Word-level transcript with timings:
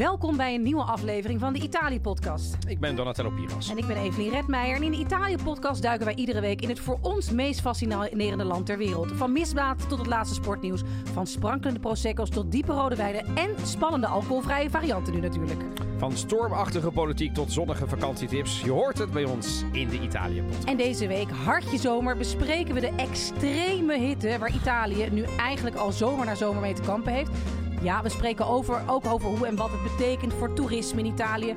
Welkom 0.00 0.36
bij 0.36 0.54
een 0.54 0.62
nieuwe 0.62 0.82
aflevering 0.82 1.40
van 1.40 1.52
de 1.52 1.58
Italië-podcast. 1.58 2.56
Ik 2.68 2.80
ben 2.80 2.96
Donatello 2.96 3.30
Piras. 3.30 3.70
En 3.70 3.78
ik 3.78 3.86
ben 3.86 3.96
Evelien 3.96 4.30
Redmeijer. 4.30 4.76
En 4.76 4.82
in 4.82 4.90
de 4.90 4.96
Italië-podcast 4.96 5.82
duiken 5.82 6.06
wij 6.06 6.14
iedere 6.14 6.40
week 6.40 6.60
in 6.60 6.68
het 6.68 6.80
voor 6.80 6.98
ons 7.00 7.30
meest 7.30 7.60
fascinerende 7.60 8.44
land 8.44 8.66
ter 8.66 8.78
wereld. 8.78 9.12
Van 9.12 9.32
misdaad 9.32 9.88
tot 9.88 9.98
het 9.98 10.06
laatste 10.06 10.34
sportnieuws. 10.34 10.82
Van 11.12 11.26
sprankelende 11.26 11.80
prosecco's 11.80 12.30
tot 12.30 12.52
diepe 12.52 12.72
rode 12.72 12.96
wijnen. 12.96 13.36
En 13.36 13.50
spannende 13.66 14.06
alcoholvrije 14.06 14.70
varianten 14.70 15.14
nu 15.14 15.20
natuurlijk. 15.20 15.62
Van 15.96 16.16
stormachtige 16.16 16.90
politiek 16.90 17.34
tot 17.34 17.52
zonnige 17.52 17.88
vakantietips. 17.88 18.60
Je 18.60 18.70
hoort 18.70 18.98
het 18.98 19.10
bij 19.10 19.24
ons 19.24 19.64
in 19.72 19.88
de 19.88 20.00
Italië-podcast. 20.00 20.64
En 20.64 20.76
deze 20.76 21.06
week, 21.06 21.30
hartje 21.30 21.78
zomer, 21.78 22.16
bespreken 22.16 22.74
we 22.74 22.80
de 22.80 22.92
extreme 22.96 23.98
hitte... 23.98 24.38
waar 24.38 24.54
Italië 24.54 25.08
nu 25.12 25.24
eigenlijk 25.38 25.76
al 25.76 25.92
zomer 25.92 26.26
na 26.26 26.34
zomer 26.34 26.60
mee 26.60 26.74
te 26.74 26.82
kampen 26.82 27.12
heeft... 27.12 27.30
Ja, 27.82 28.02
we 28.02 28.08
spreken 28.08 28.46
over, 28.46 28.82
ook 28.88 29.06
over 29.06 29.28
hoe 29.28 29.46
en 29.46 29.56
wat 29.56 29.70
het 29.70 29.82
betekent 29.82 30.32
voor 30.34 30.54
toerisme 30.54 30.98
in 31.00 31.06
Italië. 31.06 31.54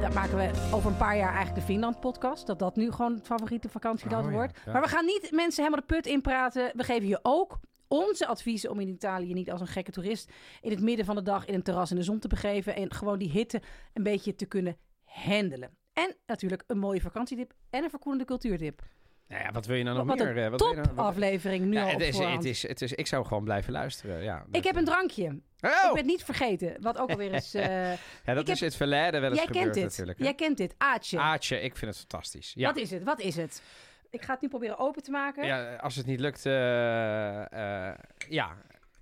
Dat 0.00 0.14
maken 0.14 0.36
we 0.36 0.70
over 0.72 0.90
een 0.90 0.96
paar 0.96 1.16
jaar 1.16 1.34
eigenlijk 1.34 1.54
de 1.54 1.72
Finland-podcast. 1.72 2.46
Dat 2.46 2.58
dat 2.58 2.76
nu 2.76 2.90
gewoon 2.90 3.14
het 3.14 3.26
favoriete 3.26 3.68
vakantieland 3.68 4.26
Oh 4.26 4.32
wordt. 4.32 4.60
ja. 4.64 4.72
Maar 4.72 4.82
we 4.82 4.88
gaan 4.88 5.04
niet 5.04 5.30
mensen 5.30 5.64
helemaal 5.64 5.86
de 5.86 5.94
put 5.94 6.06
inpraten. 6.06 6.72
We 6.74 6.84
geven 6.84 7.08
je 7.08 7.18
ook 7.22 7.58
onze 7.88 8.26
adviezen 8.26 8.70
om 8.70 8.80
in 8.80 8.88
Italië 8.88 9.32
niet 9.32 9.50
als 9.50 9.60
een 9.60 9.66
gekke 9.66 9.90
toerist... 9.90 10.32
in 10.60 10.70
het 10.70 10.80
midden 10.80 11.04
van 11.04 11.14
de 11.16 11.22
dag 11.22 11.46
in 11.46 11.54
een 11.54 11.62
terras 11.62 11.90
in 11.90 11.96
de 11.96 12.02
zon 12.02 12.18
te 12.18 12.28
begeven... 12.28 12.74
en 12.76 12.92
gewoon 12.92 13.18
die 13.18 13.30
hitte 13.30 13.62
een 13.92 14.02
beetje 14.02 14.34
te 14.34 14.46
kunnen 14.46 14.76
handelen. 15.04 15.76
En 15.92 16.16
natuurlijk 16.26 16.64
een 16.66 16.78
mooie 16.78 17.00
vakantietip 17.00 17.52
en 17.70 17.84
een 17.84 17.90
verkoelende 17.90 18.24
cultuurtip. 18.24 18.82
Nou 19.28 19.42
ja, 19.44 19.50
wat 19.52 19.66
wil 19.66 19.76
je 19.76 19.82
nou 19.84 19.96
nog 19.96 20.06
Wat 20.06 20.18
meer? 20.18 20.36
eh, 20.36 20.44
een 20.44 20.50
wat 20.50 20.60
wil 20.60 20.68
je 20.68 20.74
nou- 20.74 20.86
wat- 20.88 20.96
topaflevering 20.96 21.64
nu 21.64 21.72
Ja, 21.76 21.82
al 21.84 21.90
het 21.90 22.00
is, 22.00 22.18
het 22.18 22.44
is, 22.44 22.62
het 22.68 22.82
is, 22.82 22.92
ik 22.92 23.06
zou 23.06 23.24
gewoon 23.26 23.44
blijven 23.44 23.72
luisteren. 23.72 24.22
Ja, 24.22 24.44
Ik 24.50 24.64
heb 24.64 24.76
een 24.76 24.84
drankje. 24.84 25.24
Oh! 25.24 25.70
Ik 25.70 25.80
ben 25.88 25.96
het 25.96 26.06
niet 26.06 26.24
vergeten. 26.24 26.76
Wat 26.80 26.98
ook 26.98 27.10
alweer 27.10 27.32
eens... 27.32 27.54
eh, 27.54 27.90
ja, 27.92 27.96
dat 28.24 28.38
ik 28.38 28.48
is 28.48 28.60
heb- 28.60 28.68
het 28.68 28.76
verleden 28.76 29.20
wel 29.20 29.30
eens 29.30 29.38
Jij 29.38 29.46
gebeurd 29.46 29.64
kent 29.64 29.74
dit. 29.74 29.84
natuurlijk. 29.84 30.18
hè? 30.18 30.24
Jij 30.24 30.34
kent 30.34 30.56
dit. 30.56 30.74
Aatje. 30.78 31.18
Aatje, 31.18 31.60
ik 31.60 31.76
vind 31.76 31.90
het 31.90 32.00
fantastisch. 32.08 32.52
Ja. 32.54 32.66
Wat 32.66 32.76
is 32.76 32.90
het? 32.90 33.02
Wat 33.02 33.20
is 33.20 33.36
het? 33.36 33.62
Ik 34.10 34.22
ga 34.22 34.32
het 34.32 34.42
nu 34.42 34.48
proberen 34.48 34.78
open 34.78 35.02
te 35.02 35.10
maken. 35.10 35.44
ja, 35.46 35.74
als 35.76 35.96
het 35.96 36.06
niet 36.06 36.20
lukt, 36.20 36.46
eh, 36.46 37.88
eh, 37.90 37.98
ja. 38.28 38.56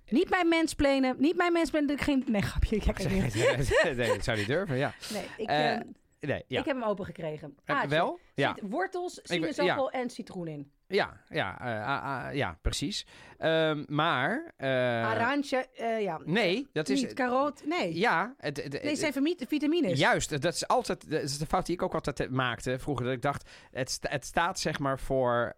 Niet 0.09 0.29
mijn 0.29 0.47
mensplenen. 0.49 1.15
Niet 1.19 1.35
mijn 1.37 1.53
mensplenen. 1.53 1.97
Geen... 1.97 2.23
Nee, 2.27 2.41
grapje. 2.41 2.75
Ik, 2.75 2.83
heb 2.83 2.97
nee, 2.97 3.21
niet. 3.21 3.97
dat 4.07 4.23
zou 4.23 4.37
niet 4.37 4.47
durven, 4.47 4.77
ja. 4.77 4.93
nee, 5.13 5.23
ik, 5.37 5.47
Eh, 5.47 5.73
eh, 5.75 5.81
Nee, 6.27 6.43
ja. 6.47 6.59
ik 6.59 6.65
heb 6.65 6.75
hem 6.75 6.83
open 6.89 7.05
gekregen. 7.05 7.55
Heb- 7.63 7.75
Aatje. 7.75 7.89
wel? 7.89 8.19
Ja. 8.35 8.53
Zit 8.59 8.69
wortels, 8.71 9.19
sinaasappel 9.23 9.91
en 9.91 10.09
citroen 10.09 10.47
in. 10.47 10.71
Ja, 10.87 11.21
ja, 11.29 11.59
eh, 11.61 11.87
ah, 11.87 12.25
ah, 12.27 12.33
ja, 12.35 12.57
precies. 12.61 13.05
Ehm, 13.37 13.83
maar... 13.87 14.53
eh, 14.57 14.69
Arantje, 15.05 15.67
eh, 15.75 16.01
ja. 16.01 16.19
Nee, 16.25 16.67
dat 16.73 16.89
is... 16.89 17.01
Niet 17.01 17.13
karoot. 17.13 17.61
Nee. 17.65 17.97
Ja, 17.97 18.33
het, 18.37 18.63
het, 18.63 18.71
Nee, 18.71 18.89
het 18.91 18.99
zijn 18.99 19.13
vami- 19.13 19.35
vitamines. 19.47 19.99
Juist, 19.99 20.41
dat 20.41 20.53
is 20.53 20.67
altijd 20.67 21.09
dat 21.09 21.21
is 21.21 21.37
de 21.37 21.45
fout 21.45 21.65
die 21.65 21.75
ik 21.75 21.81
ook 21.81 21.93
altijd 21.93 22.29
maakte 22.31 22.79
vroeger. 22.79 23.05
Dat 23.05 23.13
ik 23.13 23.21
dacht, 23.21 23.49
het, 23.71 23.97
het 24.01 24.25
staat 24.25 24.59
zeg 24.59 24.79
maar 24.79 24.99
voor. 24.99 25.55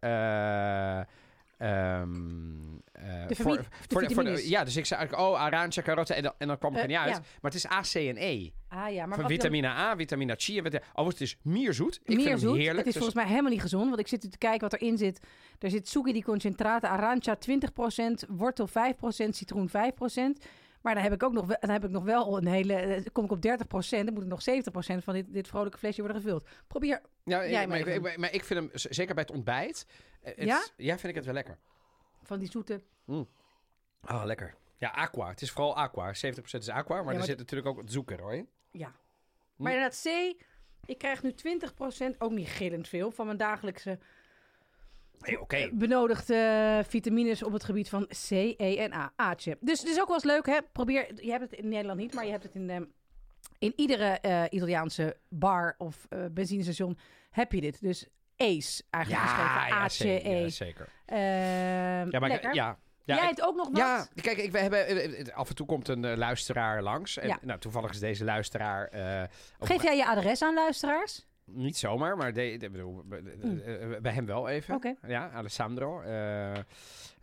De 3.28 3.36
voor, 3.36 3.58
de 3.88 4.14
voor, 4.14 4.42
ja, 4.42 4.64
dus 4.64 4.76
ik 4.76 4.86
zei 4.86 5.00
eigenlijk, 5.00 5.30
oh, 5.30 5.42
arancia, 5.42 5.82
carotte, 5.84 6.14
en 6.14 6.24
dan, 6.24 6.34
en 6.38 6.48
dan 6.48 6.58
kwam 6.58 6.72
ik 6.72 6.78
er 6.78 6.84
Eh, 6.84 6.90
niet 6.90 6.98
uit. 6.98 7.10
ja. 7.16 7.20
Maar 7.42 7.52
het 7.52 7.54
is 7.54 7.72
A, 7.72 7.82
C 7.82 7.96
en 7.96 8.18
E. 8.18 8.50
Ah 8.68 8.94
ja, 8.94 9.06
maar 9.06 9.20
van 9.20 9.30
vitamine 9.30 9.68
A, 9.68 9.96
vitamine 9.96 10.36
C. 10.36 10.48
En 10.48 10.82
oh, 10.94 11.08
het 11.08 11.22
is 11.22 11.38
mierzoet. 11.42 12.00
Ik 12.04 12.22
vind 12.22 12.42
hem 12.42 12.54
heerlijk. 12.54 12.78
Het 12.78 12.78
is 12.78 12.84
dus- 12.84 12.94
volgens 12.94 13.14
mij 13.16 13.26
helemaal 13.28 13.52
niet 13.52 13.62
gezond. 13.62 13.88
Want 13.88 14.00
ik 14.00 14.08
zit 14.08 14.32
te 14.32 14.38
kijken 14.38 14.70
wat 14.70 14.74
erin 14.82 14.98
zit. 14.98 15.20
Er 15.60 15.70
zit 15.70 15.90
suki 15.90 16.14
di 16.14 16.22
concentrate, 16.24 16.88
arancia 16.88 17.36
20%, 17.36 18.26
wortel 18.28 18.68
5%, 18.68 19.36
citroen 19.36 19.70
5%. 19.70 20.46
Maar 20.84 20.94
dan 20.94 21.04
heb 21.04 21.14
ik 21.14 21.24
ook 21.24 21.34
nog, 21.34 21.46
wel- 21.46 21.58
dan 21.60 21.70
heb 21.70 21.84
ik 21.84 21.90
nog 21.90 22.04
wel 22.04 22.38
een 22.38 22.48
hele... 22.48 22.74
eh, 22.76 23.06
kom 23.12 23.26
ik 23.26 23.32
op 23.32 23.38
30%, 23.38 23.40
dan 24.06 24.14
moet 24.14 24.24
ik 24.24 24.30
nog 24.30 24.42
70% 25.00 25.04
van 25.04 25.14
dit, 25.14 25.34
dit 25.34 25.48
vrolijke 25.48 25.78
flesje 25.78 26.02
worden 26.02 26.22
gevuld. 26.22 26.48
Probeer... 26.68 27.02
ja, 27.24 27.48
jij 27.48 27.68
maar, 27.68 27.80
maar 27.80 27.88
ik, 27.88 28.18
maar 28.18 28.34
ik 28.34 28.44
vind 28.44 28.60
hem, 28.60 28.70
zeker 28.74 29.14
bij 29.16 29.24
het 29.24 29.34
ontbijt. 29.34 29.86
eh, 30.22 30.36
het- 30.36 30.46
Ja? 30.48 30.64
Ja, 30.78 30.94
vind 30.98 31.08
ik 31.10 31.16
het 31.16 31.26
wel 31.26 31.34
lekker. 31.34 31.58
Van 32.24 32.40
die 32.40 32.50
zoete... 32.52 32.82
Oh, 33.08 34.22
lekker. 34.26 34.56
Ja, 34.78 34.90
aqua. 34.90 35.28
Het 35.30 35.42
is 35.42 35.52
vooral 35.52 35.76
aqua. 35.76 36.14
70% 36.14 36.14
is 36.52 36.70
aqua, 36.70 36.96
maar 36.96 37.04
maar 37.04 37.14
er 37.14 37.20
het- 37.20 37.30
zit 37.30 37.38
natuurlijk 37.38 37.70
ook 37.70 37.76
wat 37.82 37.92
zoeker 37.92 38.22
hoor. 38.22 38.34
in. 38.34 38.50
Ja. 38.72 38.92
Maar 39.56 39.72
inderdaad, 39.74 40.02
C... 40.04 40.36
Ik 40.86 40.98
krijg 40.98 41.24
nu 41.24 41.34
20%, 41.34 42.18
ook 42.18 42.32
niet 42.32 42.48
gillend 42.48 42.88
veel, 42.88 43.12
van 43.12 43.26
mijn 43.26 43.38
dagelijkse 43.38 44.00
Nee, 45.26 45.42
oké. 45.42 45.70
benodigde 45.74 46.84
vitamines 46.88 47.44
op 47.44 47.54
het 47.54 47.64
gebied 47.64 47.90
van 47.90 48.08
C, 48.08 48.30
E 48.32 48.76
en 48.76 48.94
A. 48.94 49.14
Aatje. 49.16 49.58
Dus 49.62 49.80
het 49.80 49.90
is 49.90 50.00
ook 50.00 50.06
wel 50.08 50.16
eens 50.16 50.24
leuk, 50.24 50.46
hè? 50.46 50.58
Probeer, 50.72 51.24
je 51.26 51.32
hebt 51.32 51.42
het 51.52 51.54
in 51.60 51.68
Nederland 51.70 52.00
niet, 52.00 52.14
maar 52.14 52.26
je 52.26 52.32
hebt 52.32 52.44
het 52.44 52.56
in, 52.56 52.70
ehm, 52.70 52.84
in 53.60 53.74
iedere 53.76 54.06
eh, 54.06 54.44
Italiaanse 54.50 55.18
bar 55.30 55.76
of 55.78 56.06
eh, 56.10 56.20
benzinestation 56.32 56.98
heb 57.30 57.52
je 57.52 57.62
dit. 57.62 57.82
Dus 57.82 58.08
ACE 58.38 58.84
eigenlijk 58.90 59.24
geschreven. 59.24 59.54
Ja, 59.54 59.68
ja, 59.68 59.76
A-C-E. 59.84 59.90
zeker. 59.90 60.42
Ja, 60.42 60.50
zeker. 60.50 60.88
Ehm, 61.06 62.10
Ja, 62.12 62.20
maar 62.20 62.54
ja. 62.54 62.78
Ja, 63.06 63.16
Jij 63.16 63.24
ik- 63.30 63.36
hebt 63.36 63.48
ook 63.48 63.56
nog 63.56 63.68
wat? 63.68 63.78
Ja, 63.78 64.08
kijk, 64.22 64.38
ik, 64.38 64.52
we 64.52 64.58
hebben, 64.60 64.88
eh, 64.88 65.20
eh, 65.20 65.28
af 65.36 65.50
en 65.50 65.56
toe 65.56 65.66
komt 65.66 65.88
een 65.88 66.06
eh, 66.06 66.18
luisteraar 66.18 66.82
langs. 66.84 67.18
En, 67.18 67.28
Ja. 67.28 67.38
nou, 67.42 67.60
toevallig 67.60 67.92
is 67.92 68.00
deze 68.00 68.24
luisteraar... 68.24 68.88
eh, 68.88 69.24
Geef 69.60 69.84
jij 69.84 69.98
je 69.98 70.06
adres 70.06 70.42
aan 70.42 70.54
luisteraars? 70.54 71.26
Niet 71.46 71.78
zomaar, 71.78 72.18
maar 72.18 72.34
de, 72.34 72.58
de- 72.58 72.70
bedoel, 72.70 73.04
bij- 73.06 73.22
eh, 73.66 74.02
bij 74.02 74.14
hem 74.14 74.26
wel 74.26 74.48
even. 74.50 74.76
Oké. 74.76 74.94
Ja, 75.08 75.30
Alessandro. 75.32 76.02
eh, 76.02 76.52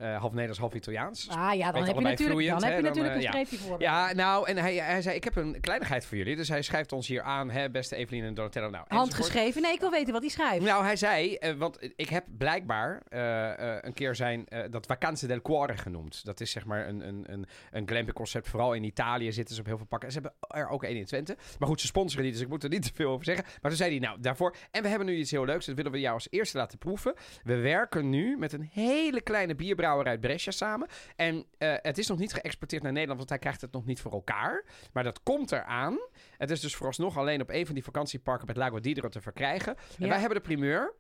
half 0.01 0.31
Nederlands, 0.31 0.59
half 0.59 0.75
Italiaans. 0.75 1.29
Ah 1.29 1.55
ja, 1.55 1.73
dan 1.73 1.85
heb 1.85 1.95
je 1.95 2.01
natuurlijk, 2.01 2.31
vloeiend, 2.31 2.61
dan 2.61 2.69
heb 2.69 2.79
je 2.79 2.85
natuurlijk 2.85 3.15
eh, 3.15 3.23
een 3.23 3.29
streepje 3.29 3.57
voor. 3.57 3.81
Ja, 3.81 4.13
nou, 4.13 4.49
en 4.49 4.57
hij, 4.57 4.75
hij 4.75 5.03
zei, 5.03 5.17
ik 5.17 5.25
heb 5.25 5.37
een 5.37 5.61
kleinigheid 5.61 6.07
voor 6.07 6.17
jullie. 6.17 6.37
Dus 6.37 6.49
hij 6.49 6.63
schrijft 6.63 6.93
ons 6.93 7.07
hier 7.07 7.23
aan, 7.23 7.51
hè, 7.51 7.71
beste 7.71 7.97
Evelien 7.97 8.25
en 8.25 8.35
Donatello. 8.35 8.71
Nou. 8.71 8.85
Handgeschreven? 8.89 9.63
Nee, 9.63 9.73
ik 9.73 9.81
wil 9.81 9.91
weten 9.91 10.13
wat 10.13 10.23
hij 10.23 10.31
schrijft. 10.31 10.65
Nou, 10.65 10.85
hij 10.85 10.97
zei, 10.97 11.35
eh, 11.35 11.53
want 11.53 11.79
ik 11.97 12.09
heb 12.09 12.25
blijkbaar 12.39 13.03
eh, 13.09 13.77
eh, 13.77 13.79
een 13.81 13.93
keer 13.93 14.15
zijn 14.15 14.49
eh, 14.49 14.71
dat 14.71 14.87
Vacanze 14.87 15.27
del 15.27 15.41
Cuore 15.43 15.77
genoemd. 15.77 16.25
Dat 16.25 16.41
is 16.41 16.51
zeg 16.51 16.65
maar 16.65 16.89
een, 16.89 17.09
een, 17.09 17.25
een, 17.33 17.47
een 17.71 17.89
glamping 17.89 18.17
concept. 18.17 18.49
Vooral 18.49 18.75
in 18.75 18.85
Italië 18.85 19.33
zitten 19.33 19.55
ze 19.55 19.61
op 19.61 19.67
heel 19.67 19.77
veel 19.77 19.87
pakken. 19.87 20.13
Ze 20.13 20.21
hebben 20.21 20.39
er 20.49 20.69
ook 20.69 20.85
één 20.85 20.97
in 20.97 21.05
Twente. 21.05 21.37
Maar 21.59 21.69
goed, 21.69 21.81
ze 21.81 21.87
sponsoren 21.87 22.25
niet, 22.25 22.33
dus 22.33 22.43
ik 22.43 22.49
moet 22.49 22.63
er 22.63 22.69
niet 22.69 22.83
te 22.83 22.91
veel 22.95 23.11
over 23.11 23.25
zeggen. 23.25 23.45
Maar 23.45 23.71
toen 23.71 23.81
zei 23.81 23.91
hij, 23.91 23.99
nou, 23.99 24.21
daarvoor... 24.21 24.55
En 24.71 24.83
we 24.83 24.89
hebben 24.89 25.07
nu 25.07 25.17
iets 25.17 25.31
heel 25.31 25.45
leuks, 25.45 25.67
dat 25.67 25.77
willen 25.77 25.93
we 25.93 26.01
jou 26.01 26.15
als 26.15 26.27
eerste 26.31 26.59
laten 26.59 26.79
proeven. 26.79 27.15
We 27.43 27.57
werken 27.57 28.09
nu 28.11 28.37
met 28.37 28.53
een 28.53 28.69
hele 28.73 29.21
kleine 29.21 29.55
bierbrouwer 29.91 30.07
uit 30.07 30.21
Brescia 30.21 30.53
samen. 30.53 30.89
En 31.17 31.45
eh, 31.59 31.75
het 31.77 31.99
is 31.99 32.07
nog 32.07 32.19
niet 32.19 32.33
geëxporteerd 32.33 32.83
naar 32.83 32.93
Nederland, 32.93 33.19
want 33.19 33.31
hij 33.31 33.39
krijgt 33.39 33.61
het 33.61 33.73
nog 33.73 33.87
niet 33.87 34.01
voor 34.01 34.13
elkaar. 34.13 34.65
Maar 34.93 35.05
dat 35.05 35.23
komt 35.23 35.53
eraan. 35.53 35.99
Het 36.37 36.51
is 36.51 36.61
dus 36.61 36.75
vooralsnog 36.75 37.17
alleen 37.19 37.41
op 37.41 37.51
een 37.51 37.67
van 37.67 37.75
die 37.75 37.85
vakantieparken 37.85 38.47
met 38.47 38.57
Lago 38.57 38.81
Didro 38.81 39.09
te 39.09 39.21
verkrijgen. 39.21 39.77
En 39.99 40.09
wij 40.09 40.19
hebben 40.19 40.37
de 40.39 40.45
primeur. 40.45 40.95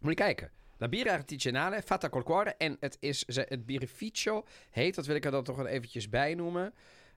Moet 0.00 0.10
je 0.10 0.16
kijken. 0.16 0.50
La 0.78 0.88
birra 0.88 1.12
artigianale, 1.12 1.82
fatta 1.82 2.08
col 2.08 2.22
cuore. 2.22 2.54
En 2.58 2.76
het 2.80 2.96
is 3.00 3.24
het 3.26 3.66
birrificio 3.66 4.44
heet, 4.70 4.94
dat 4.94 5.06
wil 5.06 5.16
ik 5.16 5.24
er 5.24 5.30
dan 5.30 5.44
toch 5.44 5.56
wel 5.56 5.66
eventjes 5.66 6.08
bij 6.08 6.34
noemen. 6.34 6.74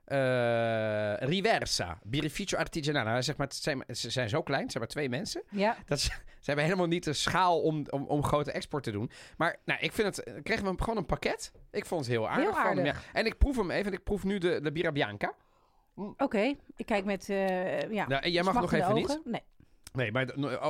Eh, 0.07 1.13
Riversa, 1.28 2.00
birrificio 2.03 2.57
artigianale. 2.57 3.22
Zegt 3.22 3.38
maar, 3.38 3.47
zijn, 3.51 3.84
ze 3.91 4.09
zijn 4.09 4.29
zo 4.29 4.41
klein, 4.44 4.62
het 4.62 4.72
zijn 4.72 4.84
maar 4.84 4.91
twee 4.94 5.09
mensen. 5.09 5.44
Ja. 5.50 5.75
Dat 5.85 6.00
ze, 6.00 6.09
ze 6.40 6.45
hebben 6.45 6.63
helemaal 6.66 6.88
niet 6.88 7.03
de 7.03 7.13
schaal 7.13 7.62
om, 7.62 7.85
om, 7.90 8.03
om 8.03 8.23
grote 8.23 8.51
export 8.51 8.84
te 8.84 8.91
doen. 8.91 9.12
Maar 9.38 9.56
nou, 9.66 9.79
ik 9.79 9.91
vind 9.91 10.16
het, 10.16 10.44
kregen 10.44 10.66
we 10.66 10.75
gewoon 10.84 10.97
een 10.97 11.06
pakket. 11.06 11.51
Ik 11.72 11.85
vond 11.85 12.01
het 12.01 12.09
heel 12.09 12.29
aardig. 12.29 12.44
Heel 12.44 12.53
van 12.53 12.62
hem, 12.66 12.78
aardig. 12.79 13.06
ja. 13.06 13.19
En 13.19 13.25
ik 13.25 13.38
proef 13.38 13.56
hem 13.56 13.72
even. 13.72 13.94
Ik 13.94 14.03
proef 14.03 14.23
nu 14.23 14.38
de, 14.38 14.62
de 14.62 14.72
birra 14.72 14.91
bianca. 14.91 15.34
Oké, 16.18 16.56
ik 16.75 16.85
kijk 16.85 17.06
met... 17.06 17.29
eh 17.29 17.91
ja, 17.91 18.07
Nou, 18.07 18.24
en 18.24 18.31
jij 18.31 18.44
mag 18.44 18.53
nog 18.53 18.74
even 18.74 18.91
ogen. 18.95 19.22
Nee. 19.25 19.41
Nee, 19.97 20.12
maar 20.12 20.28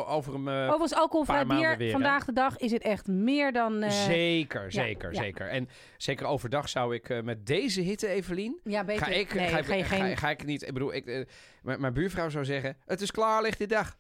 over 0.07 0.33
hem... 0.33 0.47
eh, 0.47 0.63
Overigens, 0.63 0.93
alcoholvrij 0.93 1.45
bier. 1.45 1.77
weer, 1.77 1.91
Vandaag 1.91 2.25
de 2.25 2.33
dag 2.33 2.57
is 2.57 2.71
het 2.71 2.81
echt 2.81 3.07
meer 3.07 3.51
dan... 3.51 3.81
eh, 3.83 3.89
zeker, 3.89 4.71
zeker, 4.71 5.13
ja. 5.13 5.21
zeker. 5.21 5.47
En 5.47 5.69
zeker 5.97 6.25
overdag 6.25 6.69
zou 6.69 6.95
ik 6.95 7.09
eh, 7.09 7.21
met 7.21 7.45
deze 7.45 7.81
hitte, 7.81 8.07
Evelien... 8.07 8.59
ja, 8.63 8.83
beter. 8.83 9.05
Ga 9.05 9.11
ik, 9.11 9.33
nee, 9.33 9.47
ga, 9.47 9.57
ik- 9.57 9.66
ga 9.85 9.96
geen... 10.17 10.29
ik 10.31 10.46
niet... 10.46 10.61
Ik 10.67 10.73
bedoel, 10.73 10.93
ik, 10.93 11.05
eh, 11.05 11.25
mijn, 11.61 11.93
buurvrouw 11.93 12.29
zou 12.29 12.46
zeggen... 12.46 12.78
Het 12.85 13.02
is 13.02 13.11
klaar, 13.11 13.41
ligt 13.41 13.57
die 13.57 13.67
dag. 13.67 13.97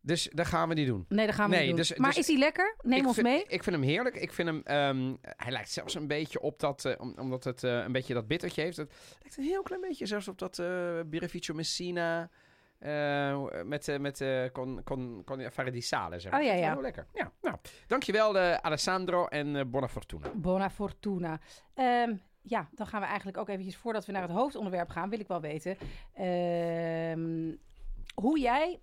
Dus 0.00 0.28
dat 0.32 0.46
gaan 0.46 0.68
we 0.68 0.74
niet 0.74 0.86
doen. 0.86 1.04
Nee, 1.08 1.26
dat 1.26 1.34
gaan 1.34 1.50
we 1.50 1.56
Nee, 1.56 1.66
niet 1.66 1.76
doen. 1.76 1.86
dus- 1.86 1.96
maar 1.96 2.10
dus- 2.10 2.18
is 2.18 2.26
hij 2.26 2.36
lekker? 2.38 2.76
Neem 2.82 3.06
ons 3.06 3.14
vind, 3.14 3.26
mee. 3.26 3.44
Ik 3.46 3.62
vind 3.62 3.76
hem 3.76 3.84
heerlijk. 3.84 4.16
Ik 4.16 4.32
vind 4.32 4.48
hem... 4.48 4.60
ehm, 4.64 5.14
hij 5.22 5.52
lijkt 5.52 5.70
zelfs 5.70 5.94
een 5.94 6.06
beetje 6.06 6.40
op 6.40 6.60
dat... 6.60 6.96
om- 6.98 7.14
omdat 7.18 7.44
het 7.44 7.62
een 7.62 7.92
beetje 7.92 8.14
dat 8.14 8.26
bittertje 8.26 8.62
heeft. 8.62 8.76
Het 8.76 8.92
lijkt 9.22 9.36
een 9.36 9.44
heel 9.44 9.62
klein 9.62 9.80
beetje 9.80 10.06
zelfs 10.06 10.28
op 10.28 10.38
dat 10.38 10.58
eh 10.58 11.00
Birrificio 11.06 11.54
Messina... 11.54 12.30
eh, 12.78 13.62
met 13.64 13.88
eh, 13.88 13.98
met 13.98 14.20
eh, 14.20 14.44
con, 14.52 14.80
con, 14.84 15.22
con 15.24 15.40
zeg 15.40 16.30
maar. 16.30 16.40
Oh, 16.40 16.46
ja, 16.46 16.52
ja. 16.52 16.72
Heel 16.72 16.80
lekker. 16.80 17.06
Ja, 17.12 17.32
nou. 17.40 17.56
Dankjewel 17.86 18.38
eh, 18.38 18.54
Alessandro 18.54 19.26
en 19.26 19.70
buona 19.70 19.88
fortuna. 19.88 20.30
Buona 20.34 20.70
fortuna. 20.70 21.40
Ehm, 21.74 22.16
ja, 22.42 22.68
dan 22.72 22.86
gaan 22.86 23.00
we 23.00 23.06
eigenlijk 23.06 23.38
ook 23.38 23.48
eventjes, 23.48 23.76
voordat 23.76 24.06
we 24.06 24.12
naar 24.12 24.22
het 24.22 24.30
hoofdonderwerp 24.30 24.88
gaan, 24.88 25.10
wil 25.10 25.20
ik 25.20 25.28
wel 25.28 25.40
weten 25.40 25.76
ehm, 26.14 27.54
hoe 28.14 28.38
jij 28.38 28.80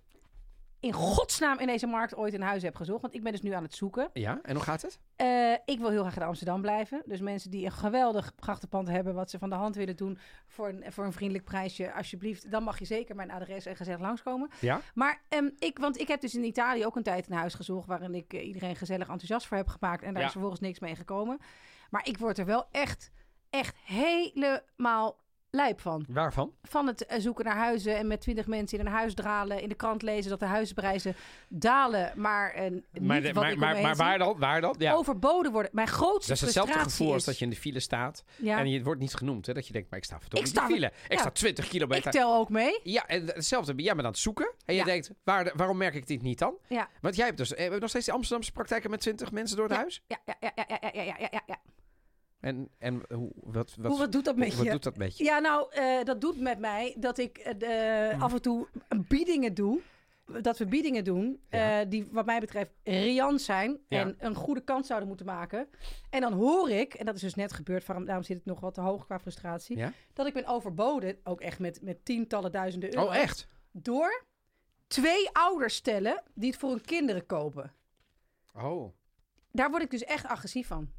in 0.86 0.92
godsnaam 0.92 1.58
in 1.58 1.66
deze 1.66 1.86
markt 1.86 2.16
ooit 2.16 2.34
een 2.34 2.42
huis 2.42 2.62
heb 2.62 2.74
gezocht. 2.76 3.02
Want 3.02 3.14
ik 3.14 3.22
ben 3.22 3.32
dus 3.32 3.42
nu 3.42 3.50
aan 3.52 3.62
het 3.62 3.74
zoeken. 3.74 4.10
Ja, 4.12 4.38
en 4.42 4.54
hoe 4.54 4.64
gaat 4.64 4.82
het? 4.82 4.98
Eh, 5.16 5.52
ik 5.64 5.78
wil 5.78 5.90
heel 5.90 6.00
graag 6.00 6.16
in 6.16 6.22
Amsterdam 6.22 6.60
blijven. 6.60 7.02
Dus 7.06 7.20
mensen 7.20 7.50
die 7.50 7.64
een 7.64 7.72
geweldig 7.72 8.32
grachtenpand 8.36 8.88
hebben... 8.88 9.14
wat 9.14 9.30
ze 9.30 9.38
van 9.38 9.48
de 9.48 9.54
hand 9.54 9.74
willen 9.74 9.96
doen 9.96 10.18
voor 10.46 10.68
een, 10.68 10.92
voor 10.92 11.04
een 11.04 11.12
vriendelijk 11.12 11.44
prijsje... 11.44 11.92
alsjeblieft, 11.92 12.50
dan 12.50 12.62
mag 12.62 12.78
je 12.78 12.84
zeker 12.84 13.16
mijn 13.16 13.30
adres 13.30 13.66
en 13.66 13.76
gezellig 13.76 14.00
langskomen. 14.00 14.50
Ja? 14.60 14.80
Maar 14.94 15.22
ehm, 15.28 15.48
ik, 15.58 15.78
want 15.78 16.00
ik 16.00 16.08
heb 16.08 16.20
dus 16.20 16.34
in 16.34 16.44
Italië 16.44 16.86
ook 16.86 16.96
een 16.96 17.02
tijd 17.02 17.28
een 17.28 17.36
huis 17.36 17.54
gezocht... 17.54 17.86
waarin 17.86 18.14
ik 18.14 18.32
eh, 18.32 18.46
iedereen 18.46 18.76
gezellig 18.76 19.08
enthousiast 19.08 19.46
voor 19.46 19.56
heb 19.56 19.68
gemaakt... 19.68 20.02
en 20.02 20.10
daar 20.10 20.20
Ja. 20.20 20.26
is 20.26 20.32
vervolgens 20.32 20.60
niks 20.62 20.78
mee 20.78 20.96
gekomen. 20.96 21.38
Maar 21.90 22.06
ik 22.08 22.18
word 22.18 22.38
er 22.38 22.46
wel 22.46 22.66
echt, 22.70 23.10
echt 23.50 23.76
helemaal 23.84 25.24
van. 25.76 26.04
Waarvan? 26.08 26.52
Van 26.62 26.86
het 26.86 27.06
eh, 27.06 27.20
zoeken 27.20 27.44
naar 27.44 27.56
huizen 27.56 27.96
en 27.96 28.06
met 28.06 28.20
twintig 28.20 28.46
mensen 28.46 28.78
in 28.78 28.86
een 28.86 28.92
huis 28.92 29.14
dralen. 29.14 29.60
In 29.60 29.68
de 29.68 29.74
krant 29.74 30.02
lezen 30.02 30.30
dat 30.30 30.40
de 30.40 30.46
huizenprijzen 30.46 31.14
dalen. 31.48 32.12
Maar, 32.14 32.52
eh, 32.52 32.70
niet 32.70 32.82
de, 32.92 33.32
wat 33.32 33.34
maar, 33.34 33.52
ik 33.52 33.58
maar, 33.58 33.80
maar 33.80 33.96
waar 33.96 34.18
dan? 34.18 34.38
Waar 34.38 34.60
dan? 34.60 34.74
Ja. 34.78 34.92
Overboden 34.92 35.52
worden. 35.52 35.70
Mijn 35.74 35.88
grootste 35.88 36.32
Dat 36.32 36.36
is 36.36 36.40
hetzelfde 36.40 36.78
gevoel 36.78 37.08
is, 37.08 37.14
als 37.14 37.24
dat 37.24 37.38
je 37.38 37.44
in 37.44 37.50
de 37.50 37.56
file 37.56 37.80
staat. 37.80 38.24
Ja. 38.36 38.58
En 38.58 38.70
je 38.70 38.82
wordt 38.82 39.00
niet 39.00 39.14
genoemd. 39.14 39.46
Hè? 39.46 39.52
Dat 39.52 39.66
je 39.66 39.72
denkt, 39.72 39.90
maar 39.90 39.98
ik 39.98 40.04
sta 40.04 40.20
verdomme 40.20 40.48
in 40.48 40.54
de 40.54 40.60
file. 40.60 40.92
Ik 41.08 41.18
sta 41.18 41.30
20 41.30 41.68
kilometer. 41.68 42.06
Ik 42.06 42.12
tel 42.12 42.34
ook 42.34 42.48
mee. 42.48 42.80
Ja, 42.82 43.06
en 43.06 43.26
hetzelfde. 43.26 43.72
ja 43.76 43.94
bent 43.94 44.06
aan 44.06 44.12
het 44.12 44.20
zoeken. 44.20 44.54
En 44.64 44.74
je 44.74 44.84
denkt, 44.84 45.10
waar, 45.24 45.52
waarom 45.54 45.76
merk 45.76 45.94
ik 45.94 46.06
dit 46.06 46.22
niet 46.22 46.38
dan? 46.38 46.54
Want 47.00 47.16
jij 47.16 47.26
hebt 47.26 47.38
dus 47.38 47.54
eh, 47.54 47.70
nog 47.70 47.88
steeds 47.88 48.04
die 48.04 48.14
Amsterdamse 48.14 48.52
praktijken 48.52 48.90
met 48.90 49.00
20 49.00 49.32
mensen 49.32 49.56
door 49.56 49.68
het 49.68 49.76
huis? 49.76 50.02
ja, 50.06 50.18
ja, 50.24 50.34
ja, 50.40 50.52
ja, 50.54 50.78
ja, 50.92 51.02
ja, 51.02 51.16
ja. 51.30 51.42
ja. 51.46 51.60
En, 52.46 52.68
en 52.78 53.02
hoe, 53.14 53.30
wat, 53.34 53.74
wat, 53.76 53.90
Hoe, 53.90 53.98
wat 53.98 54.12
doet 54.12 54.24
dat 54.24 54.36
met 54.36 54.54
wat 54.56 54.64
je? 54.64 54.70
doet 54.70 54.82
dat 54.82 54.96
met 54.96 55.18
je? 55.18 55.24
Ja, 55.24 55.38
nou, 55.38 55.72
eh, 55.72 56.02
dat 56.04 56.20
doet 56.20 56.40
met 56.40 56.58
mij 56.58 56.94
dat 56.98 57.18
ik 57.18 57.38
eh, 57.38 57.54
de- 57.58 58.10
Hm. 58.14 58.22
af 58.22 58.32
en 58.32 58.42
toe 58.42 58.66
biedingen 59.08 59.54
doe. 59.54 59.80
Dat 60.42 60.58
we 60.58 60.66
biedingen 60.66 61.04
doen 61.04 61.40
Ja. 61.50 61.80
eh, 61.80 61.86
die 61.90 62.08
wat 62.10 62.26
mij 62.26 62.40
betreft 62.40 62.70
riant 62.84 63.40
zijn 63.40 63.78
Ja. 63.88 64.00
en 64.00 64.14
een 64.18 64.34
goede 64.34 64.60
kans 64.60 64.86
zouden 64.86 65.08
moeten 65.08 65.26
maken. 65.26 65.68
En 66.10 66.20
dan 66.20 66.32
hoor 66.32 66.70
ik, 66.70 66.94
en 66.94 67.06
dat 67.06 67.14
is 67.14 67.20
dus 67.20 67.34
net 67.34 67.52
gebeurd, 67.52 67.86
daarom 67.86 68.22
zit 68.22 68.36
het 68.36 68.44
nog 68.46 68.60
wat 68.60 68.74
te 68.74 68.80
hoog 68.80 69.04
qua 69.06 69.18
frustratie, 69.20 69.76
Ja? 69.76 69.92
dat 70.12 70.26
ik 70.26 70.32
ben 70.32 70.46
overboden, 70.46 71.18
ook 71.24 71.40
echt 71.40 71.58
met, 71.58 71.82
met 71.82 72.04
tientallen 72.04 72.52
duizenden 72.52 72.94
euro, 72.96 73.06
Oh, 73.08 73.16
echt? 73.16 73.48
door 73.72 74.24
twee 74.86 75.28
ouders 75.32 75.74
stellen 75.74 76.22
die 76.34 76.50
het 76.50 76.58
voor 76.58 76.70
hun 76.70 76.80
kinderen 76.84 77.26
kopen. 77.26 77.72
Oh. 78.54 78.92
Daar 79.52 79.70
word 79.70 79.82
ik 79.82 79.90
dus 79.90 80.04
echt 80.04 80.26
agressief 80.26 80.66
van. 80.66 80.90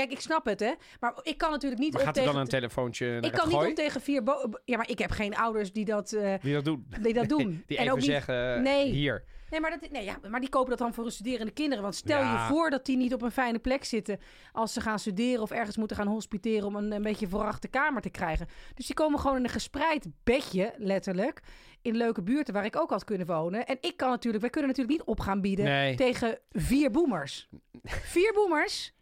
Kijk, 0.00 0.12
ik 0.12 0.20
snap 0.20 0.44
het, 0.44 0.60
hè. 0.60 0.72
Maar 1.00 1.14
ik 1.22 1.38
kan 1.38 1.50
natuurlijk 1.50 1.80
niet 1.80 1.92
Maar 1.92 2.00
op 2.00 2.06
gaat 2.06 2.16
er 2.16 2.22
tegen... 2.22 2.36
dan 2.36 2.44
een 2.46 2.50
telefoontje 2.50 3.06
naar 3.06 3.24
ik 3.24 3.32
kan 3.32 3.48
niet 3.48 3.56
op 3.56 3.74
tegen 3.74 4.00
vier... 4.00 4.22
Ja, 4.64 4.76
maar 4.76 4.88
ik 4.88 4.98
heb 4.98 5.10
geen 5.10 5.36
ouders 5.36 5.72
die 5.72 5.84
dat, 5.84 6.12
eh, 6.12 6.34
Die 6.42 6.54
dat 6.54 6.64
doen. 6.64 6.86
die 7.00 7.14
dat 7.14 7.28
doen. 7.28 7.62
Die 7.66 7.76
en 7.76 7.82
even 7.82 7.92
ook 7.92 7.98
niet... 7.98 8.06
zeggen, 8.06 8.62
Nee. 8.62 8.90
hier. 8.90 9.24
Nee, 9.50 9.60
maar, 9.60 9.70
dat, 9.70 9.90
nee 9.90 10.04
ja, 10.04 10.18
maar 10.28 10.40
die 10.40 10.48
kopen 10.48 10.70
dat 10.70 10.78
dan 10.78 10.94
voor 10.94 11.04
hun 11.04 11.12
studerende 11.12 11.52
kinderen. 11.52 11.82
Want 11.82 11.94
stel 11.94 12.20
Ja. 12.20 12.32
je 12.32 12.54
voor 12.54 12.70
dat 12.70 12.86
die 12.86 12.96
niet 12.96 13.14
op 13.14 13.22
een 13.22 13.30
fijne 13.30 13.58
plek 13.58 13.84
zitten... 13.84 14.18
als 14.52 14.72
ze 14.72 14.80
gaan 14.80 14.98
studeren 14.98 15.42
of 15.42 15.50
ergens 15.50 15.76
moeten 15.76 15.96
gaan 15.96 16.06
hospiteren... 16.06 16.66
om 16.66 16.76
een, 16.76 16.92
een 16.92 17.02
beetje 17.02 17.28
verwachte 17.28 17.68
kamer 17.68 18.02
te 18.02 18.10
krijgen. 18.10 18.46
Dus 18.74 18.86
die 18.86 18.94
komen 18.94 19.20
gewoon 19.20 19.36
in 19.36 19.44
een 19.44 19.50
gespreid 19.50 20.06
bedje, 20.24 20.74
letterlijk... 20.76 21.40
in 21.82 21.96
leuke 21.96 22.22
buurten 22.22 22.54
waar 22.54 22.64
ik 22.64 22.76
ook 22.76 22.90
had 22.90 23.04
kunnen 23.04 23.26
wonen. 23.26 23.66
En 23.66 23.76
ik 23.80 23.96
kan 23.96 24.10
natuurlijk... 24.10 24.42
Wij 24.42 24.50
kunnen 24.52 24.70
natuurlijk 24.70 24.98
niet 24.98 25.08
op 25.08 25.20
gaan 25.20 25.40
bieden... 25.40 25.64
Nee. 25.64 25.96
tegen 25.96 26.38
vier 26.50 26.90
boomers. 26.90 27.48
vier 28.14 28.32
boomers 28.32 28.92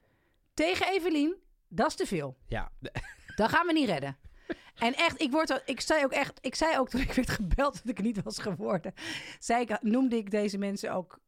tegen 0.58 0.86
Evelien, 0.86 1.36
dat 1.68 1.86
is 1.86 1.94
te 1.94 2.06
veel. 2.06 2.36
Ja. 2.46 2.70
Dat 3.36 3.48
gaan 3.48 3.66
we 3.66 3.72
niet 3.72 3.88
redden. 3.88 4.16
En 4.74 4.94
echt, 4.94 5.20
ik, 5.20 5.30
word, 5.30 5.62
ik 5.64 5.80
zei 5.80 6.04
ook 6.04 6.12
echt, 6.12 6.38
ik 6.40 6.54
zei 6.54 6.78
ook 6.78 6.88
toen 6.88 7.00
ik 7.00 7.12
werd 7.12 7.30
gebeld 7.30 7.72
dat 7.74 7.88
ik 7.88 8.02
niet 8.02 8.22
was 8.22 8.38
geworden, 8.38 8.94
zei 9.38 9.62
ik, 9.62 9.82
noemde 9.82 10.16
ik 10.16 10.30
deze 10.30 10.58
mensen 10.58 10.92
ook 10.92 11.18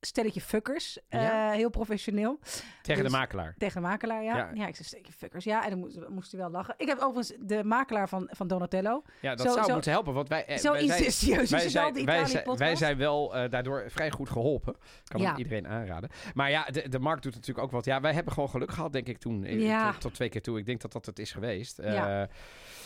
stelletje 0.00 0.40
fuckers, 0.40 0.98
Ja? 1.08 1.50
Eh, 1.50 1.56
heel 1.56 1.70
professioneel. 1.70 2.38
Tegen 2.82 3.02
de 3.02 3.08
Dus- 3.08 3.18
makelaar. 3.18 3.54
Tegen 3.58 3.82
de 3.82 3.88
makelaar, 3.88 4.22
ja. 4.22 4.36
Ja. 4.36 4.50
Ja, 4.54 4.66
ik 4.66 4.74
zei 4.74 4.88
stelletje 4.88 5.12
fuckers, 5.12 5.44
ja. 5.44 5.64
En 5.64 5.70
dan 5.70 5.78
moest, 5.78 6.08
moest 6.08 6.30
hij 6.32 6.40
wel 6.40 6.50
lachen. 6.50 6.74
Ik 6.76 6.86
heb 6.88 6.98
overigens 6.98 7.32
de 7.40 7.64
makelaar 7.64 8.08
van, 8.08 8.28
van 8.32 8.46
Donatello. 8.48 9.02
Ja, 9.20 9.34
dat 9.34 9.46
Zo- 9.46 9.52
zou 9.52 9.66
zo- 9.66 9.72
moeten 9.72 9.92
helpen. 9.92 10.14
Want 10.14 10.28
wij, 10.28 10.44
eh, 10.46 10.56
Zo 10.56 10.72
wij 10.72 10.80
zijn- 10.80 10.88
wij 10.98 11.00
het 11.06 11.20
wel, 11.20 11.70
zijn, 11.70 11.92
de 11.94 12.04
wij, 12.04 12.26
zijn, 12.26 12.56
wij 12.56 12.76
zijn 12.76 12.96
wel 12.96 13.36
eh, 13.36 13.50
daardoor 13.50 13.84
vrij 13.88 14.10
goed 14.10 14.30
geholpen. 14.30 14.76
Kan 15.04 15.20
Ja. 15.20 15.30
ik 15.30 15.36
iedereen 15.38 15.68
aanraden. 15.68 16.10
Maar 16.34 16.50
ja, 16.50 16.64
de, 16.64 16.88
de 16.88 16.98
markt 16.98 17.22
doet 17.22 17.34
natuurlijk 17.34 17.66
ook 17.66 17.70
wat. 17.72 17.84
Ja, 17.84 18.00
wij 18.00 18.12
hebben 18.12 18.32
gewoon 18.32 18.48
geluk 18.48 18.70
gehad, 18.70 18.92
denk 18.92 19.06
ik, 19.08 19.18
toen. 19.18 19.44
Eh, 19.44 19.60
Ja. 19.60 19.90
Tot, 19.92 20.00
tot 20.00 20.14
twee 20.14 20.28
keer 20.28 20.42
toe. 20.42 20.58
Ik 20.58 20.66
denk 20.66 20.80
dat 20.80 20.92
dat 20.92 21.06
het 21.06 21.18
is 21.18 21.32
geweest. 21.32 21.78
Eh, 21.78 22.22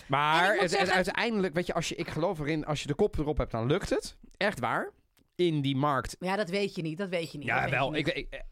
maar 0.09 0.56
het- 0.56 0.70
zeggen- 0.70 0.94
uiteindelijk, 0.94 1.55
weet 1.55 1.67
je, 1.67 1.75
als 1.75 1.88
je, 1.88 1.94
ik 1.94 2.09
geloof 2.09 2.38
erin, 2.38 2.67
als 2.67 2.81
je 2.81 2.87
de 2.87 2.94
kop 2.94 3.19
erop 3.19 3.38
hebt, 3.38 3.50
dan 3.50 3.67
lukt 3.67 3.91
het. 3.91 4.17
Echt 4.37 4.61
waar. 4.61 4.91
In 5.34 5.61
die 5.61 5.76
markt. 5.76 6.17
Ja, 6.20 6.37
dat 6.37 6.49
weet 6.50 6.75
je 6.75 6.82
niet, 6.82 6.99
dat 6.99 7.08
weet 7.08 7.32
je 7.32 7.38
niet. 7.38 7.46
Ja, 7.46 7.69
wel. 7.69 7.94
Ik, 7.94 8.08
ik, 8.08 8.43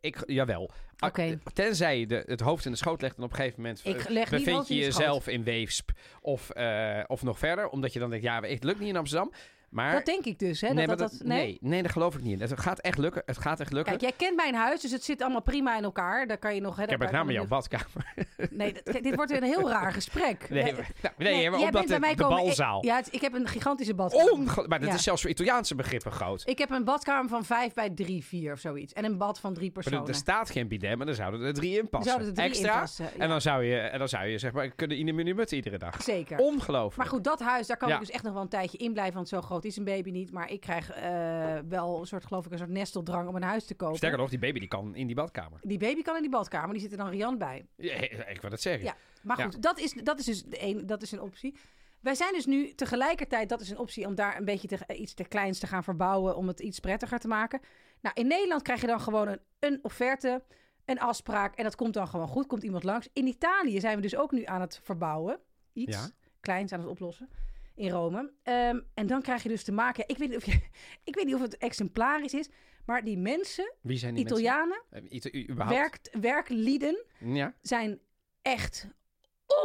ik, 0.00 0.22
jawel. 0.26 0.70
Ah, 0.96 1.08
Oké. 1.08 1.38
Tenzij 1.52 1.98
je 1.98 2.06
de, 2.06 2.22
het 2.26 2.40
hoofd 2.40 2.64
in 2.64 2.70
de 2.70 2.76
schoot 2.76 3.00
legt 3.00 3.16
en 3.16 3.22
op 3.22 3.30
een 3.30 3.36
gegeven 3.36 3.60
moment 3.62 3.80
Ik 3.84 4.08
leg 4.08 4.30
niet 4.30 4.44
bevind 4.44 4.68
je 4.68 4.74
jezelf 4.74 5.28
in 5.28 5.44
Weesp 5.44 5.90
of, 6.20 6.50
eh, 6.50 7.00
of 7.06 7.22
nog 7.22 7.38
verder. 7.38 7.68
Omdat 7.68 7.92
je 7.92 7.98
dan 7.98 8.10
denkt, 8.10 8.24
ja, 8.24 8.42
het 8.42 8.64
lukt 8.64 8.78
niet 8.78 8.88
in 8.88 8.96
Amsterdam. 8.96 9.32
Maar 9.74 9.92
Dat 9.92 10.04
denk 10.04 10.24
ik 10.24 10.38
dus, 10.38 10.60
hè? 10.60 10.68
nee, 10.72 10.86
dat, 10.86 10.98
dat, 10.98 11.10
dat- 11.10 11.22
nee? 11.28 11.38
nee, 11.46 11.58
nee, 11.60 11.82
daar 11.82 11.90
geloof 11.92 12.14
ik 12.14 12.22
niet. 12.22 12.40
Het 12.40 12.60
gaat 12.60 12.78
echt 12.80 12.98
lukken. 12.98 13.22
Het 13.26 13.38
gaat 13.38 13.60
echt 13.60 13.72
lukken. 13.72 13.98
Kijk, 13.98 14.02
jij 14.10 14.26
kent 14.26 14.36
mijn 14.36 14.54
huis, 14.54 14.80
dus 14.80 14.90
het 14.90 15.04
zit 15.04 15.22
allemaal 15.22 15.42
prima 15.42 15.76
in 15.76 15.84
elkaar. 15.84 16.26
Daar 16.26 16.38
kan 16.38 16.54
je 16.54 16.60
nog... 16.60 16.76
Hè, 16.76 16.82
ik 16.82 16.90
heb 16.90 16.98
daar 16.98 17.08
met 17.08 17.16
name 17.18 17.24
kan 17.32 17.34
jouw 17.40 17.46
badkamer. 17.48 18.12
Nee, 18.50 18.72
dat- 18.84 19.02
dit 19.02 19.14
wordt 19.14 19.30
een 19.32 19.42
heel 19.42 19.68
raar 19.68 19.92
gesprek. 19.92 20.46
Nee, 20.50 20.62
nou, 20.62 20.74
nee, 21.18 21.50
maar 21.50 21.58
jij 21.58 21.68
omdat 21.68 21.72
bent 21.72 21.72
bij 21.72 21.82
het 21.96 22.00
mij 22.00 22.14
de 22.14 22.22
komen- 22.22 22.36
balzaal. 22.44 22.78
Ik, 22.78 22.84
ja, 22.84 22.96
het- 22.96 23.08
ik 23.14 23.20
heb 23.20 23.34
een 23.34 23.48
gigantische 23.48 23.94
badkamer. 23.94 24.32
Onge- 24.32 24.66
maar 24.68 24.80
dat 24.80 24.88
Ja. 24.88 24.94
is 24.94 25.02
zelfs 25.02 25.20
voor 25.20 25.30
Italiaanse 25.30 25.74
begrippen 25.74 26.12
groot. 26.12 26.42
Ik 26.44 26.58
heb 26.58 26.70
een 26.70 26.84
badkamer 26.84 27.28
van 27.30 27.44
5 27.44 27.72
bij 27.74 27.90
3, 27.90 28.24
4 28.24 28.52
of 28.52 28.58
zoiets. 28.58 28.92
En 28.92 29.04
een 29.04 29.18
bad 29.18 29.40
van 29.40 29.54
drie 29.54 29.70
Maar 29.74 29.82
personen. 29.82 30.02
er, 30.02 30.08
er 30.08 30.14
staat 30.14 30.50
geen 30.50 30.68
bidet, 30.68 30.96
maar 30.96 31.06
dan 31.06 31.14
zouden 31.14 31.40
er 31.40 31.54
drie 31.54 31.78
in 31.78 31.88
passen. 31.88 32.10
Zouden 32.10 32.28
er 32.28 32.34
drie 32.34 32.48
Extra. 32.48 32.72
in 32.74 32.80
passen, 32.80 33.04
ja. 33.16 33.22
En 33.22 33.28
dan 33.28 33.40
zou 33.40 33.64
je, 33.64 33.76
en 33.76 33.98
dan 33.98 34.08
zou 34.08 34.26
je 34.26 34.38
zeg 34.38 34.52
maar 34.52 34.68
kunnen 34.70 34.96
in 34.96 35.08
een 35.08 35.14
minuut 35.14 35.52
iedere 35.52 35.78
dag. 35.78 36.02
Zeker. 36.02 36.38
Ongelooflijk. 36.38 36.96
Maar 36.96 37.06
goed, 37.06 37.24
dat 37.24 37.40
huis, 37.40 37.66
daar 37.66 37.76
kan 37.76 37.90
ik 37.90 37.98
dus 37.98 38.10
echt 38.10 38.22
nog 38.22 38.32
wel 38.32 38.42
een 38.42 38.48
tijdje 38.48 38.78
in 38.78 38.92
blijven. 38.92 39.14
Want 39.14 39.28
zo 39.28 39.40
groot 39.40 39.63
is 39.64 39.76
een 39.76 39.84
baby 39.84 40.10
niet. 40.10 40.30
Maar 40.32 40.50
ik 40.50 40.60
krijg 40.60 40.90
eh, 40.90 41.58
wel 41.68 42.00
een 42.00 42.06
soort, 42.06 42.24
geloof 42.26 42.46
ik, 42.46 42.52
een 42.52 42.58
soort 42.58 42.70
nesteldrang 42.70 43.28
om 43.28 43.36
een 43.36 43.42
huis 43.42 43.64
te 43.64 43.74
kopen. 43.74 43.96
Sterker 43.96 44.18
nog, 44.18 44.30
die 44.30 44.38
baby 44.38 44.58
die 44.58 44.68
kan 44.68 44.94
in 44.94 45.06
die 45.06 45.16
badkamer. 45.16 45.60
Die 45.62 45.78
baby 45.78 46.02
kan 46.02 46.16
in 46.16 46.22
die 46.22 46.30
badkamer, 46.30 46.72
die 46.72 46.80
zit 46.82 46.90
er 46.92 46.96
dan 46.96 47.08
riant 47.08 47.38
bij. 47.38 47.66
Ja, 47.76 47.94
ik 48.28 48.40
wil 48.40 48.50
dat 48.50 48.60
zeggen. 48.60 48.84
Ja, 48.84 48.96
maar 49.22 49.38
Ja. 49.38 49.44
goed, 49.44 49.62
dat, 49.62 49.78
is, 49.78 49.92
dat 49.92 50.18
is 50.18 50.24
dus 50.24 50.42
de 50.44 50.62
een, 50.62 50.86
dat 50.86 51.02
is 51.02 51.12
een 51.12 51.20
optie. 51.20 51.56
Wij 52.00 52.14
zijn 52.14 52.32
dus 52.32 52.46
nu 52.46 52.74
tegelijkertijd, 52.74 53.48
dat 53.48 53.60
is 53.60 53.70
een 53.70 53.78
optie 53.78 54.06
om 54.06 54.14
daar 54.14 54.36
een 54.38 54.44
beetje 54.44 54.68
te, 54.68 54.78
eh, 54.86 55.00
iets 55.00 55.14
te 55.14 55.24
kleins 55.24 55.58
te 55.58 55.66
gaan 55.66 55.84
verbouwen, 55.84 56.36
om 56.36 56.46
het 56.48 56.60
iets 56.60 56.80
prettiger 56.80 57.18
te 57.18 57.28
maken. 57.28 57.60
Nou, 58.00 58.14
in 58.20 58.26
Nederland 58.26 58.62
krijg 58.62 58.80
je 58.80 58.86
dan 58.86 59.00
gewoon 59.00 59.28
een, 59.28 59.40
een 59.58 59.78
offerte, 59.82 60.42
een 60.84 61.00
afspraak 61.00 61.54
en 61.56 61.64
dat 61.64 61.76
komt 61.76 61.94
dan 61.94 62.08
gewoon 62.08 62.28
goed, 62.28 62.46
komt 62.46 62.62
iemand 62.62 62.84
langs. 62.84 63.08
In 63.12 63.26
Italië 63.26 63.80
zijn 63.80 63.96
we 63.96 64.02
dus 64.02 64.16
ook 64.16 64.30
nu 64.32 64.44
aan 64.44 64.60
het 64.60 64.80
verbouwen, 64.82 65.38
iets 65.72 65.96
Ja. 65.96 66.10
kleins 66.40 66.72
aan 66.72 66.80
het 66.80 66.88
oplossen. 66.88 67.28
In 67.74 67.90
Rome. 67.90 68.32
Ehm, 68.42 68.80
en 68.94 69.06
dan 69.06 69.22
krijg 69.22 69.42
je 69.42 69.48
dus 69.48 69.62
te 69.64 69.72
maken. 69.72 70.04
Ik 70.08 70.18
weet, 70.18 70.28
niet 70.28 70.36
of 70.36 70.44
je, 70.46 70.52
ik 71.04 71.14
weet 71.14 71.24
niet 71.24 71.34
of 71.34 71.40
het 71.40 71.56
exemplarisch 71.56 72.34
is. 72.34 72.48
Maar 72.86 73.04
die 73.04 73.18
mensen, 73.18 73.72
Wie 73.80 73.98
zijn 73.98 74.14
die 74.14 74.24
Italianen, 74.24 74.82
mensen? 74.90 75.20
Eh, 75.32 75.40
Ita- 75.40 75.54
werkt, 75.68 76.10
werklieden, 76.20 77.04
Ja. 77.18 77.54
zijn 77.62 78.00
echt 78.42 78.88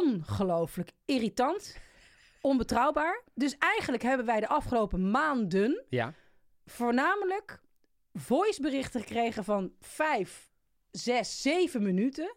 ongelooflijk 0.01 0.91
irritant, 1.05 1.77
onbetrouwbaar. 2.41 3.23
Dus 3.33 3.55
eigenlijk 3.57 4.03
hebben 4.03 4.25
wij 4.25 4.39
de 4.39 4.47
afgelopen 4.47 5.11
maanden 5.11 5.85
Ja. 5.89 6.13
voornamelijk 6.65 7.61
voiceberichten 8.13 9.01
gekregen 9.01 9.43
van 9.43 9.71
vijf, 9.79 10.49
zes, 10.91 11.41
zeven 11.41 11.83
minuten. 11.83 12.35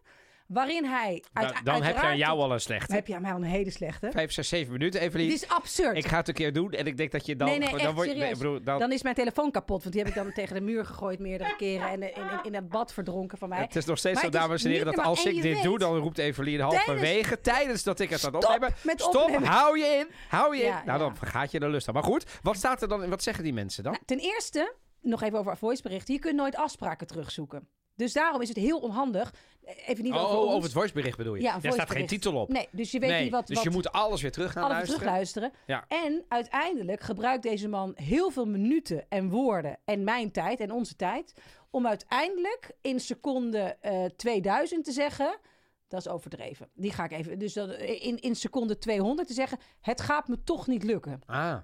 Waarin 0.52 0.84
hij. 0.84 1.22
Dan, 1.32 1.44
uit- 1.44 1.64
dan 1.64 1.82
heb 1.82 1.96
je 1.96 2.02
aan 2.02 2.16
jou 2.16 2.38
al 2.40 2.52
een 2.52 2.60
slechte. 2.60 2.94
Heb 2.94 3.06
je 3.06 3.14
aan 3.14 3.22
mij 3.22 3.30
al 3.32 3.36
een 3.36 3.42
hele 3.44 3.70
slechte. 3.70 4.10
Vijf, 4.10 4.32
zes, 4.32 4.48
zeven 4.48 4.72
minuten, 4.72 5.00
Evelien. 5.00 5.28
Dit 5.28 5.42
is 5.42 5.48
absurd. 5.48 5.96
Ik 5.96 6.06
ga 6.06 6.16
het 6.16 6.28
een 6.28 6.34
keer 6.34 6.52
doen 6.52 6.70
en 6.72 6.86
ik 6.86 6.96
denk 6.96 7.10
dat 7.12 7.26
je 7.26 7.36
dan... 7.36 7.48
Nee, 7.48 7.58
nee, 7.58 7.70
dan 7.70 7.78
echt 7.80 7.92
word 7.92 8.38
bedoel, 8.38 8.62
dan, 8.62 8.78
Dan 8.78 8.92
is 8.92 9.02
mijn 9.02 9.14
telefoon 9.14 9.50
kapot, 9.50 9.80
want 9.82 9.94
die 9.94 10.02
heb 10.04 10.10
ik 10.16 10.22
dan 10.22 10.32
tegen 10.42 10.54
de 10.54 10.60
muur 10.60 10.86
gegooid 10.86 11.18
meerdere 11.18 11.56
keren 11.56 11.88
en 11.88 12.02
in, 12.02 12.14
in, 12.16 12.24
in 12.42 12.54
het 12.54 12.68
bad 12.68 12.92
verdronken 12.92 13.38
van 13.38 13.48
mij. 13.48 13.60
het 13.60 13.76
is 13.76 13.84
nog 13.84 13.98
steeds 13.98 14.14
Maar 14.22 14.30
zo, 14.30 14.30
het 14.30 14.40
dames 14.40 14.64
en 14.64 14.70
heren, 14.70 14.94
dat 14.94 15.04
als 15.04 15.24
ik 15.24 15.34
dit 15.34 15.42
weet- 15.42 15.62
doe, 15.62 15.78
dan 15.78 15.96
roept 15.96 16.18
Evelien 16.18 16.60
halverwege 16.60 17.40
tijdens 17.40 17.82
dat 17.82 18.00
ik 18.00 18.10
het 18.10 18.24
aan 18.24 18.32
het 18.34 18.42
Stop 18.42 18.54
opnemen. 18.54 18.76
met 18.82 19.00
Stop, 19.00 19.14
opnemen. 19.22 19.48
hou 19.48 19.78
je 19.78 19.84
in, 19.84 20.06
hou 20.28 20.56
je 20.56 20.62
in. 20.62 20.68
Ja, 20.68 20.82
nou, 20.84 20.98
ja. 20.98 20.98
dan 20.98 21.16
vergaat 21.16 21.50
je 21.50 21.60
de 21.60 21.68
lust 21.68 21.88
aan. 21.88 21.94
Maar 21.94 22.02
goed, 22.02 22.24
wat 22.42 22.56
staat 22.56 22.82
er 22.82 22.88
dan, 22.88 23.08
wat 23.08 23.22
zeggen 23.22 23.44
die 23.44 23.52
mensen 23.52 23.82
dan? 23.82 23.92
Nou, 23.92 24.04
ten 24.06 24.18
eerste, 24.18 24.74
nog 25.00 25.22
even 25.22 25.38
over 25.38 25.56
voiceberichten. 25.56 26.14
Je 26.14 26.20
kunt 26.20 26.36
nooit 26.36 26.56
afspraken 26.56 27.06
terugzoeken. 27.06 27.68
Dus 27.94 28.12
daarom 28.12 28.40
is 28.40 28.48
het 28.48 28.56
heel 28.56 28.78
onhandig. 28.78 29.34
eh, 29.64 29.88
Even 29.88 30.04
niet 30.04 30.12
oh, 30.12 30.22
over 30.24 30.36
oh, 30.38 30.50
over 30.50 30.62
het 30.62 30.72
voicebericht 30.72 31.16
bedoel 31.16 31.34
je? 31.34 31.42
Ja, 31.42 31.58
Daar 31.58 31.72
staat 31.72 31.90
geen 31.90 32.06
titel 32.06 32.34
op. 32.40 32.48
Nee, 32.48 32.68
dus 32.70 32.90
je 32.90 32.98
weet 32.98 33.10
Nee, 33.10 33.22
niet 33.22 33.32
wat... 33.32 33.46
dus 33.46 33.56
wat 33.56 33.64
je 33.64 33.70
moet 33.70 33.92
alles 33.92 34.22
weer 34.22 34.32
terug 34.32 34.52
gaan 34.52 34.62
alles 34.62 34.74
luisteren. 34.74 35.00
terugluisteren. 35.00 35.52
Ja. 35.66 35.84
En 35.88 36.24
uiteindelijk 36.28 37.00
gebruikt 37.00 37.42
deze 37.42 37.68
man 37.68 37.92
heel 37.94 38.30
veel 38.30 38.46
minuten 38.46 39.04
en 39.08 39.28
woorden 39.28 39.78
en 39.84 40.04
mijn 40.04 40.30
tijd 40.30 40.60
en 40.60 40.70
onze 40.70 40.96
tijd... 40.96 41.32
om 41.70 41.86
uiteindelijk 41.86 42.70
in 42.80 43.00
seconde 43.00 43.76
eh 43.80 44.04
2000 44.04 44.84
te 44.84 44.92
zeggen... 44.92 45.38
Dat 45.88 46.00
is 46.00 46.08
overdreven. 46.08 46.68
Die 46.74 46.92
ga 46.92 47.04
ik 47.04 47.12
even... 47.12 47.38
Dus 47.38 47.52
dat, 47.52 47.70
in, 47.80 48.20
in 48.20 48.34
seconde 48.36 48.78
200 48.78 49.28
te 49.28 49.34
zeggen... 49.34 49.58
Het 49.80 50.00
gaat 50.00 50.28
me 50.28 50.42
toch 50.42 50.66
niet 50.66 50.82
lukken. 50.84 51.20
Ah, 51.26 51.56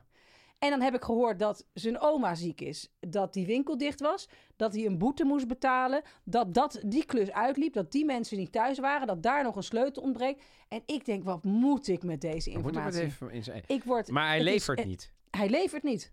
En 0.58 0.70
dan 0.70 0.80
heb 0.80 0.94
ik 0.94 1.02
gehoord 1.04 1.38
dat 1.38 1.66
zijn 1.74 2.00
oma 2.00 2.34
ziek 2.34 2.60
is. 2.60 2.88
Dat 3.00 3.32
die 3.32 3.46
winkel 3.46 3.78
dicht 3.78 4.00
was. 4.00 4.28
Dat 4.56 4.74
hij 4.74 4.86
een 4.86 4.98
boete 4.98 5.24
moest 5.24 5.48
betalen. 5.48 6.02
Dat, 6.24 6.54
dat 6.54 6.80
die 6.86 7.04
klus 7.04 7.30
uitliep. 7.32 7.72
Dat 7.72 7.92
die 7.92 8.04
mensen 8.04 8.36
niet 8.38 8.52
thuis 8.52 8.78
waren. 8.78 9.06
Dat 9.06 9.22
daar 9.22 9.42
nog 9.44 9.56
een 9.56 9.62
sleutel 9.62 10.02
ontbreekt. 10.02 10.44
En 10.68 10.82
ik 10.86 11.04
denk, 11.04 11.24
wat 11.24 11.44
moet 11.44 11.88
ik 11.88 12.02
met 12.02 12.20
deze 12.20 12.50
Dan 12.50 12.62
moet 12.62 12.76
ik 12.76 12.82
het 12.82 12.94
informatie? 12.94 13.24
even 13.26 13.36
in 13.36 13.44
zijn... 13.44 13.62
Ik 13.66 13.84
word, 13.84 14.10
Maar 14.10 14.26
hij 14.26 14.38
is- 14.38 14.44
levert 14.44 14.78
eh, 14.78 14.86
niet. 14.86 15.12
Hij 15.30 15.48
levert 15.48 15.82
niet. 15.82 16.12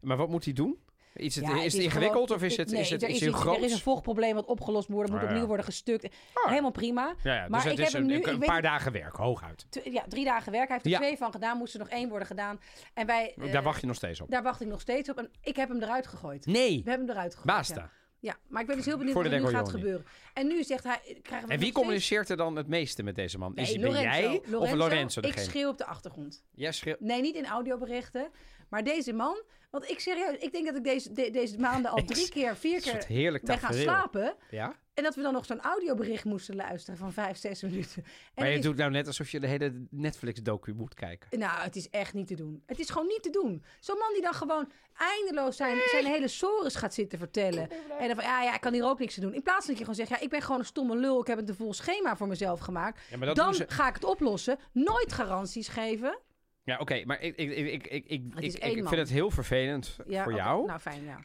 Maar 0.00 0.16
wat 0.16 0.28
moet 0.28 0.44
hij 0.44 0.52
doen? 0.52 0.78
Iets, 1.16 1.34
het, 1.36 1.44
Ja, 1.46 1.62
is 1.62 1.72
het 1.72 1.82
ingewikkeld 1.82 2.26
gewoon- 2.26 2.42
of 2.42 2.46
is 2.46 2.56
het, 2.56 2.70
nee, 2.70 2.80
is 2.80 2.90
het, 2.90 3.02
er 3.02 3.08
is 3.08 3.22
iets- 3.22 3.34
groot? 3.36 3.56
Er 3.56 3.64
is 3.64 3.72
een 3.72 3.78
vochtprobleem 3.78 4.34
wat 4.34 4.44
opgelost 4.46 4.88
moet 4.88 4.96
worden. 4.96 5.12
Moet 5.14 5.20
Ah, 5.22 5.26
ja. 5.28 5.32
opnieuw 5.34 5.48
worden 5.48 5.66
gestukt. 5.66 6.04
Ah. 6.34 6.48
Helemaal 6.48 6.70
prima. 6.70 7.14
Ja, 7.22 7.34
ja, 7.34 7.48
Maar 7.48 7.62
dus 7.62 7.72
ik 7.72 7.78
heb 7.78 7.92
hem 7.92 8.00
een, 8.02 8.06
nu- 8.06 8.22
een 8.22 8.38
paar 8.38 8.62
dagen 8.62 8.92
werk, 8.92 9.16
hooguit. 9.16 9.66
Ja, 9.84 10.04
drie 10.08 10.24
dagen 10.24 10.52
werk. 10.52 10.68
Hij 10.68 10.78
heeft 10.82 10.94
er 10.96 11.00
twee 11.02 11.16
van 11.16 11.32
gedaan. 11.32 11.56
Moest 11.58 11.72
er 11.74 11.78
nog 11.80 11.88
één 11.88 12.08
worden 12.08 12.26
gedaan. 12.26 12.60
En 12.94 13.06
wij, 13.06 13.34
eh, 13.40 13.52
Daar 13.52 13.62
wacht 13.62 13.80
je 13.80 13.86
nog 13.86 13.96
steeds 13.96 14.20
op. 14.20 14.30
daar 14.30 14.42
wacht 14.42 14.60
ik 14.60 14.66
nog 14.68 14.80
steeds 14.80 15.08
op. 15.10 15.18
En 15.18 15.30
ik 15.42 15.56
heb 15.56 15.68
hem 15.68 15.82
eruit 15.82 16.06
gegooid. 16.06 16.46
Nee, 16.46 16.82
We 16.84 16.90
hebben 16.90 17.06
hem 17.06 17.16
eruit 17.16 17.34
gegooid. 17.34 17.56
basta. 17.56 17.90
Ja. 18.20 18.36
maar 18.48 18.60
ik 18.60 18.66
ben 18.66 18.76
dus 18.76 18.84
heel 18.86 18.96
benieuwd 18.98 19.14
wat 19.14 19.24
er 19.24 19.40
nu 19.40 19.46
gaat 19.48 19.68
gebeuren. 19.68 20.06
En 20.34 20.46
nu 20.46 20.62
zegt 20.62 20.84
hij... 20.84 21.18
Krijgen 21.22 21.48
we 21.48 21.54
En 21.54 21.60
wie 21.60 21.72
communiceert 21.72 22.28
er 22.30 22.36
dan 22.36 22.56
het 22.56 22.66
meeste 22.68 23.02
met 23.02 23.14
deze 23.14 23.38
man? 23.38 23.56
Is 23.56 23.68
Nee, 23.70 23.78
ben 23.78 23.90
Lorenzo. 23.92 24.08
jij 24.20 24.28
of 24.38 24.46
Lorenzo, 24.50 24.76
Lorenzo 24.76 25.20
Ik 25.20 25.26
degene? 25.26 25.44
schreeuw 25.44 25.68
op 25.68 25.78
de 25.78 25.84
achtergrond. 25.84 26.44
Jij 26.54 26.72
schreeuwt... 26.72 27.00
Nee, 27.00 27.20
niet 27.20 27.34
in 27.34 27.46
audioberichten. 27.46 28.28
Maar 28.68 28.84
deze 28.84 29.12
man... 29.12 29.42
Want 29.74 29.90
ik 29.90 30.00
serieus... 30.00 30.36
Ik 30.38 30.52
denk 30.52 30.66
dat 30.66 30.76
ik 30.76 30.84
deze, 30.84 31.12
de- 31.12 31.30
deze 31.30 31.58
maanden 31.58 31.90
al 31.90 32.04
drie 32.14 32.28
keer, 32.28 32.56
vier 32.56 32.80
keer 32.80 33.04
heerlijk 33.06 33.44
ben 33.44 33.58
gaan 33.58 33.74
slapen. 33.74 34.34
Ja? 34.50 34.74
En 34.94 35.02
dat 35.02 35.14
we 35.14 35.22
dan 35.22 35.32
nog 35.32 35.44
zo'n 35.44 35.60
audiobericht 35.60 36.24
moesten 36.24 36.56
luisteren 36.56 36.98
van 36.98 37.12
vijf, 37.12 37.36
zes 37.36 37.62
minuten. 37.62 38.02
En 38.04 38.12
Maar 38.34 38.48
je 38.48 38.56
is- 38.56 38.62
doet 38.64 38.76
nou 38.76 38.90
net 38.90 39.06
alsof 39.06 39.30
je 39.30 39.40
de 39.40 39.46
hele 39.46 39.86
Netflix-docu 39.90 40.72
moet 40.74 40.94
kijken. 40.94 41.38
Nou, 41.38 41.60
het 41.62 41.76
is 41.76 41.90
echt 41.90 42.14
niet 42.14 42.26
te 42.26 42.34
doen. 42.34 42.62
Het 42.66 42.78
is 42.78 42.90
gewoon 42.90 43.06
niet 43.06 43.22
te 43.22 43.30
doen. 43.30 43.64
Zo'n 43.80 43.98
man 43.98 44.12
die 44.12 44.22
dan 44.22 44.34
gewoon 44.34 44.70
eindeloos 44.96 45.56
zijn, 45.56 45.78
zijn 45.90 46.04
hele 46.06 46.28
sores 46.28 46.74
gaat 46.74 46.94
zitten 46.94 47.18
vertellen. 47.18 47.70
En 47.98 48.06
dan 48.06 48.14
van, 48.16 48.24
ja, 48.24 48.42
ja, 48.42 48.54
ik 48.54 48.60
kan 48.60 48.72
hier 48.72 48.84
ook 48.84 48.98
niks 48.98 49.14
te 49.14 49.20
doen. 49.20 49.34
In 49.34 49.42
plaats 49.42 49.64
van 49.66 49.74
dat 49.74 49.78
je 49.78 49.90
gewoon 49.90 50.06
zegt, 50.06 50.08
ja, 50.20 50.20
ik 50.26 50.30
ben 50.30 50.42
gewoon 50.42 50.58
een 50.60 50.66
stomme 50.66 50.96
lul. 50.96 51.20
Ik 51.20 51.26
heb 51.26 51.38
een 51.38 51.44
te 51.46 51.54
vol 51.54 51.72
schema 51.74 52.16
voor 52.16 52.28
mezelf 52.28 52.60
gemaakt. 52.60 53.00
Ja, 53.20 53.34
dan 53.34 53.54
ze... 53.54 53.64
ga 53.68 53.88
ik 53.88 53.94
het 53.94 54.04
oplossen. 54.04 54.58
Nooit 54.72 55.12
garanties 55.12 55.68
geven. 55.68 56.18
Ja, 56.64 56.78
oké, 56.78 57.04
maar 57.04 57.22
ik, 57.22 57.36
ik, 57.36 57.50
ik, 57.50 57.66
ik, 57.66 57.86
ik, 57.86 58.06
ik, 58.06 58.54
ik, 58.64 58.88
vind 58.88 58.90
het 58.90 59.10
heel 59.10 59.30
vervelend 59.30 59.96
Ja, 60.06 60.22
voor 60.22 60.34
jou. 60.34 60.66
Nou, 60.66 60.78
fijn, 60.80 61.04
ja. 61.04 61.20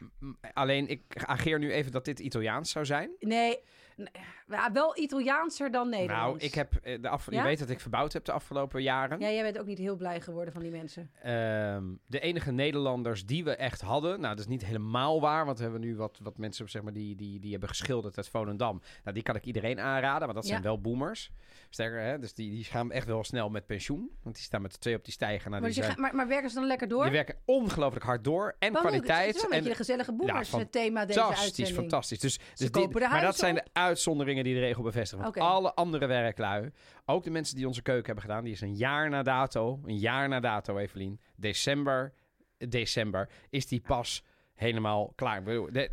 Alleen, 0.52 0.88
ik 0.88 1.02
ageer 1.14 1.58
nu 1.58 1.72
even 1.72 1.92
dat 1.92 2.04
dit 2.04 2.18
Italiaans 2.18 2.70
zou 2.70 2.84
zijn. 2.84 3.10
Nee, 3.18 3.58
nee, 3.96 4.08
ja, 4.50 4.72
wel 4.72 4.98
Italiaanser 4.98 5.70
dan 5.70 5.88
Nederlands. 5.88 6.22
Nou, 6.24 6.38
ik 6.38 6.54
heb 6.54 6.74
eh, 6.82 7.02
de 7.02 7.08
af... 7.08 7.30
Ja? 7.30 7.36
Je 7.38 7.42
weet 7.46 7.58
dat 7.58 7.70
ik 7.70 7.80
verbouwd 7.80 8.12
heb 8.12 8.24
de 8.24 8.32
afgelopen 8.32 8.82
jaren. 8.82 9.20
Ja, 9.20 9.30
jij 9.30 9.42
bent 9.42 9.58
ook 9.58 9.66
niet 9.66 9.78
heel 9.78 9.96
blij 9.96 10.20
geworden 10.20 10.52
van 10.52 10.62
die 10.62 10.70
mensen. 10.70 11.10
Ehm, 11.22 11.84
de 12.06 12.20
enige 12.20 12.52
Nederlanders 12.52 13.26
die 13.26 13.44
we 13.44 13.56
echt 13.56 13.80
hadden, 13.80 14.20
nou 14.20 14.34
dat 14.34 14.38
is 14.44 14.50
niet 14.50 14.64
helemaal 14.64 15.20
waar, 15.20 15.44
want 15.44 15.56
we 15.56 15.62
hebben 15.62 15.80
nu 15.80 15.96
wat, 15.96 16.18
wat 16.22 16.38
mensen 16.38 16.68
zeg 16.70 16.82
maar, 16.82 16.92
die, 16.92 17.16
die, 17.16 17.40
die 17.40 17.50
hebben 17.50 17.68
geschilderd 17.68 18.16
uit 18.16 18.28
Volendam. 18.28 18.80
Nou, 19.02 19.14
die 19.14 19.22
kan 19.22 19.34
ik 19.36 19.44
iedereen 19.44 19.80
aanraden, 19.80 20.26
maar 20.26 20.34
dat 20.34 20.46
zijn 20.46 20.58
Ja. 20.58 20.64
wel 20.64 20.80
boomers. 20.80 21.30
Sterker, 21.70 22.00
hè? 22.00 22.18
dus 22.18 22.34
die, 22.34 22.50
die 22.50 22.64
gaan 22.64 22.92
echt 22.92 23.06
wel 23.06 23.24
snel 23.24 23.48
met 23.50 23.66
pensioen, 23.66 24.10
want 24.22 24.34
die 24.34 24.44
staan 24.44 24.62
met 24.62 24.80
twee 24.80 24.96
op 24.96 25.04
die 25.04 25.12
stijger. 25.12 25.50
Nou, 25.50 25.50
Maar, 25.50 25.60
die, 25.60 25.68
dus 25.68 25.76
je 25.76 25.82
zijn, 25.82 25.94
ga- 25.94 26.00
maar, 26.00 26.14
maar 26.14 26.28
werken 26.28 26.48
ze 26.50 26.54
dan 26.54 26.66
lekker 26.66 26.88
door? 26.88 27.02
die 27.02 27.12
werken 27.12 27.36
ongelooflijk 27.44 28.04
hard 28.04 28.24
door 28.24 28.54
en 28.58 28.72
Waarom 28.72 28.90
kwaliteit. 28.90 29.26
Het 29.26 29.36
is 29.36 29.42
een 29.42 29.50
en, 29.50 29.58
beetje 29.58 29.74
gezellige 29.76 30.12
boomers 30.12 30.48
van- 30.48 30.60
eh, 30.60 30.66
thema 30.70 31.04
deze 31.06 31.18
Fantastisch, 31.18 31.44
uitzending. 31.46 31.76
fantastisch. 31.78 32.18
Dus, 32.18 32.38
dus 32.54 32.70
de 32.70 32.88
maar 33.08 33.20
dat 33.20 33.36
zijn 33.36 33.54
de 33.54 33.64
uitzonderingen 33.72 34.39
die 34.44 34.54
de 34.54 34.60
regel 34.60 34.82
bevestigen. 34.82 35.24
Want 35.24 35.38
alle 35.38 35.74
andere 35.74 36.06
werklui, 36.06 36.70
ook 37.04 37.24
de 37.24 37.30
mensen 37.30 37.56
die 37.56 37.66
onze 37.66 37.82
keuken 37.82 38.06
hebben 38.06 38.24
gedaan, 38.24 38.44
die 38.44 38.52
is 38.52 38.60
een 38.60 38.76
jaar 38.76 39.10
na 39.10 39.22
dato, 39.22 39.80
een 39.84 39.98
jaar 39.98 40.28
na 40.28 40.40
dato, 40.40 40.78
Evelien, 40.78 41.20
december, 41.36 42.12
december, 42.58 43.28
is 43.50 43.66
die 43.66 43.80
pas 43.80 44.24
helemaal 44.60 45.12
klaar. 45.14 45.42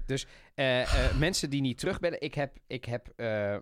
Dus 0.06 0.28
eh, 0.56 0.82
eh, 0.82 1.18
mensen 1.18 1.50
die 1.50 1.62
niet 1.62 1.78
terugbellen, 1.78 2.22
ik 2.22 2.34
heb, 2.34 2.58
ik, 2.68 2.86
heb, 2.86 3.08
eh, 3.16 3.56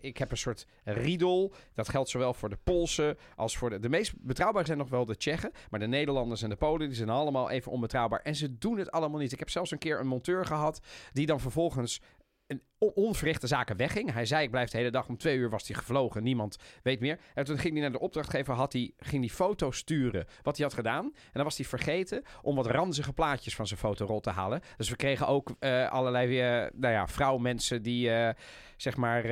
ik 0.00 0.18
heb 0.18 0.30
een 0.30 0.36
soort 0.36 0.66
riedel. 0.84 1.52
Dat 1.74 1.88
geldt 1.88 2.08
zowel 2.08 2.34
voor 2.34 2.48
de 2.48 2.58
Polsen 2.64 3.18
als 3.36 3.56
voor 3.56 3.70
de... 3.70 3.78
De 3.78 3.88
meest 3.88 4.12
betrouwbaar 4.16 4.66
zijn 4.66 4.78
nog 4.78 4.88
wel 4.88 5.04
de 5.04 5.16
Tsjechen. 5.16 5.52
Maar 5.70 5.80
de 5.80 5.86
Nederlanders 5.86 6.42
en 6.42 6.48
de 6.48 6.56
Polen, 6.56 6.86
die 6.86 6.96
zijn 6.96 7.08
allemaal 7.08 7.50
even 7.50 7.72
onbetrouwbaar. 7.72 8.20
En 8.20 8.34
ze 8.34 8.58
doen 8.58 8.78
het 8.78 8.90
allemaal 8.90 9.20
niet. 9.20 9.32
Ik 9.32 9.38
heb 9.38 9.50
zelfs 9.50 9.70
een 9.70 9.78
keer 9.78 10.00
een 10.00 10.06
monteur 10.06 10.44
gehad 10.44 10.80
die 11.12 11.26
dan 11.26 11.40
vervolgens 11.40 12.00
een 12.46 12.62
on- 12.78 12.92
onverrichte 12.94 13.46
zaken 13.46 13.76
wegging. 13.76 14.12
Hij 14.12 14.26
zei, 14.26 14.44
ik 14.44 14.50
blijf 14.50 14.70
de 14.70 14.78
hele 14.78 14.90
dag. 14.90 15.08
Om 15.08 15.16
twee 15.16 15.36
uur 15.36 15.50
was 15.50 15.68
hij 15.68 15.76
gevlogen. 15.76 16.22
Niemand 16.22 16.56
weet 16.82 17.00
meer. 17.00 17.18
En 17.34 17.44
toen 17.44 17.58
ging 17.58 17.72
hij 17.72 17.82
naar 17.82 17.92
de 17.92 17.98
opdrachtgever. 17.98 18.54
Had 18.54 18.72
hij, 18.72 18.92
ging 18.98 19.24
hij 19.26 19.34
foto's 19.34 19.76
sturen 19.76 20.26
wat 20.42 20.56
hij 20.56 20.66
had 20.66 20.74
gedaan. 20.74 21.04
En 21.04 21.30
dan 21.32 21.44
was 21.44 21.56
hij 21.56 21.66
vergeten 21.66 22.22
om 22.42 22.56
wat 22.56 22.66
ranzige 22.66 23.12
plaatjes 23.12 23.54
van 23.54 23.66
zijn 23.66 23.80
fotorol 23.80 24.20
te 24.20 24.30
halen. 24.30 24.60
Dus 24.76 24.90
we 24.90 24.96
kregen 24.96 25.26
ook 25.26 25.50
eh, 25.58 25.88
allerlei 25.88 26.40
eh, 26.40 26.70
nou 26.74 26.92
ja, 26.92 27.08
vrouwmensen 27.08 27.82
die, 27.82 28.10
eh, 28.10 28.34
zeg 28.76 28.96
maar... 28.96 29.24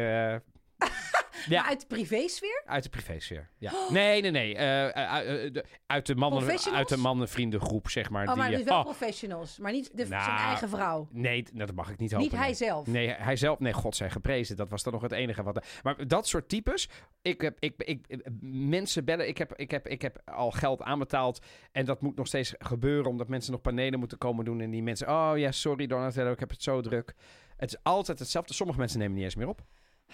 eh, 1.45 1.51
Ja. 1.51 1.61
Maar 1.61 1.71
uit 1.71 1.81
de 1.81 1.87
privésfeer? 1.87 2.63
uit 2.67 2.83
de 2.83 2.89
privésfeer. 2.89 3.51
Ja. 3.59 3.73
Nee, 3.91 4.21
nee, 4.23 4.31
nee. 4.31 4.55
eh, 4.57 4.89
uit, 4.89 5.27
eh, 5.27 5.53
de- 5.53 5.65
uit, 5.87 6.07
de 6.07 6.15
mannen, 6.15 6.59
uit 6.73 6.89
de 6.89 6.97
mannenvriendengroep, 6.97 7.89
zeg 7.91 8.11
maar. 8.11 8.29
Oh, 8.29 8.35
maar 8.37 8.49
die, 8.49 8.59
eh, 8.59 8.65
wel 8.65 8.79
oh, 8.79 8.85
professionals, 8.85 9.59
maar 9.59 9.73
niet 9.73 9.97
de, 9.97 10.07
Nou, 10.07 10.25
zijn 10.25 10.37
eigen 10.37 10.69
vrouw. 10.69 11.09
Nee, 11.11 11.43
d- 11.43 11.51
dat 11.55 11.75
mag 11.75 11.91
ik 11.91 11.99
niet 11.99 12.11
hopen. 12.13 12.27
Niet 12.27 12.37
hij 12.37 12.47
nee. 12.47 12.55
zelf. 12.55 12.87
Nee, 12.87 13.09
hij 13.09 13.37
zelf, 13.37 13.59
nee, 13.59 13.73
God 13.73 13.97
zij 13.97 14.11
geprezen. 14.11 14.57
Dat 14.57 14.69
was 14.69 14.83
dan 14.83 14.93
nog 14.93 15.03
het 15.03 15.13
enige 15.13 15.43
wat. 15.43 15.67
Maar 15.83 16.07
dat 16.07 16.27
soort 16.29 16.49
types, 16.49 16.89
ik 17.23 17.41
heb, 17.41 17.57
ik, 17.61 17.75
ik, 17.77 18.07
mensen 18.41 19.05
bellen. 19.05 19.29
Ik 19.29 19.39
heb, 19.39 19.53
ik, 19.57 19.71
heb, 19.71 19.89
ik 19.89 20.03
heb 20.03 20.23
al 20.25 20.51
geld 20.51 20.83
aanbetaald. 20.83 21.39
En 21.73 21.85
dat 21.85 22.01
moet 22.03 22.17
nog 22.17 22.27
steeds 22.27 22.55
gebeuren, 22.59 23.11
omdat 23.11 23.29
mensen 23.29 23.53
nog 23.53 23.61
panelen 23.61 23.99
moeten 23.99 24.19
komen 24.19 24.45
doen. 24.45 24.61
En 24.61 24.71
die 24.71 24.83
mensen, 24.83 25.09
oh 25.09 25.33
ja, 25.37 25.53
sorry 25.53 25.87
Donatello, 25.87 26.33
ik 26.33 26.41
heb 26.41 26.51
het 26.51 26.63
zo 26.63 26.81
druk. 26.81 27.15
Het 27.57 27.69
is 27.75 27.79
altijd 27.83 28.19
hetzelfde. 28.19 28.55
Sommige 28.55 28.79
mensen 28.79 28.99
nemen 28.99 29.15
niet 29.15 29.25
eens 29.25 29.35
meer 29.35 29.49
op. 29.49 29.65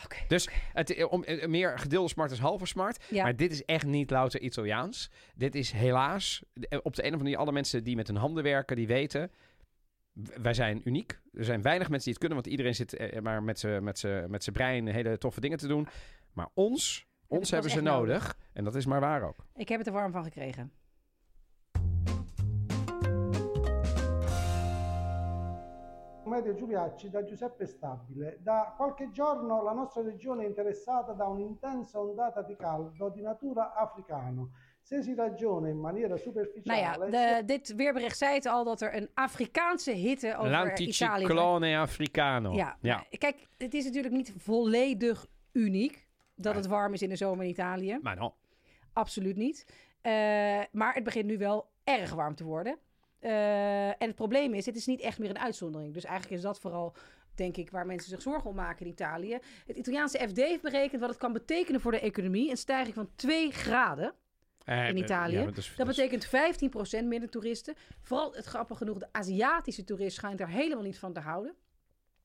Oké. 0.05 0.17
Dus 0.29 0.49
het, 0.73 1.05
om, 1.05 1.25
eh, 1.25 1.47
meer 1.47 1.79
gedeelde 1.79 2.09
smart 2.09 2.31
is 2.31 2.39
halve 2.39 2.67
smart. 2.67 3.05
Ja. 3.11 3.23
Maar 3.23 3.37
dit 3.37 3.53
is 3.53 3.65
echt 3.65 3.87
niet 3.87 4.11
louter 4.11 4.41
Italiaans. 4.41 5.11
Dit 5.35 5.55
is 5.55 5.71
helaas, 5.71 6.43
eh, 6.53 6.79
op 6.83 6.95
de 6.95 7.03
een 7.03 7.09
of 7.09 7.13
andere 7.13 7.23
manier, 7.23 7.37
alle 7.37 7.53
mensen 7.53 7.85
die 7.85 7.97
met 7.97 8.07
hun 8.07 8.17
handen 8.17 8.43
werken, 8.43 8.77
die 8.77 8.87
weten, 8.87 9.31
wij 10.43 10.55
zijn 10.55 10.81
uniek. 10.85 11.21
Er 11.33 11.45
zijn 11.45 11.63
weinig 11.63 11.89
mensen 11.89 12.05
die 12.05 12.13
het 12.13 12.19
kunnen, 12.19 12.39
want 12.39 12.51
iedereen 12.51 12.75
zit 12.75 12.97
eh, 12.97 13.21
maar 13.21 13.43
met 13.43 13.59
zijn 13.59 13.85
met 13.85 14.05
met 14.29 14.49
brein 14.53 14.87
hele 14.87 15.19
toffe 15.19 15.41
dingen 15.41 15.59
te 15.59 15.67
doen. 15.67 15.89
Maar 16.33 16.49
ons, 16.55 17.07
ons 17.27 17.51
hebben 17.51 17.71
ze 17.71 17.77
echt 17.77 17.87
nodig. 17.87 18.37
En 18.53 18.65
dat 18.65 18.75
is 18.75 18.87
maar 18.87 19.01
waar 19.01 19.23
ook. 19.23 19.47
Ik 19.55 19.69
heb 19.69 19.79
het 19.79 19.87
er 19.87 19.93
warm 19.93 20.13
van 20.13 20.25
gekregen. 20.25 20.73
Medio 26.31 26.55
Giuliacci 26.55 27.11
da 27.11 27.25
Giuseppe 27.25 27.67
Stabile. 27.67 28.39
Da 28.41 28.73
qualche 28.77 29.11
giorno 29.11 29.63
la 29.63 29.73
nostra 29.73 30.03
regione 30.03 30.45
è 30.45 30.47
interessata 30.47 31.13
da 31.13 31.27
un'intensa 31.27 31.99
ondata 31.99 32.43
di 32.43 32.55
caldo 32.57 33.09
di 33.09 33.21
natura 33.21 33.75
africano. 33.75 34.51
Se 34.81 35.03
si 35.03 35.15
ragiona 35.15 35.69
in 35.69 35.79
maniera 35.79 36.17
Nou 36.17 36.19
superficiale... 36.19 36.81
ja, 36.81 36.97
de, 37.11 37.45
dit 37.45 37.75
weerbericht 37.75 38.17
zei 38.17 38.35
het 38.35 38.47
al 38.47 38.65
dat 38.65 38.81
er 38.81 38.95
een 38.95 39.09
Afrikaanse 39.15 39.93
hitte 39.93 40.37
over 40.37 40.51
Italië... 40.51 40.67
L'anticiclone 40.67 41.79
africano. 41.79 42.53
Ja, 42.53 42.77
ja. 42.81 42.95
nou, 42.97 43.19
kijk, 43.19 43.47
het 43.57 43.75
is 43.75 43.85
natuurlijk 43.85 44.15
niet 44.15 44.35
volledig 44.37 45.27
uniek 45.53 46.07
dat 46.35 46.55
het 46.55 46.67
warm 46.67 46.93
is 46.93 47.03
in 47.03 47.09
de 47.09 47.17
zomer 47.17 47.45
in 47.45 47.51
Italië. 47.51 47.99
Maar 48.03 48.17
dan. 48.17 48.35
Absoluut 48.93 49.37
niet. 49.37 49.67
Eh, 50.01 50.13
maar 50.73 50.95
het 50.95 51.05
begint 51.05 51.27
nu 51.27 51.39
wel 51.39 51.69
erg 51.85 52.15
warm 52.15 52.35
te 52.35 52.45
worden. 52.45 52.79
Eh, 53.21 53.87
en 53.89 53.95
het 54.07 54.15
probleem 54.15 54.55
is, 54.55 54.67
het 54.67 54.77
is 54.77 54.87
niet 54.87 55.01
echt 55.01 55.19
meer 55.19 55.31
een 55.31 55.39
uitzondering. 55.39 55.95
Dus 55.95 56.05
eigenlijk 56.05 56.37
is 56.37 56.43
dat 56.43 56.59
vooral, 56.61 56.95
denk 57.35 57.57
ik, 57.57 57.71
waar 57.71 57.87
mensen 57.87 58.09
zich 58.11 58.23
zorgen 58.23 58.51
om 58.51 58.57
maken 58.57 58.87
in 58.87 58.93
Italië. 58.93 59.39
Het 59.67 59.77
Italiaanse 59.77 60.19
FD 60.29 60.37
heeft 60.37 60.63
berekend 60.63 61.01
wat 61.01 61.11
het 61.11 61.19
kan 61.19 61.33
betekenen 61.33 61.81
voor 61.81 61.91
de 61.93 62.01
economie. 62.01 62.51
Een 62.51 62.57
stijging 62.57 62.95
van 62.95 63.11
2 63.17 63.51
graden. 63.53 64.15
Eh, 64.65 64.89
In 64.89 64.95
eh, 64.97 65.03
Italië. 65.03 65.37
ja, 65.39 65.45
dat 65.45 65.57
is- 65.57 65.75
betekent 65.77 66.27
15% 66.27 67.07
minder 67.07 67.29
toeristen. 67.29 67.75
Vooral 68.03 68.33
het 68.35 68.45
grappig 68.45 68.79
genoeg, 68.79 68.99
de 68.99 69.09
Aziatische 69.13 69.85
toerist 69.85 70.17
schijnt 70.17 70.41
er 70.41 70.49
helemaal 70.49 70.85
niet 70.85 70.99
van 70.99 71.13
te 71.13 71.21
houden. 71.21 71.55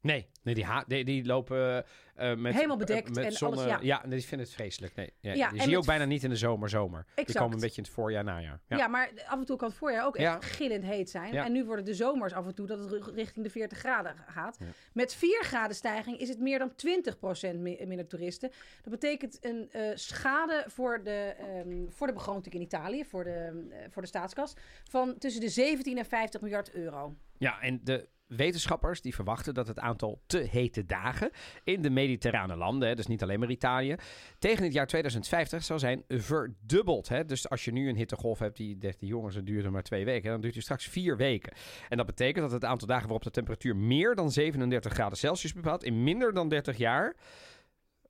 Nee, 0.05 0.27
nee 0.43 0.53
die, 0.55 0.65
die, 0.88 1.03
die 1.05 1.25
lopen 1.25 1.85
eh, 2.15 2.35
met... 2.35 2.53
Helemaal 2.53 2.77
bedekt 2.77 3.07
eh, 3.07 3.13
met 3.13 3.24
en 3.25 3.31
zonne- 3.31 3.55
alles, 3.62 3.81
ja. 3.81 4.01
nee, 4.05 4.17
die 4.19 4.27
vinden 4.27 4.47
het 4.47 4.55
vreselijk. 4.55 4.95
Nee, 4.95 5.13
ja, 5.19 5.33
Ja, 5.33 5.50
die 5.50 5.62
zie 5.62 5.69
je 5.69 5.77
ook 5.77 5.85
bijna 5.85 6.05
niet 6.05 6.24
in 6.24 6.29
de 6.29 6.35
zomer, 6.35 6.69
zomer. 6.69 7.03
Die 7.05 7.13
Exact. 7.15 7.39
komen 7.39 7.53
een 7.55 7.62
beetje 7.62 7.77
in 7.77 7.83
het 7.83 7.93
voorjaar, 7.93 8.24
najaar. 8.24 8.59
Ja. 8.67 8.77
Ja. 8.77 8.88
maar 8.88 9.12
af 9.27 9.39
en 9.39 9.45
toe 9.45 9.57
kan 9.57 9.67
het 9.69 9.77
voorjaar 9.77 10.05
ook 10.05 10.15
echt 10.15 10.43
Ja. 10.43 10.50
gillend 10.50 10.83
heet 10.83 11.09
zijn. 11.09 11.33
Ja. 11.33 11.45
En 11.45 11.51
nu 11.51 11.65
worden 11.65 11.85
de 11.85 11.93
zomers 11.93 12.33
af 12.33 12.45
en 12.45 12.55
toe 12.55 12.67
dat 12.67 12.79
het 12.79 13.07
richting 13.15 13.45
de 13.45 13.51
40 13.51 13.77
graden 13.77 14.15
gaat. 14.27 14.57
Ja. 14.59 14.65
Met 14.93 15.15
4 15.15 15.43
graden 15.43 15.75
stijging 15.75 16.17
is 16.19 16.29
het 16.29 16.39
meer 16.39 16.59
dan 16.59 16.71
20% 16.75 17.59
mi- 17.59 17.85
minder 17.85 18.07
toeristen. 18.07 18.50
Dat 18.81 18.91
betekent 18.91 19.38
een 19.41 19.69
schade 19.93 20.63
voor 20.67 21.03
de, 21.03 21.35
ehm, 21.38 21.89
voor 21.89 22.07
de 22.07 22.13
begroting 22.13 22.53
in 22.55 22.62
Italië, 22.62 23.05
voor 23.05 23.24
de, 23.24 23.67
voor 23.91 24.01
de 24.01 24.07
staatskas, 24.07 24.53
van 24.89 25.17
tussen 25.17 25.41
de 25.41 25.50
17 25.50 25.97
en 25.97 26.05
50 26.05 26.41
miljard 26.41 26.71
euro. 26.74 27.15
Ja, 27.38 27.62
en 27.62 27.79
de, 27.83 28.07
wetenschappers 28.27 29.01
die 29.01 29.15
verwachten 29.15 29.53
dat 29.53 29.67
het 29.67 29.79
aantal 29.79 30.22
te 30.25 30.38
hete 30.38 30.86
dagen 30.86 31.29
in 31.63 31.82
de 31.82 31.89
mediterrane 31.89 32.55
landen, 32.55 32.96
dus 32.96 33.08
niet 33.08 33.24
alleen 33.24 33.39
maar 33.39 33.50
Italië, 33.50 33.96
tegen 34.39 34.63
het 34.63 34.74
jaar 34.74 34.88
2050 34.88 35.63
zal 35.63 35.79
zijn 35.79 36.03
verdubbeld. 36.08 37.10
Dus 37.27 37.50
als 37.50 37.65
je 37.65 37.72
nu 37.72 37.89
een 37.89 37.96
hittegolf 37.96 38.39
hebt 38.39 38.58
die 38.58 38.77
zegt, 38.79 38.98
jongens, 39.00 39.36
het 39.36 39.46
duurt 39.46 39.65
er 39.65 39.72
maar 39.72 39.84
twee 39.84 40.05
weken, 40.05 40.32
dan 40.32 40.41
duurt 40.41 40.53
die 40.53 40.62
straks 40.62 40.88
vier 40.88 41.17
weken. 41.17 41.53
En 41.89 41.98
dat 41.98 42.05
betekent 42.05 42.44
dat 42.44 42.51
het 42.51 42.65
aantal 42.65 42.88
dagen 42.88 43.03
waarop 43.03 43.24
de 43.24 43.32
temperatuur 43.32 43.75
meer 43.75 44.15
dan 44.15 44.32
37 44.32 44.94
graden 44.94 45.17
Celsius 45.17 45.53
bepaalt 45.53 45.84
in 45.84 46.03
minder 46.03 46.34
dan 46.34 46.50
30 46.50 46.77
jaar 46.77 47.15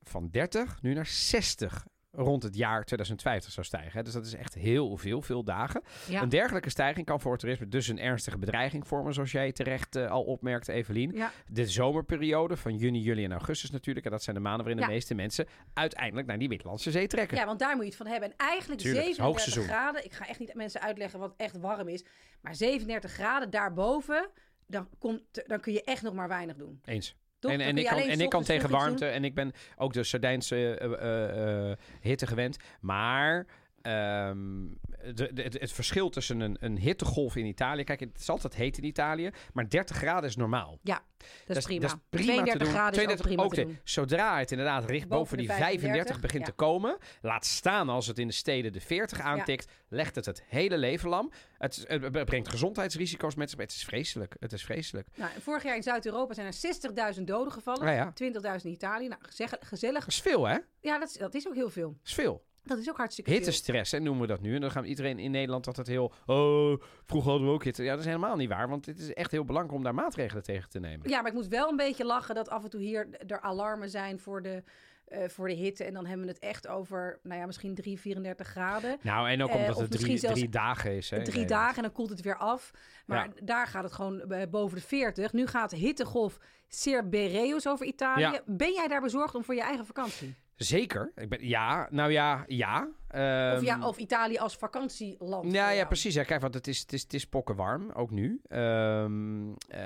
van 0.02 0.28
30 0.30 0.82
nu 0.82 0.94
naar 0.94 1.06
60 1.06 1.86
rond 2.16 2.42
het 2.42 2.56
jaar 2.56 2.84
2050 2.84 3.52
zou 3.52 3.66
stijgen. 3.66 4.04
Dus 4.04 4.12
dat 4.12 4.26
is 4.26 4.34
echt 4.34 4.54
heel 4.54 4.96
veel, 4.96 5.22
veel 5.22 5.44
dagen. 5.44 5.82
Ja. 6.08 6.22
Een 6.22 6.28
dergelijke 6.28 6.70
stijging 6.70 7.06
kan 7.06 7.20
voor 7.20 7.30
het 7.32 7.40
toerisme 7.40 7.68
dus 7.68 7.88
een 7.88 7.98
ernstige 7.98 8.38
bedreiging 8.38 8.86
vormen, 8.86 9.14
zoals 9.14 9.32
jij 9.32 9.52
terecht 9.52 9.96
eh, 9.96 10.10
al 10.10 10.22
opmerkte, 10.24 10.72
Evelien. 10.72 11.12
Ja. 11.14 11.32
De 11.48 11.66
zomerperiode 11.66 12.56
van 12.56 12.76
juni, 12.76 13.00
juli 13.00 13.24
en 13.24 13.32
augustus 13.32 13.70
natuurlijk. 13.70 14.06
En 14.06 14.12
dat 14.12 14.22
zijn 14.22 14.36
de 14.36 14.42
maanden 14.42 14.64
waarin 14.64 14.82
de 14.82 14.88
Ja. 14.88 14.94
meeste 14.94 15.14
mensen 15.14 15.46
uiteindelijk 15.72 16.26
naar 16.26 16.38
die 16.38 16.48
Middellandse 16.48 16.90
Zee 16.90 17.06
trekken. 17.06 17.36
Ja, 17.36 17.46
want 17.46 17.58
daar 17.58 17.74
moet 17.74 17.82
je 17.84 17.88
het 17.88 17.96
van 17.96 18.06
hebben. 18.06 18.30
En 18.30 18.36
eigenlijk 18.36 18.80
Tuurlijk, 18.80 19.02
het 19.06 19.10
is 19.10 19.16
37 19.16 19.24
hoogseizoen. 19.24 19.64
graden. 19.76 20.04
Ik 20.04 20.12
ga 20.12 20.26
echt 20.26 20.38
niet 20.38 20.54
mensen 20.54 20.80
uitleggen 20.80 21.18
wat 21.18 21.34
echt 21.36 21.56
warm 21.58 21.88
is. 21.88 22.04
Maar 22.40 22.54
37 22.54 23.12
graden 23.12 23.50
daarboven, 23.50 24.30
dan, 24.66 24.88
komt, 24.98 25.22
dan 25.46 25.60
kun 25.60 25.72
je 25.72 25.84
echt 25.84 26.02
nog 26.02 26.14
maar 26.14 26.28
weinig 26.28 26.56
doen. 26.56 26.80
Eens. 26.84 27.16
Toch? 27.38 27.52
En, 27.52 27.60
en, 27.60 27.78
ik 27.78 27.86
kan, 27.86 27.98
en 27.98 28.20
ik 28.20 28.28
kan 28.28 28.42
tegen 28.42 28.70
warmte 28.70 29.06
en 29.06 29.24
ik 29.24 29.34
ben 29.34 29.52
ook 29.76 29.92
de 29.92 30.04
Sardijnse 30.04 30.78
eh, 30.78 30.92
eh, 30.92 31.70
eh, 31.70 31.76
hitte 32.00 32.26
gewend. 32.26 32.56
Maar 32.80 33.46
ehm, 33.86 35.14
de, 35.14 35.32
de- 35.32 35.42
het, 35.42 35.60
het 35.60 35.72
verschil 35.72 36.08
tussen 36.08 36.40
een, 36.40 36.56
een 36.60 36.78
hittegolf 36.78 37.36
in 37.36 37.46
Italië... 37.46 37.84
Kijk, 37.84 38.00
het 38.00 38.20
is 38.20 38.28
altijd 38.28 38.54
heet 38.54 38.78
in 38.78 38.84
Italië, 38.84 39.30
maar 39.52 39.68
30 39.68 39.96
graden 39.96 40.28
is 40.28 40.36
normaal. 40.36 40.78
doen. 40.82 41.04
Dat 41.46 41.56
is 41.56 41.64
prima. 41.64 41.80
Dat 41.80 41.90
is 41.90 41.96
prima 42.10 42.32
32 42.32 42.52
te 42.52 42.58
doen. 42.58 42.68
graden 42.68 42.92
is 42.92 43.08
ook 43.08 43.16
32 43.16 43.26
prima 43.26 43.42
ook 43.42 43.54
te 43.54 43.64
doen. 43.64 43.78
Zodra 43.84 44.38
het 44.38 44.50
inderdaad 44.50 44.90
richt 44.90 45.08
boven, 45.08 45.36
die 45.36 45.46
35 45.46 45.80
35, 45.80 46.20
begint 46.20 46.46
ja. 46.46 46.48
te 46.48 46.56
komen, 46.56 46.98
laat 47.20 47.44
staan 47.46 47.88
als 47.88 48.06
het 48.06 48.18
in 48.18 48.26
de 48.26 48.32
steden 48.32 48.72
de 48.72 48.80
40 48.80 49.20
aantikt, 49.20 49.72
legt 49.88 50.14
het 50.14 50.26
het 50.26 50.42
hele 50.46 50.78
leven 50.78 51.08
lam. 51.08 51.32
Het, 51.58 51.86
brengt 52.24 52.48
gezondheidsrisico's 52.48 53.34
met 53.34 53.48
zich. 53.48 53.58
mee. 53.58 53.66
Het 53.66 53.76
is 53.76 53.84
vreselijk. 53.84 54.36
Het 54.40 54.52
is 54.52 54.64
vreselijk. 54.64 55.08
Nou, 55.14 55.30
vorig 55.40 55.62
jaar 55.62 55.76
in 55.76 55.82
Zuid-Europa 55.82 56.34
zijn 56.34 56.46
er 56.46 57.14
60.000 57.16 57.22
doden 57.22 57.52
gevallen. 57.52 57.84
Nou 57.84 57.96
ja, 57.96 58.12
20.000 58.58 58.64
in 58.64 58.70
Italië. 58.70 59.08
Nou, 59.08 59.20
gezellig. 59.60 60.00
dat 60.04 60.12
is 60.12 60.20
veel, 60.20 60.46
hè? 60.46 60.54
Dat 60.54 60.64
Ja, 60.80 60.98
dat 60.98 61.08
is, 61.08 61.14
dat 61.14 61.34
is 61.34 61.48
ook 61.48 61.54
heel 61.54 61.70
veel. 61.70 61.96
is 62.04 62.14
veel. 62.14 62.45
Dat 62.66 62.78
is 62.78 62.88
ook 62.88 62.96
hartstikke. 62.96 63.30
Hittestress, 63.30 63.92
hè, 63.92 63.98
noemen 64.00 64.20
we 64.22 64.26
dat 64.28 64.40
nu. 64.40 64.54
En 64.54 64.60
dan 64.60 64.70
gaan 64.70 64.84
iedereen 64.84 65.18
in 65.18 65.30
Nederland 65.30 65.66
altijd 65.66 65.86
heel... 65.86 66.12
Oh, 66.26 66.82
vroeger 67.04 67.30
hadden 67.30 67.48
we 67.48 67.54
ook 67.54 67.64
hitte. 67.64 67.82
Ja, 67.82 67.90
dat 67.90 67.98
is 68.00 68.06
helemaal 68.06 68.36
niet 68.36 68.48
waar. 68.48 68.68
Want 68.68 68.86
het 68.86 68.98
is 68.98 69.12
echt 69.14 69.30
heel 69.30 69.44
belangrijk 69.44 69.78
om 69.78 69.84
daar 69.84 69.94
maatregelen 69.94 70.42
tegen 70.42 70.70
te 70.70 70.78
nemen. 70.80 71.08
Ja, 71.08 71.20
maar 71.20 71.30
ik 71.30 71.36
moet 71.36 71.48
wel 71.48 71.70
een 71.70 71.76
beetje 71.76 72.04
lachen 72.04 72.34
dat 72.34 72.48
af 72.48 72.64
en 72.64 72.70
toe 72.70 72.80
hier 72.80 73.08
er 73.26 73.40
alarmen 73.40 73.90
zijn 73.90 74.18
voor 74.18 74.42
de, 74.42 74.62
eh, 75.06 75.28
voor 75.28 75.48
de 75.48 75.54
hitte. 75.54 75.84
En 75.84 75.94
dan 75.94 76.06
hebben 76.06 76.26
we 76.26 76.32
het 76.32 76.42
echt 76.42 76.68
over, 76.68 77.18
nou 77.22 77.40
ja, 77.40 77.46
misschien 77.46 77.74
3, 77.74 78.00
34 78.00 78.46
graden. 78.46 78.98
Nou, 79.02 79.28
en 79.28 79.42
ook 79.42 79.48
Eh, 79.48 79.56
omdat 79.56 79.74
of 79.76 79.82
het 79.82 79.90
drie, 79.90 80.20
drie 80.20 80.48
dagen 80.48 80.96
is. 80.96 81.10
Hè, 81.10 81.22
Drie 81.24 81.44
dagen 81.46 81.76
en 81.76 81.82
dan 81.82 81.92
koelt 81.92 82.10
het 82.10 82.20
weer 82.20 82.36
af. 82.36 82.70
Maar 83.06 83.28
daar 83.42 83.66
gaat 83.66 83.82
het 83.82 83.92
gewoon 83.92 84.20
eh, 84.20 84.48
boven 84.50 84.76
de 84.76 84.82
40. 84.84 85.32
Nu 85.32 85.46
gaat 85.46 85.70
hittegolf 85.70 86.38
Cerbereus 86.68 87.68
over 87.68 87.86
Italië. 87.86 88.20
Ja. 88.20 88.40
Ben 88.46 88.72
jij 88.72 88.88
daar 88.88 89.00
bezorgd 89.00 89.34
om 89.34 89.44
voor 89.44 89.54
je 89.54 89.62
eigen 89.62 89.86
vakantie? 89.86 90.34
Zeker. 90.56 91.12
Ik 91.14 91.28
ben, 91.28 91.48
ja, 91.48 91.88
nou 91.90 92.12
ja, 92.12 92.44
ja. 92.46 92.88
Of, 92.88 92.94
Ehm, 93.08 93.64
ja, 93.64 93.86
of 93.86 93.96
Italië 93.96 94.36
als 94.36 94.56
vakantieland? 94.56 95.44
Ja, 95.52 95.60
voor 95.62 95.70
ja, 95.70 95.74
jou? 95.74 95.86
precies. 95.86 96.14
Ja, 96.14 96.22
kijk, 96.22 96.40
want 96.40 96.54
het 96.54 96.66
is, 96.66 96.80
het 96.80 96.92
is, 96.92 97.02
het 97.02 97.14
is 97.14 97.26
pokken 97.26 97.56
warm, 97.56 97.90
ook 97.90 98.10
nu. 98.10 98.40
Ehm, 98.48 99.52
eh, 99.68 99.80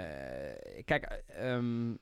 kijk, 0.84 1.22
ehm, 1.26 1.94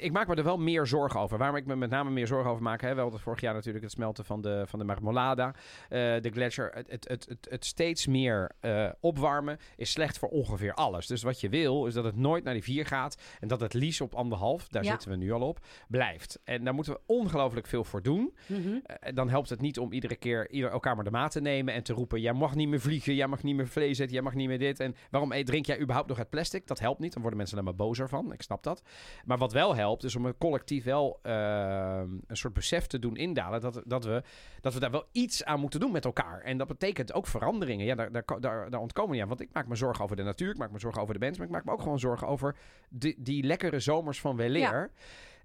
ik 0.00 0.12
maak 0.12 0.28
me 0.28 0.34
er 0.34 0.44
wel 0.44 0.58
meer 0.58 0.86
zorgen 0.86 1.20
over. 1.20 1.38
Waarom 1.38 1.56
ik 1.56 1.66
me 1.66 1.76
met 1.76 1.90
name 1.90 2.10
meer 2.10 2.26
zorgen 2.26 2.50
over 2.50 2.62
maak, 2.62 2.80
hè, 2.80 2.94
wel 2.94 3.12
het 3.12 3.20
vorig 3.20 3.40
jaar 3.40 3.54
natuurlijk 3.54 3.84
het 3.84 3.92
smelten 3.92 4.24
van 4.24 4.40
de, 4.40 4.62
van 4.66 4.78
de 4.78 4.84
Marmolada, 4.84 5.54
eh, 5.88 6.00
de 6.20 6.30
gletsjer. 6.32 6.70
Het, 6.74 6.90
het, 6.90 7.08
het, 7.08 7.26
het, 7.28 7.46
het 7.50 7.64
steeds 7.64 8.06
meer 8.06 8.50
eh, 8.60 8.88
opwarmen 9.00 9.58
is 9.76 9.90
slecht 9.90 10.18
voor 10.18 10.28
ongeveer 10.28 10.74
alles. 10.74 11.06
Dus 11.06 11.22
wat 11.22 11.40
je 11.40 11.48
wil, 11.48 11.86
is 11.86 11.94
dat 11.94 12.04
het 12.04 12.16
nooit 12.16 12.44
naar 12.44 12.54
die 12.54 12.62
4 12.62 12.86
gaat 12.86 13.16
en 13.40 13.48
dat 13.48 13.60
het 13.60 13.74
lies 13.74 14.00
op 14.00 14.14
anderhalf, 14.14 14.68
daar 14.68 14.84
Ja. 14.84 14.90
zitten 14.90 15.10
we 15.10 15.16
nu 15.16 15.32
al 15.32 15.40
op, 15.40 15.58
blijft. 15.88 16.40
En 16.44 16.64
daar 16.64 16.74
moeten 16.74 16.92
we 16.92 17.00
ongelooflijk 17.06 17.66
veel 17.66 17.84
voor 17.84 18.02
doen. 18.02 18.34
Mhm. 18.46 18.78
Eh, 18.82 19.14
dan 19.14 19.28
helpt 19.28 19.48
het 19.48 19.60
niet 19.60 19.78
om 19.78 19.92
iedere 19.92 20.16
keer 20.16 20.50
ieder 20.50 20.70
elkaar 20.70 20.94
maar 20.94 21.04
de 21.04 21.10
maat 21.10 21.30
te 21.32 21.40
nemen 21.40 21.74
en 21.74 21.82
te 21.82 21.92
roepen: 21.92 22.20
jij 22.20 22.32
mag 22.32 22.54
niet 22.54 22.68
meer 22.68 22.80
vliegen, 22.80 23.14
jij 23.14 23.26
mag 23.26 23.42
niet 23.42 23.56
meer 23.56 23.68
vlees 23.68 23.98
eten, 23.98 24.12
jij 24.12 24.22
mag 24.22 24.34
niet 24.34 24.48
meer 24.48 24.58
dit. 24.58 24.80
En 24.80 24.94
waarom 25.10 25.44
drink 25.44 25.66
jij 25.66 25.80
überhaupt 25.80 26.08
nog 26.08 26.18
uit 26.18 26.30
plastic? 26.30 26.66
Dat 26.66 26.78
helpt 26.78 27.00
niet. 27.00 27.12
Dan 27.12 27.20
worden 27.20 27.38
mensen 27.38 27.58
alleen 27.58 27.68
maar 27.76 27.86
bozer 27.86 28.08
van. 28.08 28.32
Ik 28.32 28.42
snap 28.42 28.62
dat. 28.62 28.82
Maar 29.24 29.38
wat 29.38 29.52
wel 29.52 29.74
helpt, 29.74 29.86
is 29.96 30.16
om 30.16 30.24
het 30.24 30.38
collectief 30.38 30.84
wel 30.84 31.18
eh, 31.22 32.02
een 32.26 32.36
soort 32.36 32.54
besef 32.54 32.86
te 32.86 32.98
doen 32.98 33.16
indalen 33.16 33.60
dat, 33.60 33.82
dat, 33.84 34.04
we, 34.04 34.22
dat 34.60 34.74
we 34.74 34.80
daar 34.80 34.90
wel 34.90 35.08
iets 35.12 35.44
aan 35.44 35.60
moeten 35.60 35.80
doen 35.80 35.92
met 35.92 36.04
elkaar. 36.04 36.40
En 36.40 36.58
dat 36.58 36.66
betekent 36.66 37.12
ook 37.12 37.26
veranderingen. 37.26 37.86
Ja, 37.86 37.94
daar, 37.94 38.10
daar, 38.12 38.70
daar, 38.70 38.80
ontkomen 38.80 39.10
we 39.10 39.14
niet 39.14 39.22
aan. 39.22 39.28
Want 39.28 39.40
ik 39.40 39.52
maak 39.52 39.68
me 39.68 39.76
zorgen 39.76 40.04
over 40.04 40.16
de 40.16 40.22
natuur, 40.22 40.50
ik 40.50 40.58
maak 40.58 40.70
me 40.70 40.78
zorgen 40.78 41.02
over 41.02 41.14
de 41.14 41.20
mensen, 41.20 41.38
maar 41.38 41.48
ik 41.48 41.54
maak 41.54 41.64
me 41.64 41.72
ook 41.72 41.82
gewoon 41.82 41.98
zorgen 41.98 42.26
over 42.26 42.56
die, 42.88 43.14
die 43.18 43.42
lekkere 43.42 43.80
zomers 43.80 44.20
van 44.20 44.36
weleer. 44.36 44.90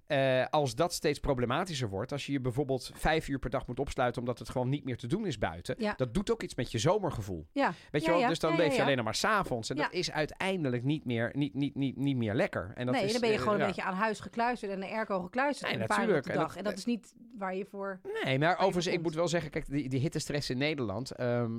Eh, 0.06 0.44
als 0.50 0.74
dat 0.74 0.92
steeds 0.92 1.18
problematischer 1.18 1.88
wordt, 1.88 2.12
als 2.12 2.26
je 2.26 2.32
je 2.32 2.40
bijvoorbeeld 2.40 2.90
vijf 2.94 3.28
uur 3.28 3.38
per 3.38 3.50
dag 3.50 3.66
moet 3.66 3.80
opsluiten 3.80 4.20
omdat 4.20 4.38
het 4.38 4.48
gewoon 4.48 4.68
niet 4.68 4.84
meer 4.84 4.96
te 4.96 5.06
doen 5.06 5.26
is 5.26 5.38
buiten, 5.38 5.74
Ja. 5.78 5.94
dat 5.96 6.14
doet 6.14 6.30
ook 6.32 6.42
iets 6.42 6.54
met 6.54 6.72
je 6.72 6.78
zomergevoel. 6.78 7.46
Ja. 7.52 7.72
Weet 7.90 8.00
je 8.02 8.06
Ja, 8.06 8.12
wel? 8.12 8.20
ja. 8.22 8.28
Dus 8.28 8.38
dan 8.38 8.56
leef 8.56 8.76
je 8.76 8.82
alleen 8.82 8.96
nog 8.96 9.04
maar 9.04 9.14
s'avonds. 9.14 9.70
En 9.70 9.76
dat 9.76 9.92
is 9.92 10.10
uiteindelijk 10.10 10.82
niet 10.84 11.04
meer, 11.04 11.30
niet, 11.34 11.54
niet, 11.54 11.74
niet, 11.74 11.96
niet 11.96 12.16
meer 12.16 12.34
lekker. 12.34 12.72
En 12.74 12.86
dat 12.86 12.94
nee, 12.94 13.04
is, 13.04 13.12
dan 13.12 13.20
ben 13.20 13.30
je 13.30 13.36
eh, 13.36 13.42
gewoon 13.42 13.60
een 13.60 13.66
beetje 13.66 13.82
aan 13.82 13.94
huis 13.94 14.20
gekluisterd 14.20 14.72
en 14.72 14.80
de 14.80 14.88
airco 14.90 15.20
gekluisterd 15.22 15.70
Nee, 15.72 15.80
een 15.80 15.86
paar 15.86 16.08
uur 16.08 16.14
En 16.16 16.22
dag. 16.34 16.46
dat- 16.48 16.56
En 16.56 16.64
dat 16.64 16.76
is 16.78 16.84
niet 16.84 17.14
waar 17.38 17.54
je 17.56 17.64
voor... 17.70 18.00
Nee, 18.24 18.38
maar 18.38 18.54
overigens, 18.58 18.86
ik 18.86 19.02
moet 19.02 19.14
wel 19.14 19.28
zeggen, 19.28 19.50
kijk, 19.50 19.66
die, 19.70 19.88
die 19.88 20.00
hittestress 20.00 20.50
in 20.50 20.58
Nederland. 20.58 21.10
ehm, 21.10 21.52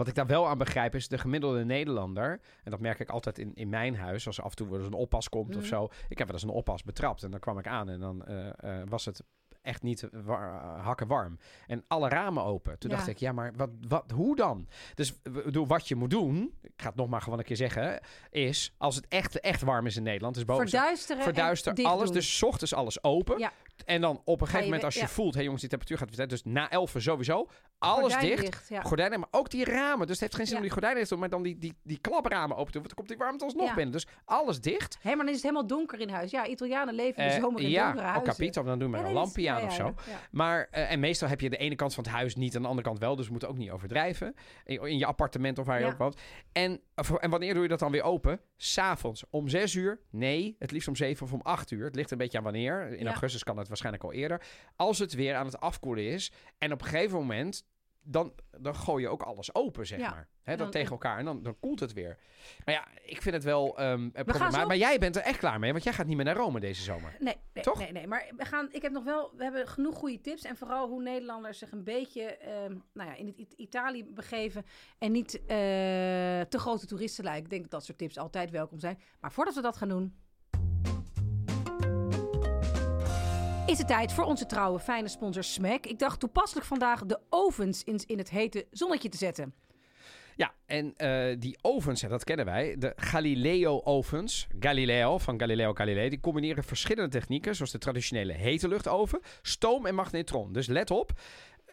wat 0.00 0.08
ik 0.08 0.14
daar 0.14 0.26
wel 0.26 0.48
aan 0.48 0.58
begrijp 0.58 0.94
is 0.94 1.08
de 1.08 1.18
gemiddelde 1.18 1.64
Nederlander. 1.64 2.40
En 2.64 2.70
dat 2.70 2.80
merk 2.80 2.98
ik 3.00 3.10
altijd 3.10 3.38
in, 3.38 3.54
in 3.54 3.68
mijn 3.68 3.96
huis. 3.96 4.26
Als 4.26 4.38
er 4.38 4.44
af 4.44 4.50
en 4.50 4.56
toe 4.56 4.68
wel 4.68 4.78
eens 4.78 4.86
een 4.86 4.92
oppas 4.92 5.28
komt 5.28 5.48
of 5.56 5.60
Mhm. 5.60 5.70
zo. 5.70 5.88
Ik 6.08 6.18
heb 6.18 6.26
wel 6.26 6.36
eens 6.36 6.44
een 6.44 6.50
oppas 6.50 6.82
betrapt. 6.82 7.22
En 7.22 7.30
dan 7.30 7.40
kwam 7.40 7.58
ik 7.58 7.66
aan 7.66 7.88
en 7.88 8.00
dan 8.00 8.24
eh, 8.24 8.48
eh, 8.80 8.88
was 8.88 9.04
het 9.04 9.22
echt 9.62 9.82
niet 9.82 10.08
hakken 10.80 11.06
warm. 11.06 11.38
En 11.66 11.84
alle 11.88 12.08
ramen 12.08 12.42
open. 12.44 12.78
Toen 12.78 12.90
Ja. 12.90 12.96
dacht 12.96 13.08
ik, 13.08 13.18
ja, 13.18 13.32
maar 13.32 13.52
wat, 13.56 13.70
wat, 13.88 14.10
hoe 14.10 14.36
dan? 14.36 14.68
Dus 14.94 15.22
bedoel, 15.22 15.66
wat 15.66 15.88
je 15.88 15.94
moet 15.94 16.10
doen, 16.10 16.54
ik 16.62 16.72
ga 16.76 16.86
het 16.86 16.96
nog 16.96 17.08
maar 17.08 17.22
gewoon 17.22 17.38
een 17.38 17.44
keer 17.44 17.56
zeggen, 17.56 18.00
is 18.30 18.74
als 18.78 18.96
het 18.96 19.08
echt, 19.08 19.40
echt 19.40 19.62
warm 19.62 19.86
is 19.86 19.96
in 19.96 20.02
Nederland, 20.02 20.36
is 20.36 20.44
boven 20.44 20.68
Verduisteren 20.68 21.22
verduister 21.22 21.84
alles. 21.84 22.04
doen. 22.04 22.12
Dus 22.14 22.36
's 22.38 22.42
ochtends 22.42 22.74
alles 22.74 23.04
open. 23.04 23.38
Ja. 23.38 23.52
En 23.84 24.00
dan 24.00 24.20
op 24.24 24.40
een 24.40 24.46
gegeven 24.46 24.64
moment 24.66 24.84
als 24.84 24.94
je 24.94 25.00
ja. 25.00 25.08
voelt, 25.08 25.34
hé 25.34 25.40
jongens, 25.40 25.60
die 25.60 25.70
temperatuur 25.70 25.98
gaat 25.98 26.16
weer 26.16 26.28
Dus 26.28 26.42
na 26.44 26.70
11 26.70 26.94
sowieso 26.98 27.48
alles 27.78 28.12
Gordijn 28.14 28.36
dicht. 28.36 28.66
ja. 28.68 28.82
Gordijnen, 28.82 29.20
maar 29.20 29.28
ook 29.30 29.50
die 29.50 29.64
ramen. 29.64 30.06
Dus 30.06 30.10
het 30.10 30.20
heeft 30.20 30.34
geen 30.34 30.44
zin 30.46 30.54
Ja. 30.54 30.56
om 30.56 30.62
die 30.62 30.70
gordijnen 30.72 30.98
dicht 30.98 31.08
te 31.08 31.14
doen, 31.14 31.22
maar 31.22 31.32
dan 31.32 31.42
die, 31.42 31.58
die, 31.58 31.74
die 31.82 31.98
klapramen 32.00 32.56
open 32.56 32.72
te 32.72 32.78
doen. 32.78 32.82
Want 32.82 32.86
dan 32.86 32.96
komt 32.96 33.08
die 33.08 33.16
warmte 33.16 33.44
alsnog 33.44 33.66
Ja. 33.66 33.74
binnen. 33.74 33.92
Dus 33.92 34.06
alles 34.24 34.60
dicht. 34.60 34.98
Hé, 35.00 35.08
maar 35.08 35.18
dan 35.18 35.28
is 35.28 35.32
het 35.34 35.42
helemaal 35.42 35.66
donker 35.66 36.00
in 36.00 36.08
huis. 36.08 36.30
Ja, 36.30 36.46
Italianen 36.46 36.94
leven 36.94 37.22
in 37.22 37.28
de 37.28 37.34
Eh, 37.34 37.40
zomer 37.40 37.60
in 37.60 37.68
ja, 37.68 37.84
donkere 37.84 38.04
huizen. 38.06 38.28
capito, 38.34 38.62
dan 38.62 38.78
doen 38.78 38.90
we 38.90 38.98
Ja, 38.98 39.04
een 39.04 39.12
lampje 39.12 39.50
aan 39.50 39.60
ja, 39.60 39.64
of 39.66 39.70
ja, 39.70 39.76
zo. 39.76 39.84
ja, 39.84 39.94
ja. 40.12 40.18
Maar, 40.30 40.68
eh, 40.70 40.90
en 40.92 41.00
meestal 41.00 41.28
heb 41.28 41.40
je 41.40 41.50
de 41.50 41.56
ene 41.56 41.74
kant 41.74 41.94
van 41.94 42.04
het 42.04 42.12
huis 42.12 42.34
niet 42.36 42.54
en 42.54 42.62
de 42.62 42.68
andere 42.68 42.86
kant 42.88 42.98
wel. 42.98 43.16
Dus 43.16 43.24
we 43.24 43.30
moeten 43.30 43.48
ook 43.48 43.56
niet 43.56 43.70
overdrijven. 43.70 44.34
In, 44.64 44.80
in 44.86 44.98
je 44.98 45.06
appartement 45.06 45.58
of 45.58 45.66
waar 45.66 45.78
je 45.78 45.84
Ja. 45.84 45.90
ook 45.92 45.98
woont. 45.98 46.20
En, 46.52 46.80
en 47.20 47.30
wanneer 47.30 47.54
doe 47.54 47.62
je 47.62 47.68
dat 47.68 47.78
dan 47.78 47.90
weer 47.90 48.02
open? 48.02 48.40
S'avonds. 48.56 49.24
Om 49.30 49.48
zes 49.48 49.74
uur? 49.74 50.00
Nee, 50.10 50.56
het 50.58 50.70
liefst 50.70 50.88
om 50.88 50.96
zeven 50.96 51.26
of 51.26 51.32
om 51.32 51.40
acht 51.42 51.70
uur. 51.70 51.84
Het 51.84 51.94
ligt 51.94 52.10
een 52.10 52.18
beetje 52.18 52.38
aan 52.38 52.44
wanneer. 52.44 52.92
In 52.92 53.04
Ja. 53.04 53.06
augustus 53.10 53.42
kan 53.44 53.58
het 53.58 53.68
waarschijnlijk 53.68 54.04
al 54.04 54.12
eerder. 54.12 54.42
Als 54.76 54.98
het 54.98 55.12
weer 55.14 55.34
aan 55.34 55.46
het 55.46 55.60
afkoelen 55.60 56.04
is. 56.04 56.32
En 56.58 56.72
op 56.72 56.80
een 56.80 56.86
gegeven 56.88 57.18
moment... 57.18 57.64
Dan, 58.02 58.32
dan 58.58 58.74
gooi 58.74 59.02
je 59.02 59.08
ook 59.08 59.22
alles 59.22 59.54
open, 59.54 59.86
zeg 59.86 59.98
Ja. 59.98 60.10
maar. 60.10 60.28
Hè, 60.42 60.56
dan, 60.56 60.70
tegen 60.70 60.90
elkaar. 60.90 61.18
En 61.18 61.24
dan, 61.24 61.42
dan 61.42 61.56
koelt 61.60 61.80
het 61.80 61.92
weer. 61.92 62.18
Maar 62.64 62.74
ja, 62.74 62.86
ik 63.02 63.22
vind 63.22 63.34
het 63.34 63.44
wel 63.44 63.78
ehm 63.78 64.10
problematisch. 64.10 64.60
zo- 64.60 64.66
Maar 64.66 64.76
jij 64.76 64.98
bent 64.98 65.16
er 65.16 65.22
echt 65.22 65.38
klaar 65.38 65.58
mee. 65.58 65.72
Want 65.72 65.84
jij 65.84 65.92
gaat 65.92 66.06
niet 66.06 66.16
meer 66.16 66.24
naar 66.24 66.36
Rome 66.36 66.60
deze 66.60 66.82
zomer. 66.82 67.16
Nee, 67.18 67.36
nee, 67.52 67.64
Toch? 67.64 67.78
nee, 67.78 67.92
nee. 67.92 68.06
Maar 68.06 68.26
we 68.36 68.44
gaan, 68.44 68.68
ik 68.72 68.82
heb 68.82 68.92
nog 68.92 69.04
wel, 69.04 69.32
we 69.36 69.42
hebben 69.42 69.68
genoeg 69.68 69.96
goede 69.96 70.20
tips. 70.20 70.42
En 70.44 70.56
vooral 70.56 70.88
hoe 70.88 71.02
Nederlanders 71.02 71.58
zich 71.58 71.72
een 71.72 71.84
beetje 71.84 72.22
ehm, 72.36 72.76
nou 72.92 73.10
ja, 73.10 73.14
in 73.16 73.26
het 73.26 73.36
It- 73.38 73.52
Italië 73.56 74.04
begeven. 74.04 74.64
En 74.98 75.12
niet 75.12 75.34
eh, 75.40 75.46
te 76.40 76.58
grote 76.58 76.86
toeristen 76.86 77.24
lijken. 77.24 77.44
Ik 77.44 77.50
denk 77.50 77.62
dat 77.62 77.70
dat 77.70 77.84
soort 77.84 77.98
tips 77.98 78.18
altijd 78.18 78.50
welkom 78.50 78.78
zijn. 78.78 78.98
Maar 79.20 79.32
voordat 79.32 79.54
we 79.54 79.60
dat 79.62 79.76
gaan 79.76 79.88
doen. 79.88 80.14
Is 83.70 83.78
het 83.78 83.86
tijd 83.86 84.12
voor 84.12 84.24
onze 84.24 84.46
trouwe, 84.46 84.78
fijne 84.78 85.08
sponsor 85.08 85.44
Smack. 85.44 85.86
Ik 85.86 85.98
dacht 85.98 86.20
toepasselijk 86.20 86.66
vandaag 86.66 87.04
de 87.04 87.20
ovens 87.28 87.84
in, 87.84 88.00
in 88.06 88.18
het 88.18 88.30
hete 88.30 88.66
zonnetje 88.70 89.08
te 89.08 89.16
zetten. 89.16 89.54
Ja, 90.36 90.54
en 90.66 90.96
eh, 90.96 91.36
die 91.38 91.58
ovens, 91.62 92.00
dat 92.00 92.24
kennen 92.24 92.46
wij. 92.46 92.76
De 92.78 92.92
Galileo-ovens, 92.96 94.46
Galileo 94.60 95.18
van 95.18 95.40
Galileo 95.40 95.74
Galilei, 95.74 96.08
die 96.08 96.20
combineren 96.20 96.64
verschillende 96.64 97.10
technieken, 97.10 97.54
zoals 97.54 97.70
de 97.70 97.78
traditionele 97.78 98.32
hete 98.32 98.68
luchtoven, 98.68 99.20
stoom 99.42 99.86
en 99.86 99.94
magnetron. 99.94 100.52
Dus 100.52 100.66
let 100.66 100.90
op, 100.90 101.12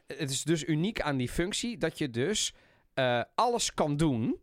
het 0.07 0.29
is 0.29 0.43
dus 0.43 0.67
uniek 0.67 1.01
aan 1.01 1.17
die 1.17 1.29
functie 1.29 1.77
dat 1.77 1.97
je 1.97 2.09
dus 2.09 2.53
eh, 2.93 3.21
alles 3.35 3.73
kan 3.73 3.97
doen 3.97 4.39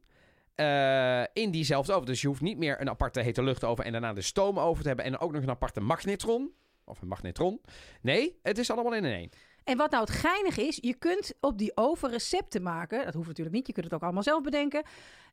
eh, 0.55 1.23
in 1.33 1.51
diezelfde 1.51 1.93
oven. 1.93 2.07
Dus 2.07 2.21
je 2.21 2.29
hoeft 2.29 2.41
niet 2.41 2.59
meer 2.59 2.81
een 2.81 2.91
aparte 2.91 3.21
hete 3.21 3.43
luchtoven 3.43 3.85
en 3.85 3.93
daarna 3.93 4.13
de 4.13 4.23
stoomoven 4.23 4.83
te 4.83 4.89
hebben. 4.89 5.07
En 5.07 5.19
ook 5.19 5.33
nog 5.33 5.43
een 5.43 5.51
aparte 5.51 5.81
magnetron. 5.81 6.55
Of 6.85 7.03
een 7.03 7.09
magnetron. 7.09 7.61
Nee, 8.03 8.39
het 8.43 8.59
is 8.59 8.71
allemaal 8.71 8.95
in 8.95 9.05
één. 9.05 9.31
En 9.65 9.77
wat 9.77 9.91
nou 9.91 10.05
het 10.05 10.13
geinige 10.13 10.67
is, 10.67 10.79
je 10.81 10.95
kunt 10.95 11.35
op 11.41 11.59
die 11.59 11.77
oven 11.77 12.11
recepten 12.11 12.63
maken. 12.63 13.05
Dat 13.05 13.15
hoeft 13.15 13.29
natuurlijk 13.29 13.57
niet, 13.57 13.67
je 13.67 13.73
kunt 13.73 13.85
het 13.85 13.95
ook 13.95 14.03
allemaal 14.03 14.23
zelf 14.23 14.43
bedenken. 14.43 14.85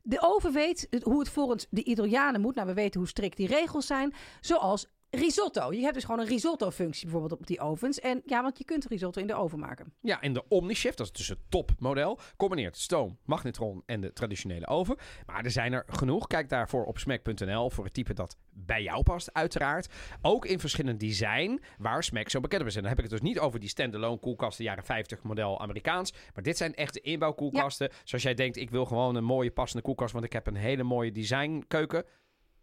De 0.02 0.20
oven 0.20 0.52
weet 0.52 0.88
hoe 1.02 1.18
het 1.18 1.28
volgens 1.28 1.66
de 1.70 1.84
Italianen 1.84 2.40
moet. 2.40 2.54
Nou, 2.54 2.66
we 2.66 2.74
weten 2.74 3.00
hoe 3.00 3.08
strikt 3.08 3.36
die 3.36 3.46
regels 3.46 3.86
zijn. 3.86 4.14
Zoals 4.40 4.86
risotto. 5.12 5.72
Je 5.72 5.80
hebt 5.80 5.94
dus 5.94 6.04
gewoon 6.04 6.20
een 6.20 6.26
risotto-functie 6.26 7.02
bijvoorbeeld 7.02 7.40
op 7.40 7.46
die 7.46 7.60
ovens. 7.60 8.00
En 8.00 8.22
ja, 8.26 8.42
want 8.42 8.58
je 8.58 8.64
kunt 8.64 8.86
risotto 8.86 9.20
in 9.20 9.26
de 9.26 9.34
oven 9.34 9.58
maken. 9.58 9.94
Ja, 10.00 10.20
en 10.20 10.32
de 10.32 10.48
Omnishift, 10.48 10.98
dat 10.98 11.06
is 11.06 11.12
dus 11.12 11.28
het 11.28 11.38
topmodel, 11.48 12.18
combineert 12.36 12.76
stoom, 12.76 13.18
magnetron 13.24 13.82
en 13.86 14.00
de 14.00 14.12
traditionele 14.12 14.66
oven. 14.66 14.96
Maar 15.26 15.44
er 15.44 15.50
zijn 15.50 15.72
er 15.72 15.84
genoeg. 15.86 16.26
Kijk 16.26 16.48
daarvoor 16.48 16.84
op 16.84 16.98
smack.nl 16.98 17.70
voor 17.70 17.84
het 17.84 17.94
type 17.94 18.14
dat 18.14 18.36
bij 18.50 18.82
jou 18.82 19.02
past, 19.02 19.32
uiteraard. 19.32 19.88
Ook 20.22 20.46
in 20.46 20.60
verschillend 20.60 21.00
design, 21.00 21.60
waar 21.78 22.04
Smack 22.04 22.28
zo 22.28 22.40
bekend 22.40 22.66
is. 22.66 22.74
En 22.76 22.80
dan 22.80 22.90
heb 22.90 22.98
ik 22.98 23.10
het 23.10 23.20
dus 23.20 23.28
niet 23.28 23.38
over 23.38 23.60
die 23.60 23.68
standalone 23.68 24.18
koelkasten, 24.18 24.64
jaren 24.64 24.84
50 24.84 25.22
model 25.22 25.60
Amerikaans. 25.60 26.12
Maar 26.34 26.42
dit 26.42 26.56
zijn 26.56 26.74
echte 26.74 27.00
inbouwkoelkasten. 27.00 27.90
Zoals 28.04 28.24
jij 28.24 28.34
denkt, 28.34 28.56
ik 28.56 28.70
wil 28.70 28.84
gewoon 28.84 29.14
een 29.14 29.24
mooie 29.24 29.50
passende 29.50 29.82
koelkast, 29.82 30.12
want 30.12 30.24
ik 30.24 30.32
heb 30.32 30.46
een 30.46 30.56
hele 30.56 30.82
mooie 30.82 31.12
designkeuken. 31.12 32.04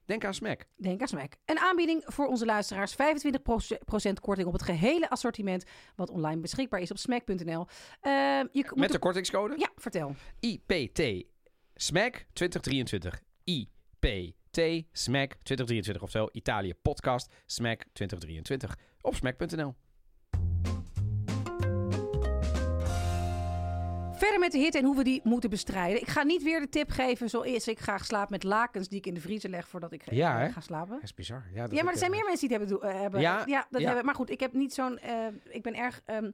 Denk 0.10 0.26
aan 0.26 0.34
Smack. 0.34 0.66
Denk 0.76 1.02
aan 1.02 1.08
Smack. 1.08 1.34
Een 1.46 1.60
aanbieding 1.60 2.04
voor 2.06 2.28
onze 2.28 2.46
luisteraars. 2.46 2.94
25% 2.94 2.96
korting 4.22 4.48
op 4.48 4.54
het 4.54 4.62
gehele 4.62 5.10
assortiment. 5.10 5.64
Wat 5.96 6.10
online 6.10 6.42
beschikbaar 6.42 6.80
is 6.80 6.92
op 6.92 6.98
smack.nl. 6.98 7.68
Eh, 8.02 8.42
Met 8.74 8.92
de 8.92 9.00
kortingscode? 9.00 9.54
Ja, 9.58 9.70
vertel. 9.76 10.16
IPT 10.40 11.26
SMAC 11.76 12.26
2023. 12.34 13.22
IPT 13.44 14.86
SMAC 14.92 15.34
2023. 15.44 16.02
Oftewel 16.02 16.30
Italië 16.32 16.74
Podcast 16.74 17.34
SMAC 17.46 17.86
2023. 17.94 18.78
Op 19.02 19.16
smack.nl. 19.16 19.76
Verder 24.20 24.40
met 24.40 24.52
de 24.52 24.58
hitte 24.58 24.78
en 24.78 24.86
hoe 24.86 24.96
we 24.96 25.04
die 25.04 25.22
moeten 25.24 25.50
bestrijden. 25.50 26.02
Ik 26.02 26.08
ga 26.08 26.24
niet 26.24 26.44
weer 26.44 26.60
de 26.60 26.70
tip 26.70 26.90
geven 26.90 27.30
zoals 27.30 27.68
ik 27.68 27.80
graag 27.80 28.06
slaap 28.06 28.30
met 28.30 28.44
lakens 28.44 28.88
die 28.88 28.98
ik 28.98 29.06
in 29.06 29.14
de 29.14 29.20
vriezer 29.22 29.50
leg 29.50 29.68
voordat 29.68 29.92
ik 29.92 30.12
Ja, 30.12 30.46
eh, 30.46 30.54
ga 30.54 30.62
slapen. 30.62 30.94
Dat 30.94 31.04
is 31.04 31.14
bizar. 31.14 31.44
Ja, 31.54 31.62
dat 31.68 31.72
Ja, 31.78 31.84
maar 31.84 31.94
er 31.94 32.00
zijn 32.00 32.12
meer 32.12 32.26
mensen 32.26 32.48
die 32.48 32.58
het 32.58 32.70
hebben. 32.70 32.90
eh, 32.90 33.00
hebben 33.02 33.20
Ja, 33.22 33.46
dat 33.70 33.82
ja. 33.82 33.86
hebben. 33.88 34.06
Maar 34.06 34.16
goed, 34.16 34.30
ik 34.30 34.40
heb 34.40 34.54
niet 34.54 34.74
zo'n. 34.74 34.98
eh, 35.00 35.14
ik 35.50 35.62
ben 35.62 35.76
erg 35.76 36.02
ehm, 36.06 36.32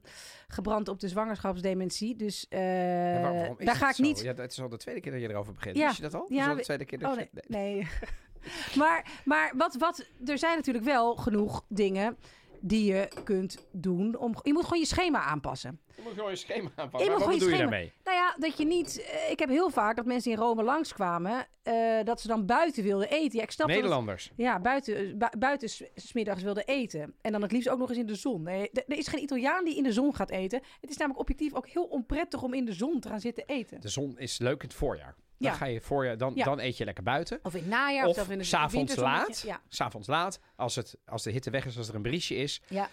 gebrand 0.48 0.88
op 0.88 1.00
de 1.00 1.08
zwangerschapsdementie. 1.08 2.16
Dus 2.16 2.46
waarom 2.50 3.54
is 3.58 3.66
daar 3.66 3.74
ga 3.76 3.88
ik 3.88 3.94
zo? 3.94 4.02
niet. 4.02 4.20
Ja, 4.20 4.34
het 4.34 4.52
is 4.52 4.60
al 4.60 4.68
de 4.68 4.76
tweede 4.76 5.00
keer 5.00 5.12
dat 5.12 5.20
je 5.20 5.28
erover 5.28 5.52
begint. 5.52 5.76
Ja. 5.76 5.84
Wist 5.86 5.96
je 5.96 6.02
dat 6.02 6.14
al? 6.14 6.26
Ja, 6.28 6.48
de 6.48 6.54
we- 6.54 6.62
tweede 6.62 6.84
keer 6.84 6.98
dat 6.98 7.12
Oh 7.12 7.18
je- 7.18 7.28
nee. 7.48 7.74
nee. 7.74 7.86
maar 8.80 9.06
maar 9.24 9.52
wat, 9.56 9.76
wat, 9.76 10.06
er 10.26 10.38
zijn 10.38 10.56
natuurlijk 10.56 10.84
wel 10.84 11.14
genoeg 11.16 11.64
dingen 11.68 12.16
die 12.60 12.84
je 12.92 13.08
kunt 13.24 13.66
doen. 13.72 14.16
Om, 14.18 14.34
je 14.42 14.52
moet 14.52 14.64
gewoon 14.64 14.78
je 14.78 14.86
schema 14.86 15.20
aanpassen. 15.20 15.80
Je 15.96 16.02
moet 16.02 16.12
gewoon 16.12 16.30
je 16.30 16.36
schema 16.36 16.70
aanpassen. 16.76 16.98
Je 17.12 17.16
Maar 17.18 17.28
moet 17.28 17.28
wat 17.28 17.38
gewoon 17.42 17.52
je 17.52 17.58
daarmee? 17.58 17.92
Nou 18.04 18.16
ja, 18.16 18.34
dat 18.38 18.58
je 18.58 18.64
niet. 18.66 19.00
eh, 19.00 19.30
ik 19.30 19.38
heb 19.38 19.48
heel 19.48 19.70
vaak 19.70 19.96
dat 19.96 20.04
mensen 20.06 20.30
in 20.32 20.36
Rome 20.38 20.62
langskwamen. 20.62 21.46
eh 21.62 22.04
dat 22.04 22.20
ze 22.20 22.26
dan 22.28 22.46
buiten 22.46 22.82
wilden 22.82 23.08
eten. 23.10 23.38
Ja, 23.38 23.42
ik 23.44 23.50
snap 23.50 23.66
dat 23.66 23.76
Nederlanders. 23.76 24.32
ja, 24.36 24.60
buiten, 24.60 24.96
eh, 24.96 25.14
bu- 25.16 25.38
buiten 25.38 25.68
s- 25.68 25.82
smiddags 25.94 26.42
wilde 26.42 26.62
eten. 26.64 27.14
En 27.20 27.32
dan 27.32 27.42
het 27.42 27.52
liefst 27.52 27.68
ook 27.68 27.78
nog 27.78 27.88
eens 27.88 27.98
in 27.98 28.06
de 28.06 28.14
zon. 28.14 28.42
Nee, 28.42 28.70
er 28.70 28.98
is 28.98 29.06
geen 29.08 29.22
Italiaan 29.22 29.64
die 29.64 29.76
in 29.76 29.82
de 29.82 29.92
zon 29.92 30.14
gaat 30.14 30.30
eten. 30.30 30.62
Het 30.80 30.90
is 30.90 30.96
namelijk 30.96 31.20
objectief 31.20 31.54
ook 31.54 31.68
heel 31.68 31.84
onprettig 31.84 32.42
om 32.42 32.54
in 32.54 32.64
de 32.64 32.72
zon 32.72 33.00
te 33.00 33.08
gaan 33.08 33.20
zitten 33.20 33.44
eten. 33.46 33.80
De 33.80 33.88
zon 33.88 34.18
is 34.18 34.38
leuk 34.38 34.62
in 34.62 34.68
het 34.68 34.76
voorjaar. 34.76 35.14
Dan 35.38 35.50
Ja. 35.50 35.56
ga 35.56 35.64
je 35.66 35.80
voorjaar, 35.80 36.16
dan, 36.16 36.32
Ja. 36.34 36.44
dan 36.44 36.58
eet 36.60 36.76
je 36.76 36.84
lekker 36.84 37.02
buiten. 37.04 37.38
Of 37.42 37.54
in 37.54 37.60
het 37.60 37.68
najaar. 37.68 38.06
Of 38.06 38.18
Of, 38.18 38.30
in 38.30 38.38
de 38.38 38.44
s'avonds 38.44 38.96
laat. 38.96 39.40
Ja, 39.40 39.60
S'avonds 39.68 40.08
laat, 40.08 40.40
als, 40.56 40.76
het, 40.76 40.96
als 41.06 41.22
de 41.22 41.30
hitte 41.30 41.50
weg 41.50 41.66
is, 41.66 41.76
als 41.78 41.88
er 41.88 41.94
een 41.94 42.02
briesje 42.02 42.34
is. 42.36 42.62
ja, 42.68 42.88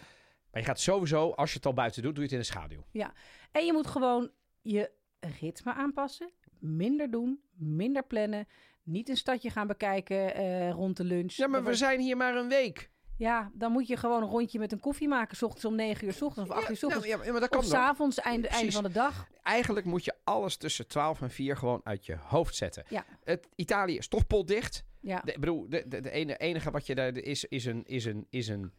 Maar 0.52 0.62
je 0.62 0.68
gaat 0.68 0.80
sowieso, 0.80 1.30
als 1.32 1.50
je 1.50 1.56
het 1.56 1.66
al 1.66 1.74
buiten 1.74 2.02
doet, 2.02 2.16
doe 2.16 2.24
je 2.24 2.30
het 2.30 2.40
in 2.40 2.40
de 2.40 2.54
schaduw. 2.54 2.84
ja. 2.92 3.14
En 3.52 3.66
je 3.66 3.74
moet 3.74 3.88
gewoon 3.88 4.32
je 4.62 4.92
ritme 5.40 5.74
aanpassen. 5.74 6.32
Minder 6.60 7.12
doen, 7.12 7.40
minder 7.56 8.04
plannen. 8.04 8.48
Niet 8.84 9.10
een 9.10 9.18
stadje 9.18 9.50
gaan 9.50 9.68
bekijken 9.68 10.36
eh, 10.36 10.72
rond 10.72 10.98
de 10.98 11.04
lunch. 11.04 11.34
Ja, 11.34 11.48
maar 11.48 11.64
we 11.64 11.76
zijn 11.76 12.00
hier 12.00 12.18
maar 12.18 12.36
een 12.36 12.48
week. 12.50 12.90
Ja, 13.24 13.52
dan 13.54 13.72
moet 13.72 13.88
je 13.88 13.98
gewoon 13.98 14.22
een 14.22 14.30
rondje 14.30 14.60
met 14.60 14.72
een 14.72 14.80
koffie 14.80 15.08
maken. 15.08 15.38
S 15.38 15.44
ochtends 15.44 15.66
om 15.66 15.76
9 15.76 16.06
uur, 16.06 16.14
s 16.14 16.22
ochtends 16.22 16.50
of 16.50 16.56
8 16.56 16.70
uur, 16.70 16.78
s 16.78 16.84
ochtends. 16.84 17.08
ja, 17.08 17.18
maar 17.18 17.40
dat 17.40 17.50
kan 17.50 17.60
of 17.60 17.66
s'avonds, 17.66 18.20
einde, 18.20 18.48
einde 18.48 18.72
van 18.72 18.84
de 18.84 18.92
dag. 18.92 19.28
Eigenlijk 19.44 19.86
moet 19.86 20.06
je 20.06 20.14
alles 20.24 20.58
tussen 20.58 20.88
12 20.88 21.22
en 21.22 21.30
4 21.30 21.58
gewoon 21.58 21.82
uit 21.84 22.06
je 22.06 22.18
hoofd 22.24 22.56
zetten. 22.56 22.84
Ja. 22.90 23.06
Het, 23.24 23.48
Italië 23.56 23.98
is 23.98 24.08
toch 24.08 24.28
potdicht. 24.28 24.84
Ja. 25.00 25.20
De, 25.20 25.32
ik 25.32 25.40
bedoel, 25.40 25.70
de, 25.70 25.88
de, 25.88 26.02
de 26.02 26.38
enige 26.38 26.72
wat 26.72 26.86
je 26.86 26.96
daar 26.96 27.18
is, 27.18 27.46
is 27.46 27.66
een, 27.66 27.84
is 27.86 28.06
een, 28.06 28.28
is 28.30 28.48
een, 28.48 28.72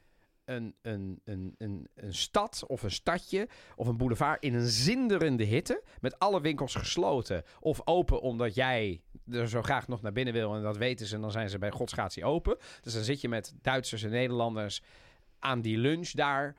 een, 0.45 0.75
een, 0.83 1.21
een, 1.25 1.55
een, 1.59 2.15
stad 2.15 2.65
of 2.67 2.83
een 2.83 2.91
stadje 2.91 3.49
of 3.77 3.87
een 3.87 3.97
boulevard 3.97 4.43
in 4.43 4.55
een 4.55 4.69
zinderende 4.69 5.45
hitte. 5.45 5.83
Met 6.01 6.19
alle 6.19 6.41
winkels 6.41 6.75
gesloten 6.75 7.43
of 7.61 7.81
open 7.85 8.21
omdat 8.21 8.55
jij 8.55 9.01
er 9.31 9.49
zo 9.49 9.63
graag 9.63 9.89
nog 9.89 10.03
naar 10.03 10.13
binnen 10.13 10.35
wil. 10.35 10.55
En 10.55 10.63
dat 10.63 10.77
weten 10.77 11.07
ze 11.07 11.15
en 11.15 11.21
dan 11.21 11.31
zijn 11.31 11.51
ze 11.51 11.59
bij 11.59 11.71
godsgratie 11.71 12.25
open. 12.25 12.57
Dus 12.81 12.95
dan 12.95 13.05
zit 13.05 13.21
je 13.21 13.29
met 13.29 13.55
Duitsers 13.63 14.03
en 14.03 14.11
Nederlanders 14.11 14.83
aan 15.39 15.61
die 15.61 15.79
lunch 15.79 16.11
daar. 16.11 16.57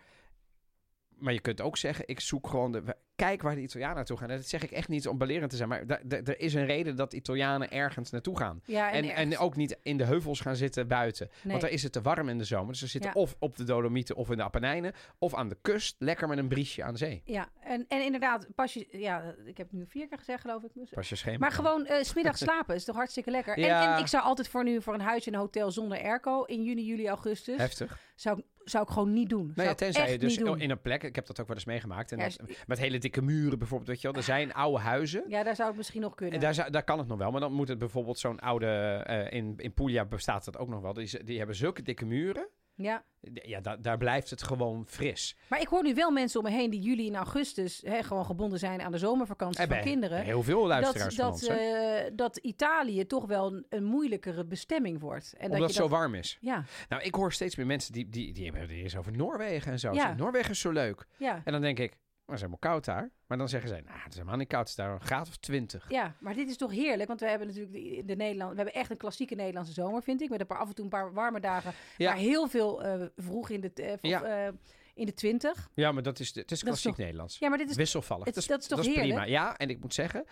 Maar 1.10 1.34
je 1.34 1.42
kunt 1.42 1.62
ook 1.62 1.78
zeggen, 1.78 2.08
ik 2.08 2.20
zoek 2.20 2.48
gewoon 2.48 2.72
de... 2.72 2.96
Kijk 3.16 3.42
waar 3.42 3.56
de 3.56 3.62
Italianen 3.62 3.96
naartoe 3.96 4.18
gaan. 4.18 4.30
En 4.30 4.38
dat 4.38 4.46
zeg 4.48 4.64
ik 4.64 4.72
echt 4.72 4.88
niet 4.88 5.08
om 5.08 5.18
belerend 5.18 5.50
te 5.50 5.56
zijn. 5.56 5.70
Maar 5.70 5.84
er 6.10 6.40
is 6.40 6.54
een 6.54 6.66
reden 6.66 6.96
dat 6.96 7.14
Italianen 7.14 7.72
ergens 7.72 8.10
naartoe 8.12 8.38
gaan. 8.38 8.62
Ja, 8.66 8.92
En, 8.92 9.10
en 9.10 9.38
ook 9.38 9.56
niet 9.56 9.80
in 9.84 9.98
de 9.98 10.04
heuvels 10.04 10.40
gaan 10.40 10.56
zitten 10.56 10.88
buiten. 10.88 11.28
Nee. 11.32 11.42
Want 11.52 11.62
daar 11.62 11.72
is 11.72 11.84
het 11.84 11.92
te 11.92 12.02
warm 12.02 12.30
in 12.30 12.38
de 12.38 12.44
zomer. 12.44 12.68
Dus 12.68 12.80
ze 12.80 12.88
zitten 12.88 13.12
Ja. 13.14 13.22
of 13.22 13.36
op 13.40 13.56
de 13.56 13.64
Dolomieten 13.64 14.16
of 14.16 14.30
in 14.32 14.38
de 14.38 14.44
Appenijnen. 14.44 14.94
Of 15.18 15.34
aan 15.36 15.50
de 15.50 15.58
kust, 15.62 15.96
lekker 16.00 16.28
met 16.28 16.38
een 16.38 16.48
briesje 16.48 16.84
aan 16.84 16.92
de 16.92 16.98
zee. 17.00 17.22
Ja, 17.26 17.50
en, 17.62 17.86
en 17.88 18.04
inderdaad, 18.04 18.48
pas 18.56 18.74
je, 18.74 18.88
ja, 18.92 19.36
ik 19.46 19.58
heb 19.58 19.70
het 19.70 19.80
nu 19.80 19.86
vier 19.88 20.08
keer 20.08 20.18
gezegd, 20.18 20.42
geloof 20.42 20.64
ik. 20.64 20.70
Dus- 20.74 20.90
Pas 20.90 21.10
je 21.10 21.16
schema. 21.16 21.38
Maar 21.38 21.52
gewoon 21.52 21.86
eh, 21.86 22.04
's 22.04 22.08
smiddags 22.08 22.40
slapen 22.50 22.76
is 22.76 22.84
toch 22.84 22.96
hartstikke 22.96 23.32
lekker. 23.32 23.56
En, 23.56 23.62
Ja. 23.64 23.96
en 23.96 24.02
ik 24.02 24.08
zou 24.08 24.24
altijd 24.24 24.48
voor 24.48 24.64
nu 24.64 24.82
voor 24.82 24.94
een 24.94 25.02
huis 25.02 25.28
in 25.28 25.34
een 25.34 25.40
hotel 25.40 25.72
zonder 25.72 26.02
airco 26.04 26.44
in 26.44 26.64
juni, 26.64 26.84
juli, 26.86 27.08
augustus 27.08 27.58
Heftig. 27.58 28.00
zou, 28.16 28.38
ik- 28.40 28.46
zou 28.64 28.84
ik 28.84 28.90
gewoon 28.90 29.14
niet 29.14 29.30
doen. 29.30 29.54
Ik 29.56 29.72
tenzij 29.78 30.12
je 30.12 30.18
dus 30.18 30.38
in 30.38 30.70
een 30.70 30.82
plek... 30.82 31.04
Ik 31.04 31.16
heb 31.16 31.26
dat 31.26 31.40
ook 31.40 31.48
wel 31.48 31.56
eens 31.56 31.66
meegemaakt. 31.66 32.12
En 32.12 32.18
Ja, 32.18 32.24
dat, 32.26 32.42
met 32.68 32.78
hele 32.78 32.98
dikke 33.12 33.22
muren 33.22 33.58
bijvoorbeeld. 33.60 33.90
Weet 33.90 34.02
je 34.02 34.08
wel. 34.08 34.18
Er 34.18 34.24
zijn 34.24 34.54
oude 34.54 34.80
huizen. 34.80 35.24
Ja, 35.28 35.44
daar 35.44 35.56
zou 35.56 35.68
het 35.68 35.78
misschien 35.78 36.02
nog 36.02 36.16
kunnen. 36.16 36.36
En 36.36 36.42
daar, 36.42 36.54
zou- 36.54 36.70
daar 36.72 36.84
kan 36.84 36.98
het 36.98 37.08
nog 37.08 37.18
wel. 37.18 37.32
Maar 37.32 37.42
dan 37.42 37.54
moet 37.54 37.68
het 37.68 37.78
bijvoorbeeld 37.78 38.20
zo'n 38.20 38.40
oude... 38.40 38.66
eh, 39.06 39.38
in, 39.40 39.54
in 39.58 39.74
Puglia 39.74 40.06
bestaat 40.06 40.46
dat 40.46 40.58
ook 40.58 40.68
nog 40.70 40.82
wel. 40.82 40.94
Die, 40.94 41.24
die 41.24 41.38
hebben 41.38 41.56
zulke 41.56 41.82
dikke 41.82 42.06
muren. 42.06 42.48
Ja. 42.78 43.04
Ja, 43.34 43.60
da- 43.62 43.78
daar 43.78 43.98
blijft 43.98 44.30
het 44.30 44.44
gewoon 44.44 44.84
fris. 44.88 45.38
Maar 45.50 45.62
ik 45.62 45.68
hoor 45.68 45.84
nu 45.84 45.94
wel 45.94 46.12
mensen 46.12 46.40
om 46.40 46.46
me 46.46 46.52
heen 46.52 46.70
die 46.70 46.80
juli 46.82 47.08
en 47.08 47.16
augustus 47.16 47.82
hè, 47.86 48.04
gewoon 48.04 48.26
gebonden 48.26 48.60
zijn 48.60 48.82
aan 48.82 48.92
de 48.92 48.98
zomervakantie 48.98 49.60
Hebben 49.60 49.78
van 49.78 49.86
kinderen. 49.88 50.22
Heel 50.24 50.44
veel 50.44 50.60
Dat, 50.60 50.68
luisteraars 50.68 51.16
dat, 51.16 51.42
hè. 51.48 51.54
eh, 51.56 52.12
dat 52.16 52.38
Italië 52.38 53.06
toch 53.06 53.26
wel 53.26 53.54
een, 53.54 53.66
een 53.70 53.84
moeilijkere 53.84 54.46
bestemming 54.46 55.00
wordt. 55.00 55.34
En 55.38 55.44
Omdat 55.44 55.60
dat 55.60 55.68
het 55.68 55.78
zo 55.78 55.82
dat, 55.82 55.92
warm 55.92 56.16
is. 56.16 56.38
Ja, 56.42 56.64
Nou, 56.90 57.02
ik 57.04 57.16
hoor 57.16 57.34
steeds 57.34 57.56
meer 57.56 57.66
mensen 57.66 57.94
die, 57.94 58.10
die, 58.10 58.34
die 58.34 58.44
hebben 58.44 58.62
het 58.62 58.72
eens 58.72 58.98
over 58.98 59.12
Noorwegen 59.12 59.72
en 59.72 59.80
zo. 59.80 59.94
Ja. 59.94 60.14
Noorwegen 60.14 60.52
is 60.52 60.60
zo 60.60 60.72
leuk. 60.72 61.06
ja. 61.18 61.42
En 61.46 61.52
dan 61.52 61.62
denk 61.62 61.80
ik, 61.80 61.98
maar 62.26 62.36
het 62.36 62.44
is 62.46 62.52
helemaal 62.52 62.74
koud 62.74 62.86
daar. 62.86 63.12
Maar 63.28 63.38
dan 63.38 63.50
zeggen 63.50 63.70
zij, 63.70 63.82
nou, 63.82 63.98
het 64.00 64.08
is 64.12 64.14
helemaal 64.18 64.38
niet 64.38 64.48
koud. 64.48 64.60
Het 64.60 64.70
is 64.70 64.76
daar 64.76 64.92
een 64.92 65.02
graad 65.02 65.28
of 65.28 65.38
twintig. 65.38 65.90
Ja, 65.90 66.16
maar 66.20 66.34
dit 66.34 66.50
is 66.50 66.58
toch 66.58 66.72
heerlijk, 66.72 67.08
want 67.08 67.20
we 67.20 67.28
hebben 67.30 67.48
natuurlijk 67.48 67.74
de, 67.74 68.04
de 68.06 68.16
Nederland, 68.16 68.50
we 68.52 68.56
hebben 68.56 68.74
echt 68.74 68.90
een 68.90 68.98
klassieke 68.98 69.36
Nederlandse 69.36 69.74
zomer, 69.74 70.04
vind 70.04 70.22
ik, 70.22 70.30
met 70.30 70.40
een 70.40 70.48
paar 70.48 70.58
af 70.58 70.68
en 70.68 70.76
toe 70.76 70.84
een 70.84 70.90
paar 70.90 71.14
warme 71.14 71.40
dagen, 71.40 71.74
Ja. 71.98 72.10
maar 72.10 72.20
heel 72.20 72.48
veel 72.48 72.84
eh, 72.84 73.06
vroeg 73.16 73.50
in 73.50 73.62
de 73.62 73.92
of, 73.94 74.00
Ja. 74.02 74.24
eh, 74.48 74.54
in 74.94 75.06
de 75.06 75.14
twintig. 75.14 75.70
Ja, 75.74 75.92
maar 75.92 76.04
dat 76.04 76.20
is, 76.20 76.36
het 76.36 76.52
is 76.52 76.64
klassiek 76.64 76.92
toch- 76.92 76.98
Nederlands. 77.00 77.38
Ja, 77.40 77.50
maar 77.50 77.58
dit 77.58 77.70
is 77.70 77.76
Wisselvallig. 77.76 78.26
het- 78.26 78.34
dat 78.34 78.44
is, 78.44 78.50
dat 78.50 78.62
is 78.62 78.68
toch 78.68 78.80
prima. 78.80 79.02
heerlijk? 79.02 79.28
Ja, 79.28 79.58
en 79.58 79.70
ik 79.70 79.80
moet 79.82 79.94
zeggen, 79.94 80.26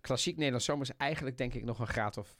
klassiek 0.00 0.34
Nederlands 0.36 0.64
zomer 0.66 0.82
is 0.90 0.96
eigenlijk 0.96 1.38
denk 1.38 1.54
ik 1.54 1.64
nog 1.64 1.78
een 1.78 1.86
graad 1.86 2.16
of 2.16 2.36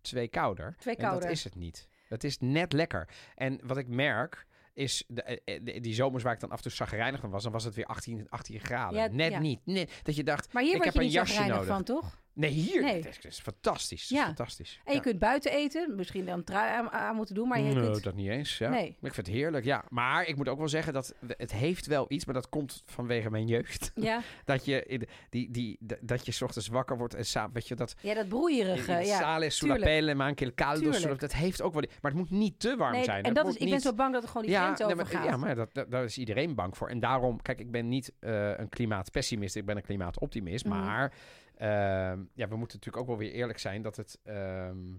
twee 0.00 0.28
kouder. 0.28 0.74
twee 0.78 0.94
En 0.94 1.00
dat 1.02 1.10
kouder. 1.10 1.30
is 1.30 1.44
het 1.44 1.54
niet. 1.54 1.88
Dat 2.08 2.24
is 2.24 2.38
net 2.38 2.72
lekker. 2.72 3.08
En 3.34 3.60
wat 3.62 3.76
ik 3.76 3.88
merk 3.88 4.46
is, 4.78 5.04
de, 5.08 5.22
eh, 5.22 5.60
de- 5.62 5.80
die 5.80 5.94
zomers 5.94 6.22
waar 6.22 6.32
ik 6.34 6.40
dan 6.40 6.50
af 6.50 6.56
en 6.56 6.62
toe 6.62 6.72
zagrijnig 6.72 7.20
van 7.20 7.30
was, 7.30 7.42
dan 7.42 7.52
was 7.52 7.64
het 7.64 7.74
weer 7.74 7.86
18, 7.86 8.26
18 8.28 8.60
graden. 8.60 9.00
Ja, 9.00 9.06
net 9.06 9.30
ja. 9.32 9.38
niet. 9.38 9.60
Net, 9.64 10.00
dat 10.02 10.16
je 10.16 10.24
dacht, 10.24 10.52
maar 10.52 10.62
hier 10.62 10.74
ik 10.74 10.82
word 10.82 10.94
heb 10.94 11.02
je 11.02 11.08
een 11.08 11.14
niet 11.14 11.14
jasje 11.28 11.44
nodig. 11.44 11.66
van, 11.66 11.84
toch? 11.84 12.20
Nee, 12.38 12.50
hier, 12.50 12.82
Nee. 12.82 13.04
Is, 13.22 13.38
fantastisch. 13.40 14.02
Is 14.02 14.08
Ja. 14.08 14.24
fantastisch. 14.24 14.80
En 14.84 14.90
je 14.92 14.96
Ja. 14.98 15.02
kunt 15.04 15.18
buiten 15.18 15.52
eten, 15.52 15.94
misschien 15.96 16.24
dan 16.26 16.38
een 16.38 16.44
trui 16.44 16.72
aan, 16.72 16.90
aan 16.90 17.16
moeten 17.16 17.34
doen, 17.34 17.48
maar 17.48 17.58
je 17.60 17.64
Nee, 17.74 17.90
kunt... 17.90 18.02
dat 18.02 18.14
niet 18.14 18.28
eens. 18.28 18.58
Ja. 18.58 18.68
Nee. 18.70 18.86
Ik 18.88 19.14
vind 19.14 19.16
het 19.26 19.26
heerlijk, 19.36 19.64
ja. 19.64 19.84
Maar 19.88 20.24
ik 20.26 20.36
moet 20.36 20.48
ook 20.48 20.58
wel 20.58 20.68
zeggen 20.68 20.92
dat 20.92 21.14
het 21.26 21.52
heeft 21.52 21.86
wel 21.86 22.04
iets, 22.08 22.24
maar 22.24 22.34
dat 22.34 22.48
komt 22.48 22.82
vanwege 22.86 23.30
mijn 23.30 23.46
jeugd. 23.46 23.92
Ja, 24.08 24.20
Dat 24.44 24.64
je, 24.64 24.84
in 24.84 25.02
die, 25.30 25.50
die, 25.50 25.78
dat 26.00 26.26
je 26.26 26.32
's 26.32 26.42
ochtends 26.42 26.68
wakker 26.68 26.96
wordt 26.98 27.14
en 27.14 27.24
samen, 27.26 27.52
weet 27.52 27.68
je, 27.68 27.74
dat... 27.74 27.94
ja, 28.00 28.14
dat 28.14 28.28
broeierige, 28.28 28.92
il 28.92 29.06
ja. 29.06 29.50
sulla 29.50 29.76
pelle, 29.76 30.14
ma 30.14 30.26
anche 30.26 30.44
il 30.44 30.54
caldo 30.54 30.92
sulla- 30.92 31.14
Dat 31.14 31.32
heeft 31.34 31.62
ook 31.62 31.72
wel... 31.72 31.82
Maar 32.02 32.10
het 32.10 32.20
moet 32.20 32.30
niet 32.30 32.60
te 32.60 32.76
warm 32.76 32.92
Nee, 32.92 33.04
zijn. 33.04 33.22
en 33.24 33.34
dat 33.34 33.46
is, 33.48 33.56
ik 33.56 33.70
ben 33.70 33.80
zo 33.80 33.92
bang 33.94 34.12
dat 34.12 34.22
het 34.22 34.30
gewoon 34.30 34.46
die 34.46 34.56
grens 34.56 34.78
nee, 34.78 34.88
overgaat. 34.92 35.12
maar, 35.12 35.24
ja, 35.30 35.36
maar 35.36 35.54
dat, 35.54 35.74
dat, 35.74 35.90
daar 35.90 36.04
is 36.04 36.18
iedereen 36.18 36.54
bang 36.54 36.76
voor. 36.76 36.88
En 36.88 37.00
daarom, 37.00 37.42
kijk, 37.42 37.60
ik 37.60 37.70
ben 37.70 37.88
niet 37.88 38.12
eh, 38.20 38.58
een 38.58 38.68
klimaatpessimist, 38.68 39.56
ik 39.56 39.64
ben 39.66 39.76
een 39.76 39.82
klimaatoptimist. 39.82 40.64
Mhm. 40.64 40.78
Maar 40.84 41.12
Ehm, 41.58 42.24
ja, 42.34 42.48
we 42.48 42.56
moeten 42.56 42.76
natuurlijk 42.78 42.96
ook 42.96 43.06
wel 43.06 43.16
weer 43.18 43.32
eerlijk 43.32 43.58
zijn 43.58 43.82
dat 43.82 43.96
het... 43.96 44.20
ehm, 44.22 44.94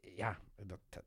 ja, 0.00 0.38
dat, 0.56 0.80
dat- 0.88 1.04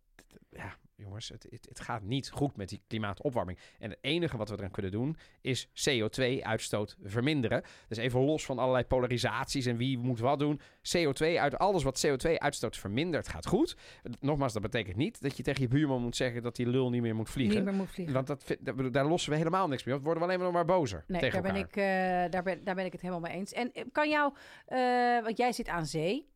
ja, 0.49 0.77
jongens, 0.95 1.29
het, 1.29 1.47
het, 1.49 1.65
het 1.69 1.79
gaat 1.79 2.01
niet 2.01 2.29
goed 2.29 2.55
met 2.55 2.69
die 2.69 2.81
klimaatopwarming. 2.87 3.59
En 3.79 3.89
het 3.89 3.99
enige 4.01 4.37
wat 4.37 4.49
we 4.49 4.57
eraan 4.57 4.71
kunnen 4.71 4.91
doen 4.91 5.17
is 5.41 5.67
CO2-uitstoot 5.67 6.97
verminderen. 7.03 7.63
Dus 7.87 7.97
even 7.97 8.19
los 8.19 8.45
van 8.45 8.59
allerlei 8.59 8.83
polarisaties 8.83 9.65
en 9.65 9.77
wie 9.77 9.97
moet 9.97 10.19
wat 10.19 10.39
doen. 10.39 10.59
CO2 10.97 11.25
uit 11.37 11.57
alles 11.57 11.83
wat 11.83 12.07
CO2-uitstoot 12.07 12.77
vermindert 12.77 13.27
gaat 13.27 13.45
goed. 13.45 13.77
Nogmaals, 14.19 14.53
dat 14.53 14.61
betekent 14.61 14.95
niet 14.95 15.21
dat 15.21 15.37
je 15.37 15.43
tegen 15.43 15.61
je 15.61 15.67
buurman 15.67 16.01
moet 16.01 16.15
zeggen 16.15 16.43
dat 16.43 16.55
die 16.55 16.67
lul 16.67 16.89
niet 16.89 17.01
meer 17.01 17.15
moet 17.15 17.29
vliegen. 17.29 17.55
Niet 17.55 17.65
meer 17.65 17.73
moet 17.73 17.89
vliegen. 17.89 18.13
Want 18.13 18.27
dat, 18.27 18.57
daar 18.93 19.05
lossen 19.05 19.31
we 19.31 19.37
helemaal 19.37 19.67
niks 19.67 19.83
mee 19.83 19.95
op. 19.95 20.03
worden 20.03 20.21
we 20.21 20.27
alleen 20.27 20.39
maar 20.39 20.51
nog 20.51 20.65
maar 20.65 20.77
bozer 20.77 21.03
Nee, 21.07 21.19
tegen 21.19 21.43
daar 21.43 21.53
ben, 21.53 21.61
ik, 21.61 21.75
eh, 21.75 22.31
daar, 22.31 22.43
ben, 22.43 22.63
daar 22.63 22.75
ben 22.75 22.85
ik 22.85 22.91
het 22.91 23.01
helemaal 23.01 23.21
mee 23.21 23.33
eens. 23.33 23.51
En 23.51 23.73
eh, 23.73 23.83
kan 23.91 24.09
jou, 24.09 24.33
eh, 24.65 25.23
want 25.23 25.37
jij 25.37 25.51
zit 25.51 25.67
aan 25.67 25.85
zee. 25.85 26.33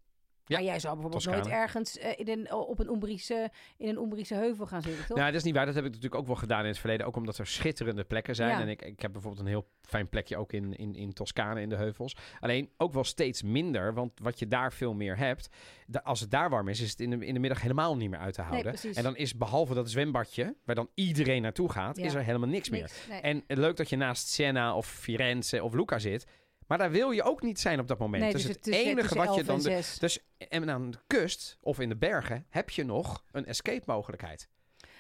Ja, 0.50 0.56
maar 0.58 0.66
jij 0.66 0.80
zou 0.80 0.94
bijvoorbeeld 0.94 1.24
Toscane. 1.24 1.44
nooit 1.50 1.62
ergens 1.62 1.98
eh, 1.98 2.12
in 2.16 2.28
een, 2.30 2.54
op 2.54 2.80
een 2.80 2.90
Ombrische, 2.90 3.50
in 3.78 3.88
een 3.90 3.98
Ombrische 3.98 4.34
heuvel 4.36 4.66
gaan 4.66 4.82
zitten, 4.82 5.06
toch? 5.08 5.18
Nou, 5.18 5.28
dat 5.30 5.40
is 5.40 5.44
niet 5.44 5.56
waar. 5.56 5.66
Dat 5.66 5.76
heb 5.76 5.84
ik 5.84 5.90
natuurlijk 5.92 6.22
ook 6.22 6.28
wel 6.28 6.36
gedaan 6.36 6.62
in 6.62 6.68
het 6.68 6.78
verleden. 6.80 7.06
Ook 7.06 7.16
omdat 7.16 7.38
er 7.38 7.48
schitterende 7.48 8.04
plekken 8.04 8.36
zijn. 8.36 8.50
Ja. 8.50 8.62
En 8.62 8.68
ik, 8.70 8.82
ik 8.82 9.02
heb 9.02 9.12
bijvoorbeeld 9.12 9.42
een 9.44 9.50
heel 9.50 9.68
fijn 9.82 10.10
plekje 10.10 10.38
ook 10.38 10.54
in, 10.54 10.76
in, 10.76 10.96
in 10.96 11.14
Toscane 11.14 11.62
in 11.62 11.70
de 11.70 11.76
heuvels. 11.76 12.16
Alleen 12.40 12.70
ook 12.78 12.94
wel 12.94 13.04
steeds 13.04 13.44
minder. 13.44 13.94
Want 13.94 14.12
wat 14.22 14.40
je 14.40 14.48
daar 14.48 14.74
veel 14.74 14.94
meer 14.94 15.18
hebt. 15.18 15.50
da- 15.88 16.02
als 16.04 16.20
het 16.20 16.32
daar 16.32 16.50
warm 16.50 16.68
is, 16.68 16.82
is 16.82 16.90
het 16.90 17.00
in 17.00 17.10
de, 17.10 17.26
in 17.26 17.34
de 17.34 17.40
middag 17.40 17.62
helemaal 17.62 17.98
niet 17.98 18.10
meer 18.10 18.20
uit 18.20 18.34
te 18.34 18.42
houden. 18.42 18.76
en 18.94 19.04
dan 19.04 19.16
is 19.16 19.36
behalve 19.38 19.74
dat 19.74 19.90
zwembadje, 19.90 20.56
waar 20.66 20.76
dan 20.76 20.90
iedereen 20.94 21.42
naartoe 21.42 21.72
gaat, 21.72 21.98
Ja. 21.98 22.06
is 22.06 22.14
er 22.14 22.24
helemaal 22.24 22.50
niks, 22.50 22.70
meer. 22.70 22.92
Nee. 23.10 23.22
En 23.22 23.44
leuk 23.48 23.76
dat 23.78 23.90
je 23.90 23.96
naast 23.96 24.28
Siena 24.28 24.76
of 24.76 24.88
Firenze 24.88 25.64
of 25.64 25.74
Lucca 25.74 26.00
zit. 26.00 26.26
Maar 26.70 26.78
daar 26.78 26.92
wil 26.92 27.12
je 27.12 27.24
ook 27.24 27.42
niet 27.42 27.60
zijn 27.60 27.80
op 27.80 27.88
dat 27.88 28.00
moment. 28.00 28.24
Nee, 28.24 28.32
dus 28.32 28.42
dus 28.42 28.52
het 28.52 28.64
tussen- 28.64 28.84
enige 28.86 29.16
wat 29.16 29.24
je 29.24 29.30
11 29.30 29.40
en 29.40 29.46
dan. 29.46 29.60
de- 29.62 29.96
dus 30.00 30.20
en 30.38 30.70
aan 30.70 30.92
de 30.92 30.98
kust 31.08 31.58
of 31.62 31.80
in 31.80 31.90
de 31.90 31.96
bergen 31.98 32.46
heb 32.50 32.70
je 32.70 32.84
nog 32.86 33.24
een 33.32 33.46
escape 33.46 33.84
mogelijkheid. 33.86 34.48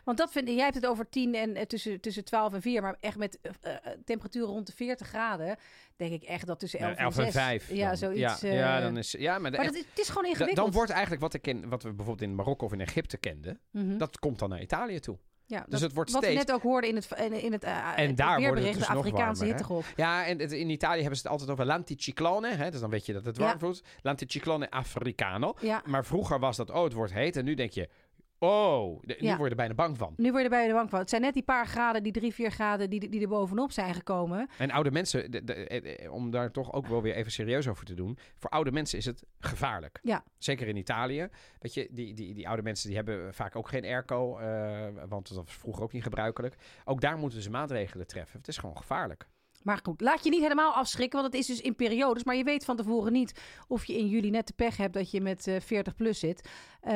Want 0.03 0.17
dat 0.17 0.31
vind 0.31 0.47
jij 0.47 0.63
hebt 0.63 0.75
het 0.75 0.85
over 0.85 1.09
10 1.09 1.35
en 1.35 1.55
eh, 1.55 1.65
tussen, 1.65 2.01
tussen 2.01 2.23
12 2.25 2.53
en 2.53 2.61
4, 2.61 2.81
maar 2.81 2.97
echt 2.99 3.17
met 3.17 3.39
eh, 3.61 3.73
temperaturen 4.05 4.47
rond 4.47 4.67
de 4.67 4.73
40 4.73 5.07
graden, 5.07 5.57
denk 5.95 6.11
ik 6.11 6.23
echt 6.23 6.45
dat 6.47 6.59
tussen 6.59 6.79
11, 6.79 6.97
Ja, 6.97 7.03
11 7.03 7.17
en 7.17 7.25
en 7.25 7.31
6. 7.31 7.41
5. 7.41 7.69
Ja, 7.71 7.87
dan. 7.87 7.97
zoiets. 7.97 8.41
Ja, 8.41 8.49
eh, 8.49 8.55
ja, 8.55 8.79
dan 8.81 8.97
is, 8.97 9.11
ja 9.11 9.31
maar, 9.39 9.51
maar 9.51 9.59
echt- 9.59 9.73
dat, 9.73 9.85
het 9.89 9.99
is 9.99 10.07
gewoon 10.07 10.25
ingewikkeld. 10.25 10.65
dan 10.65 10.71
wordt 10.71 10.91
eigenlijk 10.91 11.21
wat, 11.21 11.33
ik 11.33 11.47
in, 11.47 11.69
wat 11.69 11.83
we 11.83 11.93
bijvoorbeeld 11.93 12.29
in 12.29 12.35
Marokko 12.35 12.65
of 12.65 12.73
in 12.73 12.81
Egypte 12.81 13.17
kenden, 13.17 13.59
Mhm. 13.71 13.97
dat 13.97 14.19
komt 14.19 14.39
dan 14.39 14.49
naar 14.49 14.61
Italië 14.61 14.99
toe. 14.99 15.17
Ja, 15.49 15.59
Dus 15.59 15.69
dat- 15.69 15.81
het 15.81 15.93
wordt 15.93 16.11
wat 16.11 16.23
steeds... 16.23 16.39
we 16.39 16.45
net 16.47 16.55
ook 16.55 16.61
hoorden 16.61 16.89
in 16.89 16.95
het, 16.95 17.07
in, 17.43 17.51
het, 17.51 17.63
eh, 17.63 17.97
En 17.99 18.07
het 18.07 18.17
daar 18.17 18.31
het 18.31 18.39
weerbericht, 18.39 18.77
dus 18.77 18.87
de 18.87 18.93
Afrikaanse 18.93 19.45
hittegolf. 19.45 19.93
Ja, 19.95 20.25
en 20.25 20.39
het- 20.39 20.51
in 20.51 20.69
Italië 20.69 20.99
hebben 20.99 21.15
ze 21.17 21.21
het 21.21 21.31
altijd 21.31 21.49
over 21.49 21.65
l'anticiclone. 21.65 22.55
Hè? 22.55 22.71
Dus 22.71 22.79
dan 22.79 22.89
weet 22.89 23.05
je 23.05 23.13
dat 23.13 23.25
het 23.25 23.37
warm 23.37 23.59
voelt. 23.59 23.81
L'anticiclone 24.01 24.71
africano. 24.71 25.53
Ja. 25.61 25.81
Maar 25.85 26.05
vroeger 26.05 26.39
was 26.39 26.57
dat, 26.57 26.69
oh, 26.71 26.83
het 26.83 26.93
wordt 26.93 27.13
heet. 27.13 27.35
En 27.35 27.45
nu 27.45 27.53
denk 27.53 27.71
je, 27.71 27.89
oh, 28.39 28.99
de- 29.01 29.15
nu 29.19 29.27
Ja. 29.27 29.31
word 29.37 29.43
je 29.43 29.49
er 29.49 29.55
bijna 29.55 29.73
bang 29.73 29.97
van. 29.97 30.13
Nu 30.17 30.29
word 30.31 30.37
je 30.37 30.43
er 30.43 30.49
bij 30.49 30.67
de 30.67 30.73
bank 30.73 30.89
van. 30.89 30.99
Het 30.99 31.09
zijn 31.09 31.21
net 31.21 31.33
die 31.33 31.43
paar 31.43 31.67
graden, 31.67 32.03
die 32.03 32.11
drie, 32.11 32.33
vier 32.33 32.51
graden 32.51 32.89
die, 32.89 33.09
die 33.09 33.21
er 33.21 33.27
bovenop 33.27 33.71
zijn 33.71 33.93
gekomen. 33.93 34.49
En 34.57 34.71
oude 34.71 34.91
mensen, 34.91 35.31
de- 35.31 35.43
de- 35.43 35.53
eh, 35.53 36.05
eh, 36.05 36.13
om 36.13 36.31
daar 36.31 36.51
toch 36.51 36.73
ook 36.73 36.87
wel 36.87 37.01
weer 37.01 37.15
even 37.15 37.31
serieus 37.31 37.67
over 37.67 37.85
te 37.85 37.93
doen. 37.93 38.17
Voor 38.37 38.49
oude 38.49 38.71
mensen 38.71 38.97
is 38.97 39.05
het 39.05 39.23
gevaarlijk. 39.39 39.99
Ja. 40.03 40.23
Zeker 40.37 40.67
in 40.67 40.75
Italië. 40.77 41.27
Weet 41.59 41.73
je, 41.73 41.87
die, 41.91 42.13
die, 42.13 42.33
die 42.33 42.47
oude 42.47 42.61
mensen 42.63 42.87
die 42.87 42.95
hebben 42.97 43.33
vaak 43.33 43.55
ook 43.55 43.67
geen 43.69 43.83
airco. 43.83 44.37
eh, 44.37 44.87
want 45.07 45.27
dat 45.27 45.37
was 45.45 45.55
vroeger 45.55 45.83
ook 45.83 45.91
niet 45.91 46.03
gebruikelijk. 46.03 46.55
Ook 46.85 47.01
daar 47.01 47.17
moeten 47.17 47.41
ze 47.41 47.49
maatregelen 47.49 48.07
treffen. 48.07 48.37
Het 48.39 48.47
is 48.47 48.57
gewoon 48.57 48.77
gevaarlijk. 48.77 49.27
Maar 49.63 49.79
goed, 49.83 50.01
laat 50.01 50.23
je 50.23 50.29
niet 50.29 50.41
helemaal 50.41 50.73
afschrikken, 50.73 51.21
want 51.21 51.33
het 51.33 51.41
is 51.41 51.47
dus 51.47 51.61
in 51.61 51.75
periodes. 51.75 52.23
Maar 52.23 52.35
je 52.35 52.43
weet 52.43 52.65
van 52.65 52.75
tevoren 52.75 53.11
niet 53.11 53.41
of 53.67 53.85
je 53.85 53.97
in 53.97 54.07
juli 54.07 54.29
net 54.29 54.47
de 54.47 54.53
pech 54.53 54.77
hebt 54.77 54.93
dat 54.93 55.11
je 55.11 55.21
met 55.21 55.47
eh 55.47 55.55
40 55.59 55.95
plus 55.95 56.19
zit. 56.19 56.49
Eh, 56.81 56.93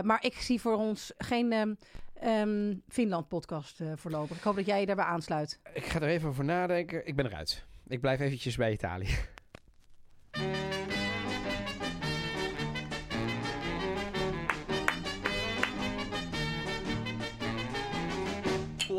maar 0.00 0.18
ik 0.20 0.34
zie 0.34 0.60
voor 0.60 0.76
ons 0.76 1.12
geen 1.18 1.52
ehm, 1.52 1.74
ehm, 2.14 2.74
Finland-podcast 2.88 3.80
eh, 3.80 3.92
voorlopig. 3.96 4.36
Ik 4.36 4.42
hoop 4.42 4.56
dat 4.56 4.66
jij 4.66 4.80
je 4.80 4.86
daarbij 4.86 5.04
aansluit. 5.04 5.60
Ik 5.74 5.84
ga 5.84 6.00
er 6.00 6.08
even 6.08 6.28
over 6.28 6.44
nadenken. 6.44 7.06
Ik 7.06 7.16
ben 7.16 7.26
eruit. 7.26 7.64
Ik 7.86 8.00
blijf 8.00 8.20
eventjes 8.20 8.56
bij 8.56 8.72
Italië. 8.72 9.08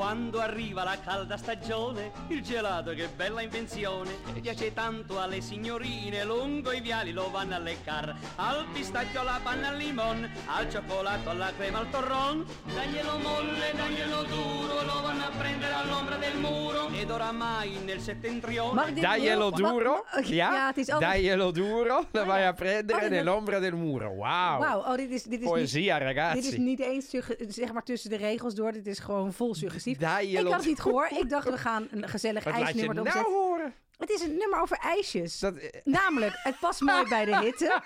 Quando 0.03 0.41
arriva 0.41 0.83
la 0.83 0.99
calda 0.99 1.37
stagione, 1.37 2.11
il 2.27 2.41
gelato 2.41 2.91
che 2.93 3.07
bella 3.07 3.41
invenzione, 3.41 4.11
piace 4.41 4.73
tanto 4.73 5.17
alle 5.17 5.39
signorine, 5.39 6.25
lungo 6.25 6.73
i 6.73 6.81
viali 6.81 7.13
lo 7.13 7.31
vanno 7.31 7.55
a 7.55 7.59
leccar, 7.59 8.13
al 8.35 8.65
pistacchio, 8.73 9.21
alla 9.21 9.39
panna, 9.41 9.69
al 9.69 9.77
limon, 9.77 10.29
al 10.47 10.69
cioccolato, 10.69 11.29
alla 11.29 11.53
crema, 11.55 11.79
al 11.79 11.89
torron, 11.89 12.45
daglielo 12.65 13.17
molle, 13.17 13.71
daglielo 13.73 14.23
duro, 14.23 14.83
lo 14.83 15.01
vanno 15.01 15.23
a 15.23 15.31
prendere 15.37 15.73
all'ombra 15.73 16.17
del 16.17 16.37
muro, 16.37 16.89
ed 16.89 17.09
oramai 17.09 17.79
nel 17.85 18.01
settentrione... 18.01 18.93
Dit 18.93 19.03
Daglielo 19.03 19.51
duro? 19.51 20.05
altijd... 20.11 20.99
Daglielo 20.99 21.51
duro. 21.51 22.07
Dan 22.11 22.27
vai 22.27 22.45
a 22.45 22.53
prendere 22.53 23.05
Oh, 23.05 23.09
nell'ombra 23.09 23.59
del 23.59 23.73
muro. 23.73 24.09
Wauw. 24.11 24.59
Wauw, 24.59 24.91
oh, 24.91 24.95
dit 24.95 25.11
is, 25.11 25.23
dit 25.23 25.33
is 25.33 25.45
niet... 25.45 25.49
Poesia, 25.49 25.97
ragazzi. 25.97 26.41
Dit 26.41 26.51
is 26.51 26.57
niet 26.57 26.79
eens 26.79 27.09
zeg 27.47 27.73
maar 27.73 27.83
tussen 27.83 28.09
de 28.09 28.17
regels 28.17 28.53
door. 28.53 28.71
Dit 28.71 28.87
is 28.87 28.99
gewoon 28.99 29.33
vol 29.33 29.55
Ik 29.99 30.47
had 30.47 30.53
het 30.55 30.65
niet 30.65 30.79
gehoord. 30.79 31.11
Ik 31.11 31.29
dacht, 31.29 31.49
we 31.49 31.57
gaan 31.57 31.87
een 31.91 32.07
gezellig 32.09 32.43
Wat 32.43 32.53
laat 32.53 32.61
je 32.61 32.67
ijsnummer 32.67 33.03
nou 33.03 33.25
horen? 33.25 33.73
Het 33.97 34.09
is 34.09 34.21
een 34.21 34.37
nummer 34.37 34.61
over 34.61 34.77
ijsjes. 34.77 35.39
Dat, 35.39 35.55
eh, 35.55 35.69
Namelijk, 35.99 36.33
het 36.43 36.59
past 36.59 36.81
mooi 36.81 37.07
bij 37.07 37.25
de 37.25 37.37
hitte. 37.39 37.81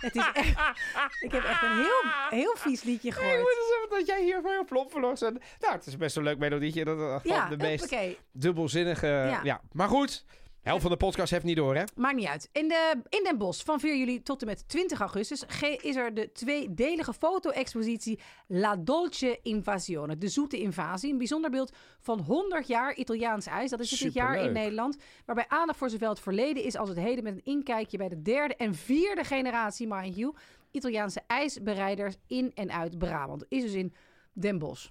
Het 0.00 0.16
is 0.16 0.30
echt, 0.32 0.48
ik 1.26 1.32
heb 1.32 1.44
echt 1.44 1.62
een 1.62 1.76
heel, 1.76 2.10
heel 2.30 2.54
vies 2.56 2.82
liedje 2.82 3.10
Nee, 3.10 3.18
gehoord. 3.30 3.54
het 3.56 3.88
zo 3.90 3.96
dat 3.96 4.06
jij 4.06 4.22
hier 4.22 4.40
voor 4.42 4.52
je 4.52 4.64
plop 4.64 4.90
verlost? 4.90 5.22
En- 5.22 5.40
Nou, 5.60 5.74
het 5.74 5.86
is 5.86 5.96
best 5.96 6.16
een 6.16 6.22
leuk 6.22 6.38
melodietje. 6.38 6.84
Dat 6.84 7.24
is 7.24 7.30
Ja, 7.30 7.48
de 7.48 7.56
meest 7.56 7.84
oké. 7.84 8.14
dubbelzinnige... 8.32 9.38
Ja. 9.42 9.60
Maar 9.72 9.88
goed, 9.88 10.24
helft 10.66 10.82
van 10.82 10.90
de 10.90 10.96
podcast 10.96 11.30
heeft 11.30 11.44
niet 11.44 11.56
door, 11.56 11.76
hè? 11.76 11.82
Maakt 11.94 12.16
niet 12.16 12.26
uit. 12.26 12.48
In, 12.52 12.68
de, 12.68 13.02
in 13.08 13.24
Den 13.24 13.38
Bosch 13.38 13.64
van 13.64 13.80
4 13.80 13.96
juli 13.96 14.22
tot 14.22 14.40
en 14.40 14.46
met 14.46 14.68
20 14.68 15.00
augustus 15.00 15.44
is 15.80 15.96
er 15.96 16.14
de 16.14 16.32
tweedelige 16.32 17.12
foto-expositie 17.12 18.20
La 18.46 18.76
Dolce 18.76 19.38
Invasione. 19.42 20.18
De 20.18 20.28
zoete 20.28 20.58
invasie. 20.58 21.12
Een 21.12 21.18
bijzonder 21.18 21.50
beeld 21.50 21.72
van 22.00 22.20
100 22.20 22.66
jaar 22.66 22.94
Italiaans 22.94 23.46
ijs. 23.46 23.70
Dat 23.70 23.80
is 23.80 23.88
dus 23.88 23.98
dit 23.98 24.12
jaar 24.12 24.36
in. 24.36 24.52
Nederland. 24.52 24.96
Waarbij 25.24 25.48
aandacht 25.48 25.78
voor 25.78 25.90
zowel 25.90 26.10
het 26.10 26.20
verleden 26.20 26.64
is 26.64 26.76
als 26.76 26.88
het 26.88 26.98
heden. 26.98 27.24
Met 27.24 27.32
een 27.32 27.44
inkijkje 27.44 27.96
bij 27.96 28.08
de 28.08 28.22
derde 28.22 28.56
en 28.56 28.74
vierde 28.74 29.24
generatie, 29.24 29.86
mind 29.86 30.16
you, 30.16 30.34
Italiaanse 30.70 31.22
ijsbereiders 31.26 32.14
in 32.26 32.52
en 32.54 32.70
uit 32.72 32.98
Brabant. 32.98 33.44
Is 33.48 33.62
dus 33.62 33.72
in 33.72 33.94
Den 34.32 34.58
Bosch. 34.58 34.88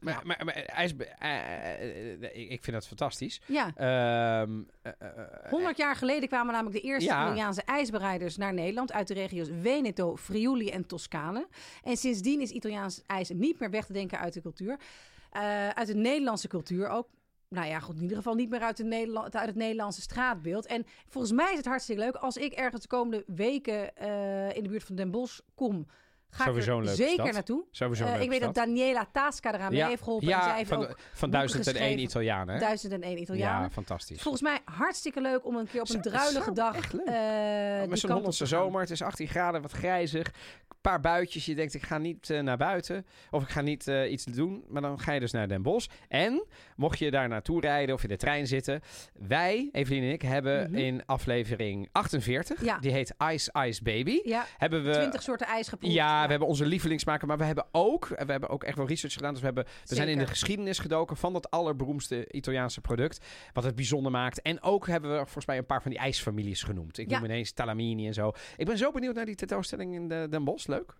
Maar, 0.00 0.20
maar, 0.24 0.40
maar 0.44 0.54
eh, 0.54 0.84
eh, 1.18 2.22
eh, 2.22 2.50
ik- 2.50 2.62
vind 2.64 2.76
dat 2.76 2.86
fantastisch. 2.86 3.40
Ja. 3.46 3.72
Ehm, 3.76 4.60
eh, 4.82 4.92
eh, 4.98 5.08
eh, 5.44 5.50
100 5.50 5.76
jaar 5.76 5.96
geleden 5.96 6.28
kwamen 6.28 6.52
namelijk 6.52 6.82
de 6.82 6.88
eerste 6.88 7.10
Ja. 7.10 7.22
Italiaanse 7.24 7.62
ijsbereiders 7.62 8.36
naar 8.36 8.54
Nederland 8.54 8.92
uit 8.92 9.08
de 9.08 9.14
regio's 9.14 9.48
Veneto, 9.62 10.16
Friuli 10.16 10.70
en 10.70 10.86
Toscane. 10.86 11.46
En 11.82 11.96
sindsdien 11.96 12.40
is 12.40 12.50
Italiaans 12.50 13.02
ijs 13.06 13.28
niet 13.30 13.60
meer 13.60 13.70
weg 13.70 13.86
te 13.86 13.92
denken 13.92 14.18
uit 14.18 14.32
de 14.32 14.40
cultuur. 14.40 14.76
Uit 15.74 15.86
de 15.86 15.94
Nederlandse 15.94 16.48
cultuur 16.48 16.88
ook. 16.88 17.08
Nou 17.48 17.66
ja, 17.66 17.78
goed, 17.80 17.96
in 17.96 18.02
ieder 18.02 18.16
geval 18.16 18.34
niet 18.34 18.50
meer 18.50 18.60
uit, 18.60 18.76
de 18.76 18.84
Nederla- 18.84 19.22
uit 19.30 19.46
het 19.46 19.54
Nederlandse 19.54 20.00
straatbeeld. 20.00 20.66
En 20.66 20.86
volgens 21.08 21.32
mij 21.32 21.50
is 21.50 21.56
het 21.56 21.66
hartstikke 21.66 22.02
leuk 22.02 22.14
als 22.14 22.36
ik 22.36 22.52
ergens 22.52 22.82
de 22.82 22.88
komende 22.88 23.24
weken 23.26 23.94
in 24.54 24.62
de 24.62 24.68
buurt 24.68 24.84
van 24.84 24.96
Den 24.96 25.10
Bosch 25.10 25.38
kom. 25.54 25.86
Ga 26.30 26.44
Sowieso 26.44 26.76
ik 26.76 26.82
een 26.82 26.88
er 26.88 26.94
zeker 26.94 27.12
stad. 27.14 27.32
naartoe. 27.32 27.64
Sowieso 27.70 28.04
Eh, 28.04 28.20
ik 28.20 28.28
weet 28.28 28.40
dat. 28.40 28.54
Daniela 28.54 29.06
Tasca 29.12 29.54
eraan 29.54 29.72
mee 29.72 29.84
heeft 29.84 30.02
geholpen. 30.02 30.32
en 30.32 30.42
zij 30.42 30.56
heeft 30.56 30.68
van, 30.68 30.78
ook 30.78 30.98
van 31.12 31.30
boeken 31.30 31.48
1001 31.48 31.64
geschreven. 31.74 31.98
Italianen. 31.98 32.54
hè? 32.54 32.60
1001 32.60 33.18
Italianen. 33.20 33.62
Ja, 33.62 33.70
fantastisch. 33.70 34.22
Volgens 34.22 34.42
mij 34.42 34.58
hartstikke 34.64 35.20
leuk 35.20 35.46
om 35.46 35.56
een 35.56 35.66
keer 35.66 35.80
op 35.80 35.88
een 35.88 36.02
Zo- 36.02 36.10
druilige 36.10 36.44
zo, 36.44 36.52
dag. 36.52 36.76
echt 36.76 36.92
leuk. 36.92 37.06
eh, 37.06 37.78
die 37.80 37.88
Met 37.88 37.98
zo'n 37.98 38.10
Hollandse 38.10 38.46
zomer, 38.46 38.80
het 38.80 38.90
is 38.90 39.02
18 39.02 39.28
graden, 39.28 39.62
wat 39.62 39.72
grijzig. 39.72 40.30
Paar 40.80 41.00
buitjes, 41.00 41.46
je 41.46 41.54
denkt 41.54 41.74
ik 41.74 41.82
ga 41.82 41.98
niet 41.98 42.30
eh, 42.30 42.40
naar 42.40 42.56
buiten. 42.56 43.06
Of 43.30 43.42
ik 43.42 43.48
ga 43.48 43.60
niet 43.60 43.88
eh, 43.88 44.10
iets 44.12 44.24
doen. 44.24 44.64
Maar 44.68 44.82
dan 44.82 45.00
ga 45.00 45.12
je 45.12 45.20
dus 45.20 45.32
naar 45.32 45.48
Den 45.48 45.62
Bosch. 45.62 45.88
En 46.08 46.44
mocht 46.76 46.98
je 46.98 47.10
daar 47.10 47.28
naartoe 47.28 47.60
rijden 47.60 47.94
of 47.94 48.02
in 48.02 48.08
de 48.08 48.16
trein 48.16 48.46
zitten. 48.46 48.80
Wij, 49.14 49.68
Evelien 49.72 50.02
en 50.02 50.10
ik, 50.10 50.22
hebben 50.22 50.70
Mhm. 50.70 50.78
in 50.80 51.02
aflevering 51.06 51.88
48, 51.92 52.64
Ja. 52.64 52.78
die 52.78 52.92
heet 52.92 53.14
Ice 53.32 53.52
Ice 53.66 53.82
Baby. 53.82 54.20
Ja, 54.24 54.46
Hebben 54.58 54.84
we 54.84 54.92
20 54.92 55.22
soorten 55.22 55.46
ijs 55.46 55.68
geproefd. 55.68 55.94
Ja, 55.94 56.22
we 56.24 56.30
hebben 56.30 56.48
onze 56.48 56.66
lievelingsmaker, 56.66 57.26
maar 57.26 57.38
we 57.38 57.44
hebben 57.44 57.66
ook, 57.72 58.08
we 58.08 58.24
hebben 58.32 58.48
ook 58.48 58.64
echt 58.64 58.76
wel 58.76 58.86
research 58.86 59.14
gedaan. 59.14 59.30
Dus 59.30 59.40
we, 59.40 59.46
hebben, 59.46 59.64
we 59.84 59.94
zijn 59.94 60.08
in 60.08 60.18
de 60.18 60.26
geschiedenis 60.26 60.78
gedoken 60.78 61.16
van 61.16 61.32
dat 61.32 61.50
allerberoemdste 61.50 62.32
Italiaanse 62.32 62.80
product. 62.80 63.24
Wat 63.52 63.64
het 63.64 63.74
bijzonder 63.74 64.12
maakt. 64.12 64.42
En 64.42 64.62
ook 64.62 64.86
hebben 64.86 65.10
we 65.10 65.16
volgens 65.16 65.46
mij 65.46 65.58
een 65.58 65.66
paar 65.66 65.82
van 65.82 65.90
die 65.90 66.00
ijsfamilies 66.00 66.62
genoemd. 66.62 66.98
Ik 66.98 67.08
noem 67.10 67.24
ineens 67.24 67.52
Talamini 67.52 68.06
en 68.06 68.14
zo. 68.14 68.32
Ik 68.56 68.66
ben 68.66 68.78
zo 68.78 68.90
benieuwd 68.90 69.14
naar 69.14 69.24
die 69.26 69.34
tentoonstelling 69.34 69.94
in 69.94 70.08
de, 70.08 70.26
Den 70.30 70.44
Bosch. 70.44 70.66
Leuk. 70.70 70.98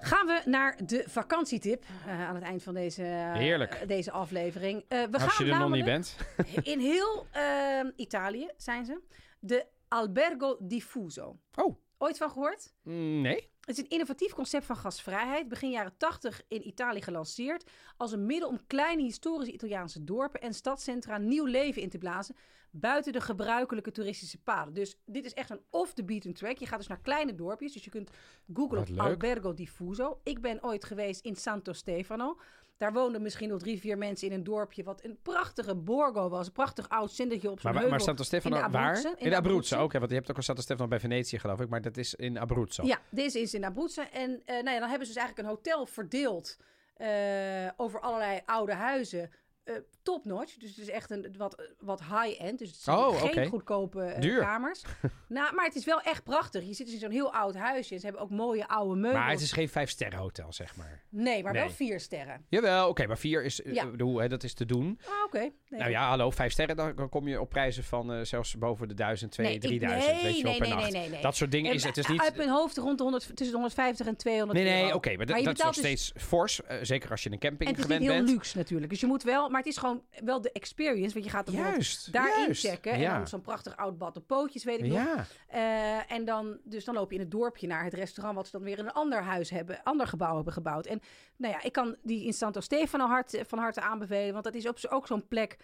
Gaan 0.00 0.26
we 0.26 0.42
naar 0.44 0.78
de 0.86 1.04
vakantietip 1.06 1.84
eh, 2.06 2.28
aan 2.28 2.34
het 2.34 2.44
eind 2.44 2.62
van 2.62 2.74
deze, 2.74 3.02
eh, 3.02 3.32
Heerlijk. 3.32 3.88
deze 3.88 4.10
aflevering. 4.10 4.84
Eh, 4.88 5.02
we 5.02 5.12
Als 5.18 5.22
gaan 5.22 5.46
je 5.46 5.52
er 5.52 5.58
nog 5.58 5.70
niet 5.70 5.84
bent. 5.84 6.16
In 6.62 6.78
heel 6.78 7.26
ehm, 7.32 7.90
Italië 7.96 8.50
zijn 8.56 8.84
ze. 8.84 9.00
De 9.40 9.66
Albergo 9.88 10.56
Diffuso. 10.60 11.38
Oh, 11.54 11.76
Ooit 11.98 12.18
van 12.18 12.30
gehoord? 12.30 12.72
mm, 12.82 13.20
nee. 13.20 13.52
Het 13.64 13.76
is 13.76 13.82
een 13.82 13.90
innovatief 13.90 14.32
concept 14.32 14.64
van 14.66 14.76
gasvrijheid. 14.76 15.48
Begin 15.48 15.70
jaren 15.70 15.96
80 15.96 16.42
in 16.48 16.66
Italië 16.66 17.02
gelanceerd. 17.02 17.70
Als 17.96 18.12
een 18.12 18.26
middel 18.26 18.48
om 18.48 18.66
kleine 18.66 19.02
historische 19.02 19.54
Italiaanse 19.54 20.04
dorpen 20.04 20.40
en 20.40 20.54
stadcentra 20.54 21.18
nieuw 21.18 21.44
leven 21.44 21.82
in 21.82 21.88
te 21.88 21.98
blazen. 21.98 22.36
Buiten 22.70 23.12
de 23.12 23.20
gebruikelijke 23.20 23.90
toeristische 23.90 24.38
paden. 24.38 24.74
Dus 24.74 24.96
dit 25.04 25.24
is 25.24 25.34
echt 25.34 25.50
een 25.50 25.60
off 25.70 25.94
the 25.94 26.04
beaten 26.04 26.34
track. 26.34 26.58
Je 26.58 26.66
gaat 26.66 26.78
dus 26.78 26.88
naar 26.88 27.00
kleine 27.00 27.34
dorpjes. 27.34 27.72
Dus 27.72 27.84
je 27.84 27.90
kunt 27.90 28.10
googlen 28.54 28.80
op. 28.80 28.98
Albergo 29.00 29.54
Diffuso. 29.54 30.20
Ik 30.22 30.40
ben 30.40 30.64
ooit 30.64 30.84
geweest 30.84 31.24
in 31.24 31.36
Santo 31.36 31.72
Stefano. 31.72 32.38
Daar 32.76 32.92
woonden 32.92 33.22
misschien 33.22 33.48
nog 33.48 33.58
drie, 33.58 33.80
vier 33.80 33.98
mensen 33.98 34.28
in 34.28 34.34
een 34.34 34.44
dorpje. 34.44 34.82
Wat 34.82 35.04
een 35.04 35.18
prachtige 35.22 35.74
borgo 35.74 36.28
was. 36.28 36.46
Een 36.46 36.52
prachtig 36.52 36.88
oud 36.88 37.12
zindetje 37.12 37.50
op 37.50 37.60
zo'n 37.60 37.72
Maar, 37.72 37.72
maar, 37.72 37.90
heuvel. 37.90 37.90
maar 37.90 38.00
Santo 38.00 38.22
Stefano, 38.22 38.64
in 38.64 38.70
waar? 38.70 39.14
In 39.16 39.34
Abruzzo, 39.34 39.82
oké. 39.82 39.98
want 39.98 40.10
je 40.10 40.16
hebt 40.16 40.30
ook 40.30 40.36
een 40.36 40.42
Santo 40.42 40.62
Stefano 40.62 40.88
bij 40.88 41.00
Venetië, 41.00 41.38
geloof 41.38 41.60
ik. 41.60 41.68
Maar 41.68 41.82
dat 41.82 41.96
is 41.96 42.14
in 42.14 42.38
Abruzzo. 42.38 42.86
Ja, 42.86 42.98
deze 43.10 43.40
is 43.40 43.54
in 43.54 43.64
Abruzzo. 43.64 44.02
En 44.12 44.42
eh, 44.44 44.54
nou 44.54 44.70
ja, 44.70 44.80
dan 44.80 44.88
hebben 44.88 45.06
ze 45.06 45.12
dus 45.12 45.22
eigenlijk 45.22 45.38
een 45.38 45.54
hotel 45.54 45.86
verdeeld 45.86 46.56
eh, 46.94 47.68
over 47.76 48.00
allerlei 48.00 48.40
oude 48.44 48.74
huizen. 48.74 49.30
Eh 49.64 49.74
top 50.02 50.24
notch. 50.24 50.54
Dus 50.56 50.68
het 50.68 50.78
is 50.78 50.88
echt 50.90 51.10
een 51.10 51.34
wat, 51.38 51.62
wat 51.78 52.00
high-end. 52.00 52.58
Dus 52.58 52.68
het 52.68 52.76
zijn 52.80 52.96
Oh, 52.96 53.22
geen 53.22 53.46
goedkope 53.46 54.02
eh, 54.04 54.38
kamers. 54.38 54.82
nou, 55.28 55.54
maar 55.54 55.64
het 55.64 55.74
is 55.74 55.84
wel 55.84 56.00
echt 56.00 56.24
prachtig. 56.24 56.64
Je 56.66 56.72
zit 56.74 56.86
dus 56.86 56.94
in 56.94 57.00
zo'n 57.00 57.10
heel 57.10 57.32
oud 57.32 57.54
huisje. 57.54 57.98
Ze 57.98 58.04
hebben 58.04 58.22
ook 58.22 58.30
mooie 58.30 58.68
oude 58.68 58.94
meubels. 59.00 59.22
Maar 59.22 59.30
het 59.30 59.40
is 59.40 59.52
geen 59.52 59.68
vijf 59.68 59.90
sterren 59.90 60.18
hotel, 60.18 60.52
zeg 60.52 60.76
maar. 60.76 61.02
Nee, 61.08 61.42
maar 61.42 61.52
wel 61.52 61.70
vier 61.70 62.00
sterren. 62.00 62.44
Jawel, 62.48 62.88
oké, 62.88 63.06
maar 63.06 63.18
vier 63.18 63.44
is, 63.44 63.62
eh, 63.62 63.72
Ja. 63.74 63.82
ik 63.84 63.90
bedoel, 63.90 64.18
hè, 64.18 64.28
dat 64.28 64.42
is 64.42 64.54
te 64.54 64.64
doen. 64.66 64.98
Ah, 65.08 65.12
oké. 65.26 65.38
Nee, 65.38 65.52
Nou 65.80 65.90
ja, 65.90 66.08
hallo, 66.08 66.30
vijf 66.30 66.52
sterren, 66.52 66.76
dan 66.76 67.08
kom 67.08 67.28
je 67.28 67.40
op 67.40 67.48
prijzen 67.48 67.84
van 67.84 68.12
eh, 68.12 68.20
zelfs 68.24 68.58
boven 68.58 68.88
de 68.88 68.94
1000, 68.94 69.30
2000, 69.32 69.70
Nee, 69.70 69.80
ik- 69.80 69.88
3000, 69.88 70.14
nee, 70.14 70.22
weet 70.32 70.36
je 70.36 70.42
wel, 70.42 70.52
nee, 70.52 70.60
per 70.60 70.90
nee, 71.00 71.08
nacht. 71.10 71.22
Dat 71.22 71.36
soort 71.36 71.50
dingen 71.50 71.72
is, 71.72 71.82
Eh, 71.82 71.88
het 71.88 71.96
is 71.98 72.06
niet... 72.06 72.20
Uit 72.20 72.36
mijn 72.36 72.48
hoofd 72.48 72.76
rond 72.76 72.96
de 72.98 73.02
100, 73.02 73.22
tussen 73.26 73.46
de 73.46 73.52
150 73.52 74.06
en 74.06 74.16
200 74.16 74.58
Nee, 74.58 74.82
nee, 74.82 74.94
oké, 74.94 75.08
maar, 75.08 75.18
dat- 75.18 75.28
Maar 75.28 75.38
je 75.38 75.44
dat 75.44 75.56
is 75.58 75.62
nog 75.64 75.74
dus- 75.74 75.82
steeds 75.84 76.12
fors. 76.16 76.62
eh, 76.62 76.78
zeker 76.82 77.10
als 77.10 77.22
je 77.22 77.30
een 77.32 77.38
camping 77.38 77.60
En 77.70 77.74
het 77.76 77.76
is 77.78 77.82
gewend 77.84 78.02
heel 78.04 78.12
bent. 78.14 78.28
luxe 78.28 78.56
natuurlijk. 78.56 78.90
Dus 78.90 79.00
je 79.00 79.06
moet 79.06 79.22
wel... 79.22 79.48
Maar 79.54 79.62
het 79.62 79.72
is 79.72 79.78
gewoon 79.78 80.02
wel 80.24 80.40
de 80.40 80.52
experience. 80.52 81.12
Want 81.12 81.24
je 81.24 81.30
gaat 81.30 81.48
er 81.48 81.54
Juist, 81.54 82.12
daarin 82.12 82.44
juist. 82.44 82.66
checken. 82.66 82.92
En 82.92 83.00
Ja. 83.00 83.16
dan 83.16 83.28
zo'n 83.28 83.40
prachtig 83.40 83.76
oud 83.76 83.98
bad 83.98 84.16
op 84.16 84.26
pootjes, 84.26 84.64
weet 84.64 84.78
ik 84.78 84.86
nog. 84.86 85.26
Eh, 85.48 86.12
en 86.12 86.24
dan, 86.24 86.58
dus 86.64 86.84
dan 86.84 86.94
loop 86.94 87.08
je 87.10 87.14
in 87.16 87.22
het 87.22 87.30
dorpje 87.30 87.66
naar 87.66 87.84
het 87.84 87.94
restaurant... 87.94 88.36
wat 88.36 88.46
ze 88.46 88.52
dan 88.52 88.62
weer 88.62 88.78
in 88.78 88.84
een 88.84 88.92
ander 88.92 89.22
huis 89.22 89.50
hebben, 89.50 89.80
ander 89.82 90.06
gebouw 90.06 90.34
hebben 90.34 90.52
gebouwd. 90.52 90.86
En 90.86 91.00
nou 91.36 91.54
ja, 91.54 91.62
ik 91.62 91.72
kan 91.72 91.96
die 92.02 92.24
in 92.24 92.32
Santo 92.32 92.60
Stefano 92.60 93.06
hart, 93.06 93.42
van 93.46 93.58
harte 93.58 93.80
aanbevelen... 93.80 94.32
want 94.32 94.44
dat 94.44 94.54
is 94.54 94.68
ook, 94.68 94.76
ook 94.88 95.06
zo'n 95.06 95.28
plek 95.28 95.56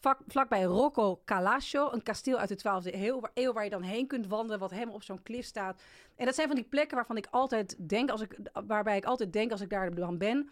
vlak, 0.00 0.18
vlakbij 0.26 0.62
Rocco 0.62 1.20
Calascio... 1.24 1.88
een 1.92 2.02
kasteel 2.02 2.38
uit 2.38 2.48
de 2.48 2.58
12e 2.58 2.94
eeuw, 2.94 3.20
waar- 3.20 3.30
eeuw 3.34 3.52
waar 3.52 3.64
je 3.64 3.70
dan 3.70 3.82
heen 3.82 4.06
kunt 4.06 4.26
wandelen... 4.26 4.58
wat 4.60 4.70
helemaal 4.70 4.94
op 4.94 5.02
zo'n 5.02 5.22
klif 5.22 5.44
staat. 5.44 5.82
En 6.16 6.24
dat 6.26 6.34
zijn 6.34 6.46
van 6.46 6.56
die 6.56 6.64
plekken 6.68 6.96
waarvan 6.96 7.16
ik 7.16 7.26
altijd 7.30 7.88
denk... 7.88 8.10
Als 8.10 8.20
ik, 8.20 8.38
waarbij 8.66 8.96
ik 8.96 9.04
altijd 9.04 9.32
denk 9.32 9.50
als 9.50 9.60
ik 9.60 9.70
daar 9.70 9.94
dan 9.94 10.18
ben... 10.18 10.50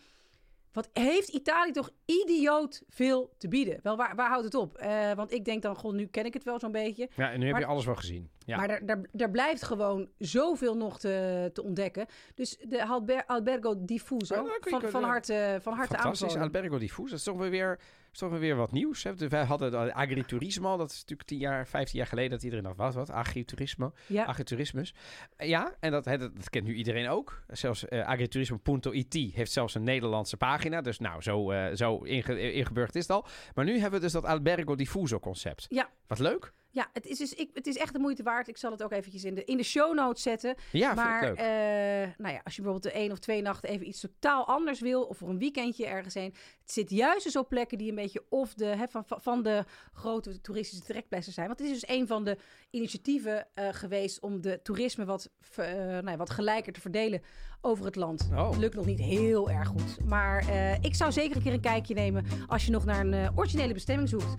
Wat 0.78 0.88
heeft 0.92 1.28
Italië 1.28 1.72
toch 1.72 1.90
idioot 2.04 2.82
veel 2.88 3.34
te 3.38 3.48
bieden? 3.48 3.78
Wel, 3.82 3.96
waar, 3.96 4.14
waar 4.16 4.28
houdt 4.28 4.44
het 4.44 4.54
op? 4.54 4.76
Eh, 4.76 5.12
want 5.12 5.32
ik 5.32 5.44
denk 5.44 5.62
dan, 5.62 5.76
god, 5.76 5.94
nu 5.94 6.06
ken 6.06 6.24
ik 6.24 6.34
het 6.34 6.44
wel 6.44 6.58
zo'n 6.58 6.72
beetje. 6.72 7.08
ja, 7.16 7.30
en 7.32 7.40
nu 7.40 7.46
heb 7.46 7.56
je 7.56 7.66
alles 7.66 7.84
wel 7.84 7.94
gezien. 7.96 8.30
Ja. 8.38 8.56
Maar 8.56 8.80
er 9.16 9.30
blijft 9.30 9.62
gewoon 9.62 10.08
zoveel 10.18 10.76
nog 10.76 10.98
te, 10.98 11.50
te 11.52 11.62
ontdekken. 11.62 12.06
Dus 12.34 12.56
de 12.68 12.86
Alber- 12.86 13.24
Albergo 13.26 13.74
Diffuso, 13.84 14.34
nou, 14.34 14.46
je- 14.46 14.70
van, 14.70 14.82
van 14.90 15.02
harte, 15.02 15.58
van 15.62 15.72
harte 15.72 15.94
Fantastisch, 15.94 16.22
aanbevolen. 16.22 16.54
Albergo 16.54 16.78
Diffus. 16.78 17.10
Dat 17.10 17.18
is 17.18 17.24
toch 17.24 17.48
weer, 17.48 17.78
toch 18.18 18.38
weer 18.38 18.56
wat 18.56 18.72
nieuws. 18.72 19.02
Hè? 19.02 19.14
Wij 19.28 19.44
hadden 19.44 19.70
de 19.70 19.94
agriturismo, 19.94 20.76
dat 20.76 20.90
is 20.90 20.98
natuurlijk 20.98 21.28
10 21.28 21.38
jaar, 21.38 21.66
15 21.66 21.98
jaar 21.98 22.06
geleden 22.08 22.30
dat 22.30 22.42
iedereen 22.42 22.64
dacht, 22.64 22.76
wat, 22.76 22.94
wat, 22.94 23.10
agriturismo, 23.10 23.92
Ja, 24.06 24.24
agriturismus. 24.24 24.94
Eh, 25.36 25.48
Ja, 25.48 25.76
en 25.80 25.90
dat, 25.90 26.04
dat, 26.04 26.20
dat 26.20 26.50
kent 26.50 26.64
nu 26.64 26.74
iedereen 26.74 27.08
ook. 27.08 27.42
Zelfs 27.48 27.88
agriturismo.it 27.90 29.14
heeft 29.34 29.52
zelfs 29.52 29.74
een 29.74 29.82
Nederlandse 29.82 30.36
pagina. 30.36 30.80
Dus 30.80 30.98
nou, 30.98 31.22
zo, 31.22 31.50
eh, 31.50 31.74
zo 31.74 31.98
inge, 31.98 32.52
ingeburgd 32.52 32.94
is 32.94 33.02
het 33.02 33.10
al. 33.10 33.26
Maar 33.54 33.64
nu 33.64 33.72
hebben 33.72 33.98
we 33.98 34.04
dus 34.04 34.12
dat 34.12 34.24
Albergo 34.24 34.74
Diffuso 34.74 35.18
concept. 35.18 35.66
Ja. 35.68 35.88
Wat 36.06 36.18
leuk. 36.18 36.52
Ja 36.78 36.90
het, 36.92 37.06
is 37.06 37.18
dus, 37.18 37.34
ik, 37.34 37.50
het 37.54 37.66
is 37.66 37.76
echt 37.76 37.92
de 37.92 37.98
moeite 37.98 38.22
waard. 38.22 38.48
Ik 38.48 38.56
zal 38.56 38.70
het 38.70 38.82
ook 38.82 38.92
eventjes 38.92 39.24
in 39.24 39.34
de, 39.34 39.44
in 39.44 39.56
de 39.56 39.62
show 39.62 39.94
notes 39.94 40.22
zetten. 40.22 40.54
Ja, 40.72 40.94
maar 40.94 41.20
vind 41.20 41.32
ik 41.32 41.38
leuk. 41.38 41.46
eh, 41.46 42.14
nou 42.18 42.34
ja, 42.34 42.40
als 42.44 42.56
je 42.56 42.62
bijvoorbeeld 42.62 42.82
de 42.82 43.00
één 43.00 43.10
of 43.10 43.18
twee 43.18 43.42
nachten 43.42 43.68
even 43.68 43.88
iets 43.88 44.00
totaal 44.00 44.46
anders 44.46 44.80
wil... 44.80 45.02
of 45.02 45.16
voor 45.16 45.28
een 45.28 45.38
weekendje 45.38 45.86
ergens 45.86 46.14
heen... 46.14 46.34
het 46.60 46.72
zit 46.72 46.90
juist 46.90 47.24
dus 47.24 47.36
op 47.36 47.48
plekken 47.48 47.78
die 47.78 47.88
een 47.88 47.94
beetje 47.94 48.24
off 48.28 48.54
de, 48.54 48.64
hè, 48.64 48.88
van, 48.88 49.04
van 49.06 49.42
de 49.42 49.64
grote 49.92 50.40
toeristische 50.40 50.84
trekplessen 50.84 51.32
zijn. 51.32 51.46
Want 51.46 51.58
het 51.58 51.68
is 51.68 51.80
dus 51.80 51.96
een 51.96 52.06
van 52.06 52.24
de 52.24 52.36
initiatieven 52.70 53.46
eh, 53.54 53.68
geweest... 53.70 54.20
om 54.20 54.40
de 54.40 54.60
toerisme 54.62 55.04
wat, 55.04 55.30
eh, 55.56 55.66
nou 55.74 56.10
ja, 56.10 56.16
wat 56.16 56.30
gelijker 56.30 56.72
te 56.72 56.80
verdelen 56.80 57.22
over 57.60 57.84
het 57.84 57.96
land. 57.96 58.28
Oh. 58.32 58.58
Lukt 58.58 58.74
nog 58.74 58.86
niet 58.86 59.00
heel 59.00 59.50
erg 59.50 59.68
goed. 59.68 60.04
Maar 60.04 60.44
ik 60.80 60.94
zou 60.94 61.12
zeker 61.12 61.36
een 61.36 61.42
keer 61.42 61.52
een 61.52 61.60
kijkje 61.60 61.94
nemen... 61.94 62.24
als 62.46 62.64
je 62.64 62.70
nog 62.70 62.84
naar 62.84 63.06
een 63.06 63.38
originele 63.38 63.72
bestemming 63.72 64.08
zoekt. 64.08 64.34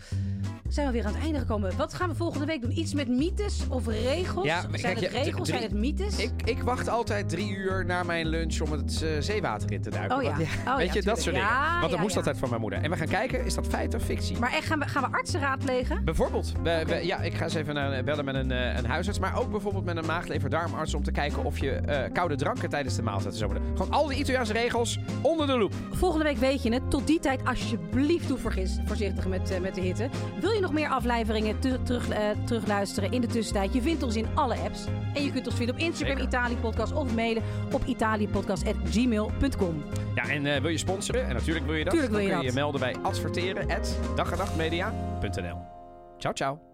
Zijn 0.70 0.88
we 0.88 0.94
weer 0.94 1.06
aan 1.06 1.14
het 1.14 1.24
einde 1.24 1.40
gekomen. 1.40 1.78
Wat 1.78 1.94
gaan 1.94 2.10
we 2.10 2.16
volgende 2.16 2.46
week 2.46 2.62
doen? 2.62 2.80
Iets 2.80 2.94
met 2.94 3.08
mythes 3.08 3.64
of 3.70 3.88
regels? 3.88 4.46
Ja, 4.46 4.60
zijn 4.62 4.72
kijk, 4.82 5.00
het 5.00 5.12
regels? 5.12 5.48
drie- 5.48 5.60
zijn 5.60 5.62
het 5.62 5.80
mythes? 5.80 6.18
Ik, 6.18 6.32
ik 6.44 6.62
wacht 6.64 6.90
altijd 6.90 7.30
drie 7.30 7.50
uur 7.56 7.86
na 7.86 8.04
mijn 8.04 8.28
lunch 8.28 8.60
om 8.62 8.72
het 8.72 9.02
eh, 9.04 9.10
zeewater 9.20 9.72
in 9.72 9.82
te 9.82 9.90
duiken. 9.90 10.18
Oh 10.18 10.24
ja. 10.24 10.30
Want, 10.30 10.42
Oh 10.68 10.76
weet 10.78 10.88
ja, 10.88 10.94
je, 10.94 11.02
dat 11.02 11.22
soort 11.22 11.36
dingen. 11.36 11.50
Want 11.80 11.92
dat 11.92 12.00
moest 12.00 12.16
altijd 12.16 12.38
van 12.38 12.50
mijn 12.50 12.62
moeder. 12.62 12.82
En 12.82 12.90
we 12.90 12.96
gaan 12.98 13.08
kijken, 13.08 13.46
is 13.46 13.54
dat 13.56 13.68
feit 13.68 13.94
of 13.96 14.04
fictie? 14.04 14.38
Maar 14.40 14.52
echt, 14.54 14.66
gaan, 14.66 14.80
we, 14.80 14.88
gaan 14.88 15.04
we 15.12 15.18
artsen 15.18 15.40
raadplegen? 15.40 16.04
Bijvoorbeeld, 16.06 16.52
we, 16.64 16.84
we- 16.88 17.06
ja, 17.06 17.20
ik 17.20 17.34
ga 17.34 17.44
eens 17.44 17.54
even 17.54 17.74
naar, 17.74 18.04
bellen 18.04 18.26
met 18.26 18.36
een, 18.36 18.52
eh, 18.52 18.78
een 18.78 18.86
huisarts. 18.86 19.20
Maar 19.20 19.38
ook 19.40 19.52
bijvoorbeeld 19.52 19.86
met 19.86 19.98
een 19.98 20.06
maag-lever-darmarts. 20.06 20.94
Om 20.94 21.04
te 21.04 21.12
kijken 21.12 21.44
of 21.44 21.58
je 21.60 21.72
eh, 21.72 22.14
koude 22.14 22.36
dranken 22.36 22.70
tijdens 22.70 22.96
de 22.96 23.02
maaltijd 23.02 23.36
zou 23.36 23.52
worden. 23.52 23.78
Gewoon 23.78 23.92
al 23.92 24.06
de 24.08 24.16
Italiaanse 24.16 24.54
regels 24.54 25.00
onder 25.22 25.48
de 25.48 25.58
loep. 25.58 25.74
Volgende 25.92 26.24
week 26.26 26.38
weet 26.38 26.64
je 26.64 26.74
het. 26.74 26.90
Tot 26.90 27.08
die 27.08 27.20
tijd 27.20 27.46
alsjeblieft 27.46 28.28
doe 28.28 28.38
voorzichtig 28.86 29.28
met, 29.28 29.52
eh, 29.52 29.60
met 29.60 29.76
de 29.76 29.82
hitte. 29.82 30.10
Wil 30.42 30.52
je 30.52 30.59
nog 30.62 30.74
meer 30.74 30.90
afleveringen 30.90 31.60
te- 31.60 31.80
terug, 31.84 32.10
eh, 32.10 32.20
terugluisteren 32.46 33.12
in 33.12 33.22
de 33.22 33.28
tussentijd? 33.28 33.74
Je 33.74 33.82
vindt 33.82 34.04
ons 34.04 34.16
in 34.16 34.26
alle 34.36 34.56
apps. 34.56 34.86
En 35.14 35.24
je 35.24 35.32
kunt 35.32 35.46
ons 35.48 35.56
vinden 35.56 35.76
op 35.76 35.82
Instagram, 35.82 36.18
Zeker. 36.18 36.34
Italië 36.34 36.56
Podcast. 36.56 36.94
Of 36.94 37.16
mailen 37.16 37.44
op 37.72 37.86
italiëpodcast.gmail.com. 37.86 39.84
Ja, 40.16 40.24
en 40.30 40.46
eh, 40.46 40.62
wil 40.62 40.70
je 40.72 40.78
sponsoren? 40.78 41.28
En 41.28 41.34
natuurlijk 41.36 41.66
wil 41.66 41.76
je 41.76 41.84
dat. 41.84 41.94
Tuurlijk 41.94 42.14
wil 42.14 42.22
dan 42.22 42.30
je 42.30 42.36
kun 42.36 42.46
je 42.46 42.52
dat. 42.52 42.54
je 42.56 42.60
melden 42.62 42.80
bij 42.82 42.96
adverteren 43.02 43.70
at. 43.72 43.98
Ciao, 46.18 46.34
ciao. 46.34 46.69